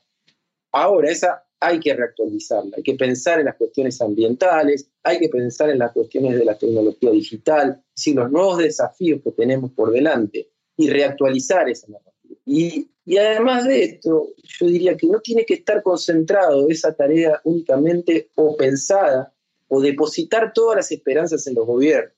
Ahora, 0.73 1.09
esa 1.09 1.44
hay 1.65 1.79
que 1.79 1.95
reactualizarla, 1.95 2.77
hay 2.77 2.83
que 2.83 2.93
pensar 2.93 3.39
en 3.39 3.45
las 3.45 3.55
cuestiones 3.55 3.99
ambientales, 3.99 4.87
hay 5.01 5.19
que 5.19 5.29
pensar 5.29 5.71
en 5.71 5.79
las 5.79 5.91
cuestiones 5.93 6.37
de 6.37 6.45
la 6.45 6.55
tecnología 6.55 7.09
digital, 7.09 7.81
es 7.95 8.07
los 8.13 8.31
nuevos 8.31 8.59
desafíos 8.59 9.21
que 9.23 9.31
tenemos 9.31 9.71
por 9.71 9.91
delante 9.91 10.47
y 10.77 10.89
reactualizar 10.89 11.67
esa 11.67 11.87
narrativa. 11.87 12.35
Y, 12.45 12.87
y 13.03 13.17
además 13.17 13.65
de 13.65 13.83
esto, 13.83 14.29
yo 14.43 14.67
diría 14.67 14.95
que 14.95 15.07
no 15.07 15.19
tiene 15.21 15.43
que 15.43 15.55
estar 15.55 15.81
concentrado 15.81 16.69
esa 16.69 16.93
tarea 16.93 17.41
únicamente 17.43 18.29
o 18.35 18.55
pensada 18.55 19.33
o 19.67 19.81
depositar 19.81 20.53
todas 20.53 20.77
las 20.77 20.91
esperanzas 20.91 21.47
en 21.47 21.55
los 21.55 21.65
gobiernos. 21.65 22.13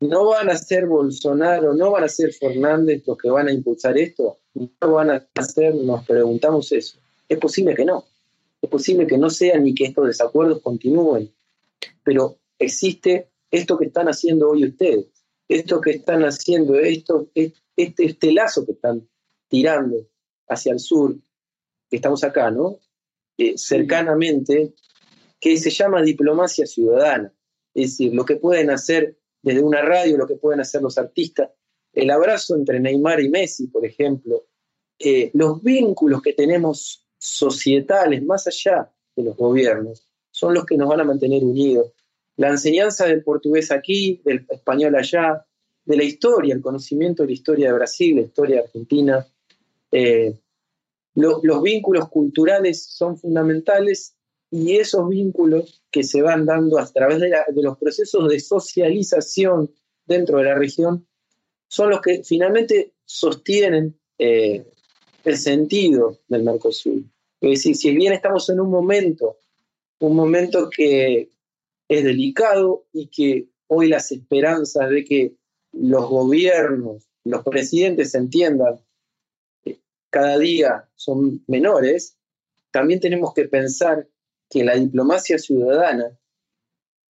No 0.00 0.26
van 0.26 0.50
a 0.50 0.56
ser 0.56 0.86
Bolsonaro, 0.86 1.74
no 1.74 1.92
van 1.92 2.02
a 2.02 2.08
ser 2.08 2.32
Fernández 2.32 3.04
los 3.06 3.16
que 3.16 3.30
van 3.30 3.46
a 3.46 3.52
impulsar 3.52 3.96
esto, 3.96 4.38
no 4.54 4.92
van 4.92 5.10
a 5.10 5.44
ser, 5.44 5.72
nos 5.76 6.04
preguntamos 6.04 6.72
eso. 6.72 6.98
Es 7.28 7.38
posible 7.38 7.76
que 7.76 7.84
no. 7.84 8.04
Es 8.62 8.70
posible 8.70 9.06
que 9.06 9.18
no 9.18 9.28
sean 9.28 9.64
ni 9.64 9.74
que 9.74 9.86
estos 9.86 10.06
desacuerdos 10.06 10.62
continúen, 10.62 11.34
pero 12.04 12.38
existe 12.58 13.30
esto 13.50 13.76
que 13.76 13.86
están 13.86 14.06
haciendo 14.06 14.50
hoy 14.50 14.64
ustedes, 14.64 15.06
esto 15.48 15.80
que 15.80 15.90
están 15.90 16.22
haciendo, 16.22 16.78
esto, 16.78 17.28
este, 17.34 18.04
este 18.04 18.32
lazo 18.32 18.64
que 18.64 18.72
están 18.72 19.06
tirando 19.48 20.08
hacia 20.48 20.72
el 20.72 20.78
sur, 20.78 21.16
que 21.90 21.96
estamos 21.96 22.22
acá, 22.24 22.50
¿no? 22.50 22.78
Eh, 23.36 23.58
cercanamente, 23.58 24.74
que 25.40 25.56
se 25.56 25.70
llama 25.70 26.02
diplomacia 26.02 26.64
ciudadana. 26.64 27.34
Es 27.74 27.90
decir, 27.90 28.14
lo 28.14 28.24
que 28.24 28.36
pueden 28.36 28.70
hacer 28.70 29.18
desde 29.42 29.62
una 29.62 29.82
radio, 29.82 30.16
lo 30.16 30.26
que 30.26 30.36
pueden 30.36 30.60
hacer 30.60 30.82
los 30.82 30.98
artistas, 30.98 31.50
el 31.92 32.10
abrazo 32.10 32.54
entre 32.54 32.80
Neymar 32.80 33.20
y 33.20 33.28
Messi, 33.28 33.66
por 33.66 33.84
ejemplo, 33.84 34.46
eh, 34.98 35.30
los 35.34 35.62
vínculos 35.62 36.22
que 36.22 36.32
tenemos 36.32 37.01
societales, 37.22 38.20
más 38.24 38.48
allá 38.48 38.90
de 39.14 39.22
los 39.22 39.36
gobiernos, 39.36 40.08
son 40.32 40.54
los 40.54 40.66
que 40.66 40.76
nos 40.76 40.88
van 40.88 41.00
a 41.00 41.04
mantener 41.04 41.44
unidos. 41.44 41.92
La 42.36 42.48
enseñanza 42.48 43.06
del 43.06 43.22
portugués 43.22 43.70
aquí, 43.70 44.20
del 44.24 44.44
español 44.48 44.96
allá, 44.96 45.46
de 45.84 45.96
la 45.96 46.02
historia, 46.02 46.54
el 46.54 46.60
conocimiento 46.60 47.22
de 47.22 47.28
la 47.28 47.32
historia 47.34 47.68
de 47.68 47.74
Brasil, 47.74 48.16
la 48.16 48.22
historia 48.22 48.60
Argentina. 48.60 49.24
Eh, 49.92 50.36
los 51.14 51.62
vínculos 51.62 52.08
culturales 52.08 52.82
son 52.82 53.16
fundamentales 53.16 54.16
y 54.50 54.76
esos 54.76 55.08
vínculos 55.08 55.84
que 55.92 56.02
se 56.02 56.22
van 56.22 56.44
dando 56.44 56.78
a 56.78 56.86
través 56.86 57.20
de, 57.20 57.30
los 57.54 57.78
procesos 57.78 58.28
de 58.28 58.40
socialización 58.40 59.70
dentro 60.06 60.38
de 60.38 60.44
la 60.44 60.54
región 60.54 61.06
son 61.68 61.90
los 61.90 62.00
que 62.00 62.24
finalmente 62.24 62.94
sostienen 63.04 63.96
eh, 64.18 64.66
el 65.30 65.38
sentido 65.38 66.18
del 66.28 66.42
Mercosur. 66.42 67.02
Es 67.40 67.50
decir, 67.50 67.76
si 67.76 67.94
bien 67.94 68.12
estamos 68.12 68.48
en 68.50 68.60
un 68.60 68.70
momento, 68.70 69.38
un 70.00 70.16
momento 70.16 70.70
que 70.70 71.30
es 71.88 72.04
delicado 72.04 72.84
y 72.92 73.08
que 73.08 73.48
hoy 73.66 73.88
las 73.88 74.12
esperanzas 74.12 74.90
de 74.90 75.04
que 75.04 75.34
los 75.72 76.08
gobiernos, 76.08 77.08
los 77.24 77.42
presidentes 77.42 78.14
entiendan 78.14 78.80
cada 80.10 80.38
día 80.38 80.88
son 80.94 81.42
menores, 81.46 82.18
también 82.70 83.00
tenemos 83.00 83.32
que 83.32 83.46
pensar 83.46 84.06
que 84.50 84.62
la 84.62 84.74
diplomacia 84.74 85.38
ciudadana 85.38 86.18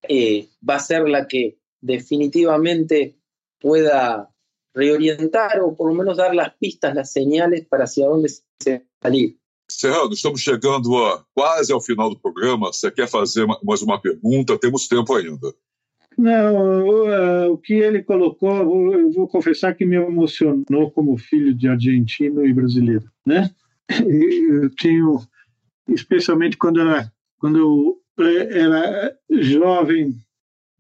eh, 0.09 0.49
va 0.69 0.77
a 0.77 0.81
ser 0.81 1.09
la 1.09 1.27
que 1.27 1.59
definitivamente 1.81 3.17
pueda 3.61 4.32
reorientar 4.75 5.61
o 5.61 5.77
por 5.77 5.89
lo 5.89 5.95
menos 5.95 6.17
dar 6.17 6.35
las 6.35 6.55
pistas, 6.57 6.95
las 6.95 7.13
señales 7.13 7.67
para 7.67 7.85
hacia 7.85 8.07
dónde 8.07 8.29
se 8.61 8.87
salir. 9.01 9.37
Serrano, 9.71 10.13
estamos 10.13 10.41
chegando 10.41 11.05
a, 11.07 11.25
quase 11.35 11.73
ao 11.73 11.81
final 11.81 12.11
do 12.11 12.19
programa. 12.19 12.73
Você 12.73 12.91
quer 12.91 13.09
fazer 13.09 13.47
mais 13.63 13.81
uma 13.81 14.01
pergunta? 14.01 14.59
Temos 14.59 14.87
tempo 14.87 15.15
ainda. 15.15 15.53
Não, 16.17 16.87
o, 16.87 17.53
o 17.53 17.59
que 17.59 17.75
ele 17.75 18.03
colocou, 18.03 18.93
eu 18.93 19.11
vou 19.11 19.27
confessar 19.27 19.75
que 19.75 19.87
me 19.87 19.97
emocionou 19.97 20.91
como 20.91 21.17
filho 21.17 21.55
de 21.55 21.69
argentino 21.69 22.45
e 22.45 22.53
brasileiro, 22.53 23.11
né? 23.25 23.51
Eu 23.89 24.71
tenho, 24.77 25.21
especialmente 25.89 26.57
quando 26.57 26.81
era, 26.81 27.11
quando 27.39 27.59
eu 27.59 28.03
era 28.51 29.17
jovem, 29.31 30.15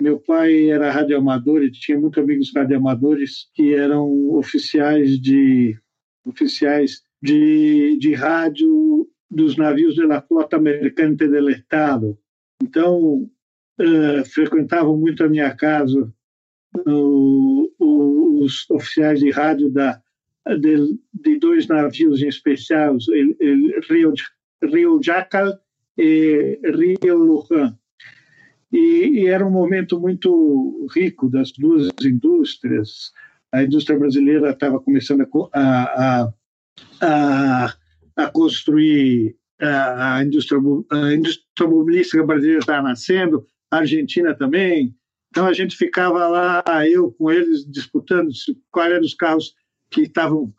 meu 0.03 0.19
pai 0.19 0.69
era 0.69 0.91
radioamador 0.91 1.63
e 1.63 1.71
tinha 1.71 1.99
muitos 1.99 2.23
amigos 2.23 2.53
radioamadores 2.55 3.49
que 3.55 3.73
eram 3.73 4.35
oficiais 4.35 5.19
de 5.21 5.79
oficiais 6.25 7.03
de, 7.23 7.97
de 7.99 8.13
rádio 8.13 9.09
dos 9.31 9.57
navios 9.57 9.97
da 9.97 10.21
Flota 10.21 10.59
Mercante 10.59 11.29
del 11.29 11.49
Estado. 11.51 12.19
Então, 12.63 13.31
uh, 13.81 14.25
frequentavam 14.27 14.97
muito 14.97 15.25
a 15.25 15.29
minha 15.29 15.55
casa 15.55 16.13
uh, 16.87 17.73
os 17.79 18.69
oficiais 18.71 19.21
de 19.21 19.31
rádio 19.31 19.71
da, 19.71 20.03
de, 20.61 20.99
de 21.15 21.39
dois 21.39 21.67
navios 21.69 22.23
em 22.23 22.29
especial, 22.29 22.97
o 22.97 23.93
Rio, 23.93 24.15
Rio 24.63 25.01
Jacal 25.03 25.53
e 25.97 26.59
Rio 26.65 27.19
Lujan. 27.19 27.79
E, 28.73 29.21
e, 29.21 29.27
era 29.27 29.47
um 29.47 29.51
momento 29.51 30.01
muito 30.01 30.87
rico 30.95 31.29
das 31.29 31.53
duas 31.53 31.91
indústrias. 32.03 33.13
A 33.53 33.63
indústria 33.63 33.99
brasileira 33.99 34.51
estava 34.51 34.81
começando 34.81 35.27
a, 35.53 35.61
a, 35.61 36.33
a, 37.03 37.75
a 38.17 38.31
construir 38.31 39.37
a, 39.61 40.17
a, 40.17 40.25
indústria, 40.25 40.59
a 40.91 41.13
indústria 41.13 41.47
automobilística 41.59 42.25
brasileira 42.25 42.61
estava 42.61 42.89
nascendo, 42.89 43.47
a 43.71 43.79
Argentina 43.79 44.35
também. 44.35 44.95
Então 45.31 45.47
a 45.47 45.53
gente 45.53 45.77
ficava 45.77 46.27
lá, 46.29 46.65
eu 46.89 47.13
com 47.13 47.31
eles, 47.31 47.71
disputando 47.71 48.31
quais 48.71 48.93
eram 48.93 49.05
os 49.05 49.15
carros 49.15 49.55
que 49.91 50.03
estavam 50.03 50.53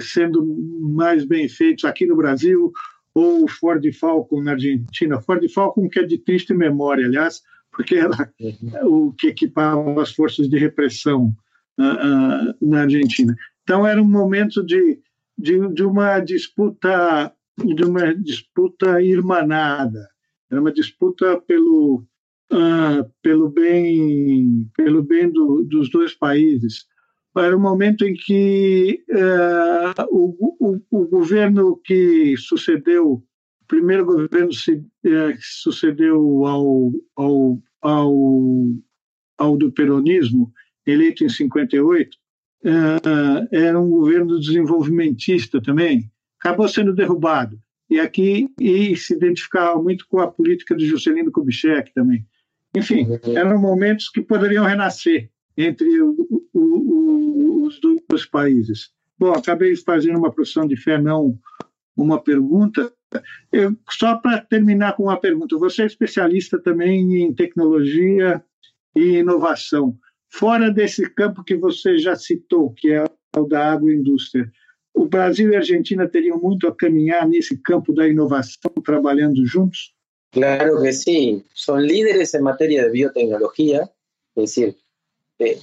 sendo 0.00 0.44
mais 0.80 1.24
bem 1.24 1.48
feitos 1.48 1.84
aqui 1.84 2.06
no 2.06 2.16
Brasil, 2.16 2.72
ou 3.14 3.48
Ford 3.48 3.84
Falcon 3.92 4.42
na 4.42 4.52
Argentina. 4.52 5.20
Ford 5.20 5.48
Falcon 5.50 5.88
que 5.88 6.00
é 6.00 6.02
de 6.02 6.18
triste 6.18 6.52
memória, 6.52 7.06
aliás, 7.06 7.42
porque 7.70 7.94
era 7.94 8.32
uhum. 8.40 9.06
o 9.08 9.12
que 9.12 9.28
equipava 9.28 10.02
as 10.02 10.12
forças 10.12 10.48
de 10.48 10.58
repressão 10.58 11.34
uh, 11.78 11.82
uh, 11.82 12.68
na 12.68 12.82
Argentina. 12.82 13.34
Então 13.62 13.86
era 13.86 14.00
um 14.00 14.08
momento 14.08 14.64
de, 14.64 15.00
de, 15.38 15.68
de 15.72 15.84
uma 15.84 16.20
disputa 16.20 17.32
de 17.56 17.84
uma 17.84 18.12
disputa 18.12 19.00
irmanada, 19.00 20.08
era 20.50 20.60
uma 20.60 20.72
disputa 20.72 21.40
pelo 21.42 22.04
uh, 22.52 23.08
pelo 23.22 23.48
bem 23.48 24.68
pelo 24.76 25.02
bem 25.02 25.30
do, 25.30 25.64
dos 25.64 25.88
dois 25.90 26.12
países. 26.14 26.86
Era 27.36 27.56
um 27.56 27.60
momento 27.60 28.04
em 28.04 28.14
que 28.14 29.04
uh, 29.10 30.04
o, 30.10 30.56
o, 30.60 30.80
o, 30.90 31.08
governo 31.08 31.80
que 31.84 32.36
sucedeu, 32.36 33.14
o 33.14 33.66
primeiro 33.66 34.04
governo 34.04 34.52
se, 34.52 34.74
uh, 34.74 34.82
que 35.34 35.42
sucedeu 35.42 36.46
ao, 36.46 36.92
ao, 37.16 37.58
ao, 37.82 38.14
ao 39.36 39.56
do 39.56 39.72
peronismo, 39.72 40.52
eleito 40.86 41.24
em 41.24 41.28
58, 41.28 42.16
uh, 42.64 43.48
era 43.50 43.80
um 43.80 43.90
governo 43.90 44.38
desenvolvimentista 44.38 45.60
também, 45.60 46.10
acabou 46.38 46.68
sendo 46.68 46.94
derrubado. 46.94 47.58
E 47.90 47.98
aqui 47.98 48.48
e 48.60 48.96
se 48.96 49.14
identificava 49.14 49.80
muito 49.82 50.06
com 50.08 50.20
a 50.20 50.30
política 50.30 50.74
de 50.74 50.86
Juscelino 50.86 51.32
Kubitschek 51.32 51.92
também. 51.92 52.24
Enfim, 52.76 53.06
uhum. 53.06 53.36
eram 53.36 53.60
momentos 53.60 54.08
que 54.08 54.22
poderiam 54.22 54.64
renascer 54.64 55.30
entre 55.56 56.00
o, 56.00 56.46
o, 56.52 57.64
os 57.66 57.80
dois 57.80 58.26
países. 58.26 58.90
Bom, 59.18 59.32
acabei 59.32 59.74
fazendo 59.76 60.18
uma 60.18 60.32
profissão 60.32 60.66
de 60.66 60.76
fé, 60.76 61.00
não 61.00 61.38
uma 61.96 62.20
pergunta, 62.20 62.92
Eu, 63.52 63.76
só 63.90 64.16
para 64.16 64.40
terminar 64.40 64.96
com 64.96 65.04
uma 65.04 65.20
pergunta, 65.20 65.56
você 65.56 65.82
é 65.82 65.86
especialista 65.86 66.58
também 66.58 67.22
em 67.22 67.32
tecnologia 67.32 68.42
e 68.94 69.18
inovação. 69.18 69.96
Fora 70.28 70.70
desse 70.70 71.08
campo 71.10 71.44
que 71.44 71.56
você 71.56 71.98
já 71.98 72.16
citou, 72.16 72.72
que 72.74 72.92
é 72.92 73.04
o 73.36 73.44
da 73.44 73.72
agroindústria, 73.72 74.50
o 74.92 75.06
Brasil 75.06 75.50
e 75.50 75.56
a 75.56 75.58
Argentina 75.58 76.08
teriam 76.08 76.38
muito 76.38 76.66
a 76.68 76.74
caminhar 76.74 77.28
nesse 77.28 77.60
campo 77.60 77.92
da 77.92 78.06
inovação, 78.08 78.70
trabalhando 78.84 79.44
juntos? 79.44 79.92
Claro 80.32 80.82
que 80.82 80.92
sí, 80.92 81.44
son 81.54 81.86
líderes 81.86 82.34
en 82.34 82.42
materia 82.42 82.84
de 82.84 82.90
biotecnología, 82.90 83.82
es 84.34 84.42
decir, 84.42 84.76
eh, 85.38 85.58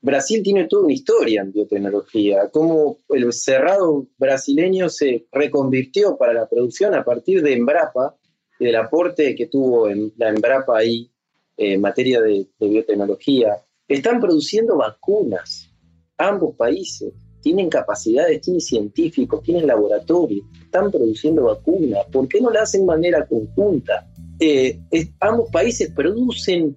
Brasil 0.00 0.42
tiene 0.42 0.66
toda 0.66 0.84
una 0.84 0.92
historia 0.92 1.42
en 1.42 1.52
biotecnología, 1.52 2.48
cómo 2.50 2.98
el 3.08 3.32
cerrado 3.32 4.06
brasileño 4.18 4.88
se 4.88 5.26
reconvirtió 5.30 6.16
para 6.16 6.32
la 6.32 6.48
producción 6.48 6.94
a 6.94 7.04
partir 7.04 7.42
de 7.42 7.54
Embrapa 7.54 8.16
y 8.58 8.64
del 8.64 8.76
aporte 8.76 9.34
que 9.36 9.46
tuvo 9.46 9.88
en 9.88 10.12
la 10.16 10.30
Embrapa 10.30 10.78
ahí 10.78 11.10
en 11.56 11.80
materia 11.80 12.20
de, 12.20 12.46
de 12.58 12.68
biotecnología. 12.68 13.62
Están 13.86 14.20
produciendo 14.20 14.76
vacunas, 14.76 15.70
ambos 16.16 16.56
países 16.56 17.12
tienen 17.42 17.68
capacidades, 17.68 18.40
tienen 18.40 18.60
científicos, 18.60 19.42
tienen 19.42 19.66
laboratorios, 19.66 20.46
están 20.64 20.90
produciendo 20.90 21.44
vacunas. 21.44 22.06
¿Por 22.10 22.28
qué 22.28 22.40
no 22.40 22.50
la 22.50 22.62
hacen 22.62 22.82
de 22.82 22.86
manera 22.86 23.26
conjunta? 23.26 24.08
Eh, 24.38 24.78
ambos 25.20 25.50
países 25.50 25.90
producen 25.94 26.74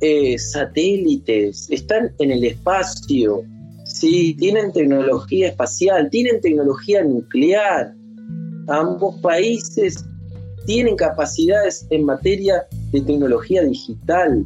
eh, 0.00 0.38
satélites, 0.38 1.68
están 1.70 2.12
en 2.18 2.30
el 2.30 2.44
espacio, 2.44 3.42
¿sí? 3.84 4.34
tienen 4.38 4.72
tecnología 4.72 5.48
espacial, 5.48 6.10
tienen 6.10 6.40
tecnología 6.40 7.02
nuclear. 7.02 7.94
Ambos 8.68 9.16
países 9.20 10.04
tienen 10.66 10.96
capacidades 10.96 11.86
en 11.90 12.04
materia 12.04 12.66
de 12.92 13.00
tecnología 13.00 13.62
digital. 13.62 14.44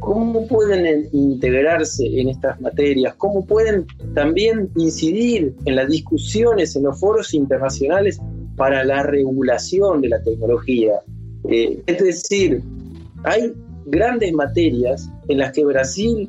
¿Cómo 0.00 0.46
pueden 0.46 1.08
integrarse 1.12 2.06
en 2.20 2.28
estas 2.28 2.60
materias? 2.60 3.14
¿Cómo 3.16 3.46
pueden 3.46 3.86
también 4.14 4.70
incidir 4.76 5.54
en 5.64 5.76
las 5.76 5.88
discusiones 5.88 6.74
en 6.76 6.84
los 6.84 6.98
foros 6.98 7.32
internacionales 7.34 8.20
para 8.56 8.84
la 8.84 9.02
regulación 9.02 10.00
de 10.00 10.08
la 10.08 10.22
tecnología? 10.22 11.00
Eh, 11.48 11.82
es 11.86 11.98
decir, 11.98 12.62
hay 13.24 13.52
grandes 13.90 14.32
materias 14.32 15.10
en 15.28 15.38
las 15.38 15.52
que 15.52 15.64
Brasil 15.64 16.28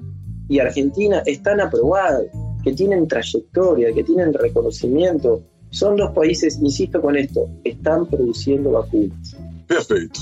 y 0.50 0.60
Argentina 0.60 1.24
están 1.26 1.62
aprobadas, 1.62 2.26
que 2.64 2.74
tienen 2.74 3.08
trayectoria, 3.08 3.94
que 3.94 4.04
tienen 4.04 4.34
reconocimiento. 4.34 5.44
Son 5.70 5.96
dos 5.96 6.12
países, 6.12 6.60
insisto 6.62 7.02
con 7.02 7.16
esto, 7.16 7.50
están 7.64 8.06
produciendo 8.06 8.72
vacunas. 8.72 9.38
Perfeito. 9.68 10.20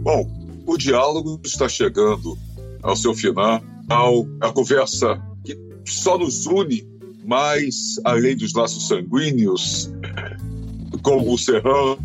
Bom, 0.00 0.28
o 0.66 0.76
diálogo 0.76 1.40
está 1.44 1.68
chegando 1.68 2.36
ao 2.82 2.94
seu 2.96 3.14
final, 3.14 3.62
a 4.40 4.52
conversa 4.52 5.20
que 5.44 5.58
só 5.84 6.18
nos 6.18 6.46
une 6.46 6.86
mais 7.24 7.96
além 8.04 8.36
dos 8.36 8.52
laços 8.54 8.88
sanguíneos, 8.88 9.90
como 11.02 11.32
o 11.32 11.38
Serrano, 11.38 11.98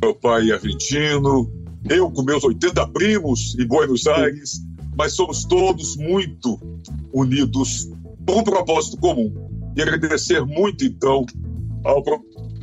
meu 0.00 0.14
pai 0.14 0.50
argentino, 0.50 1.50
eu 1.88 2.10
com 2.10 2.22
meus 2.22 2.42
80 2.44 2.86
primos 2.88 3.56
em 3.58 3.66
Buenos 3.66 4.06
Aires, 4.06 4.60
mas 4.96 5.12
somos 5.12 5.44
todos 5.44 5.96
muito 5.96 6.58
unidos 7.12 7.88
por 8.26 8.38
um 8.38 8.42
propósito 8.42 8.96
comum. 8.98 9.32
E 9.76 9.82
agradecer 9.82 10.44
muito, 10.44 10.84
então, 10.84 11.26
ao 11.84 12.02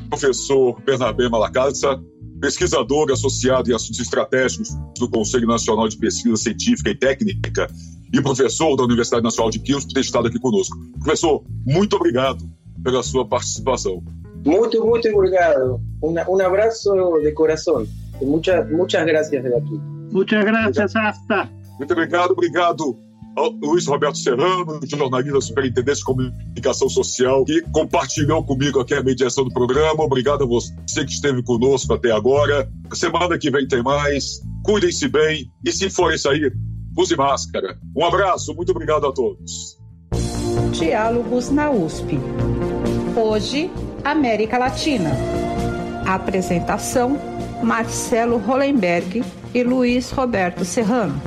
professor 0.10 0.82
Bernabé 0.82 1.30
Malacasa, 1.30 2.02
pesquisador 2.42 3.12
associado 3.12 3.72
em 3.72 3.74
assuntos 3.74 4.00
estratégicos 4.00 4.70
do 4.98 5.10
Conselho 5.10 5.48
Nacional 5.48 5.88
de 5.88 5.98
Pesquisa 5.98 6.36
Científica 6.36 6.90
e 6.90 6.96
Técnica 6.96 7.68
e 8.12 8.22
professor 8.22 8.76
da 8.76 8.84
Universidade 8.84 9.24
Nacional 9.24 9.50
de 9.50 9.60
Quilmes, 9.60 9.86
por 9.86 9.94
ter 9.94 10.02
estado 10.02 10.28
aqui 10.28 10.40
conosco. 10.40 10.78
Professor, 11.00 11.44
muito 11.66 11.96
obrigado 11.96 12.44
pela 12.84 13.02
sua 13.02 13.26
participação. 13.26 14.04
Muito, 14.46 14.86
muito 14.86 15.08
obrigado. 15.10 15.80
Um, 16.04 16.14
um 16.14 16.42
abraço 16.42 16.92
de 17.22 17.32
coração. 17.32 17.88
Muchas, 18.22 18.70
muchas 18.72 19.06
gracias 19.06 19.44
de 19.44 19.56
aquí. 19.56 19.82
Muchas 20.12 20.46
gracias, 20.46 20.96
hasta. 20.96 21.50
Muito 21.78 21.94
obrigado, 21.94 22.32
obrigado 22.32 22.98
ao 23.36 23.50
Luiz 23.50 23.88
Roberto 23.88 24.18
Serrano, 24.18 24.80
jornalista 24.84 25.34
da 25.34 25.42
Superintendência 25.42 26.00
de 26.00 26.04
Comunicação 26.04 26.88
Social, 26.88 27.44
que 27.46 27.62
compartilhou 27.72 28.44
comigo 28.46 28.80
aqui 28.80 28.94
a 28.94 29.04
mediação 29.04 29.44
do 29.44 29.52
programa. 29.52 30.04
Obrigado 30.04 30.44
a 30.44 30.48
você 30.48 30.74
que 31.06 31.12
esteve 31.12 31.42
conosco 31.44 31.94
até 31.94 32.12
agora. 32.12 32.70
Semana 32.94 33.38
que 33.38 33.50
vem 33.50 33.68
tem 33.68 33.82
mais. 33.82 34.42
Cuidem-se 34.64 35.08
bem 35.08 35.52
e 35.66 35.72
se 35.72 35.90
forem 35.90 36.18
sair, 36.18 36.54
use 36.98 37.16
máscara. 37.16 37.78
Um 37.96 38.06
abraço, 38.06 38.54
muito 38.54 38.72
obrigado 38.72 39.08
a 39.08 39.12
todos. 39.12 39.78
Diálogos 40.72 41.50
na 41.50 41.72
USP. 41.72 42.20
Hoje, 43.16 43.70
América 44.04 44.58
Latina. 44.58 45.12
Apresentação 46.06 47.33
Marcelo 47.64 48.42
Hollenberg 48.46 49.24
e 49.54 49.64
Luiz 49.64 50.12
Roberto 50.12 50.66
Serrano. 50.66 51.22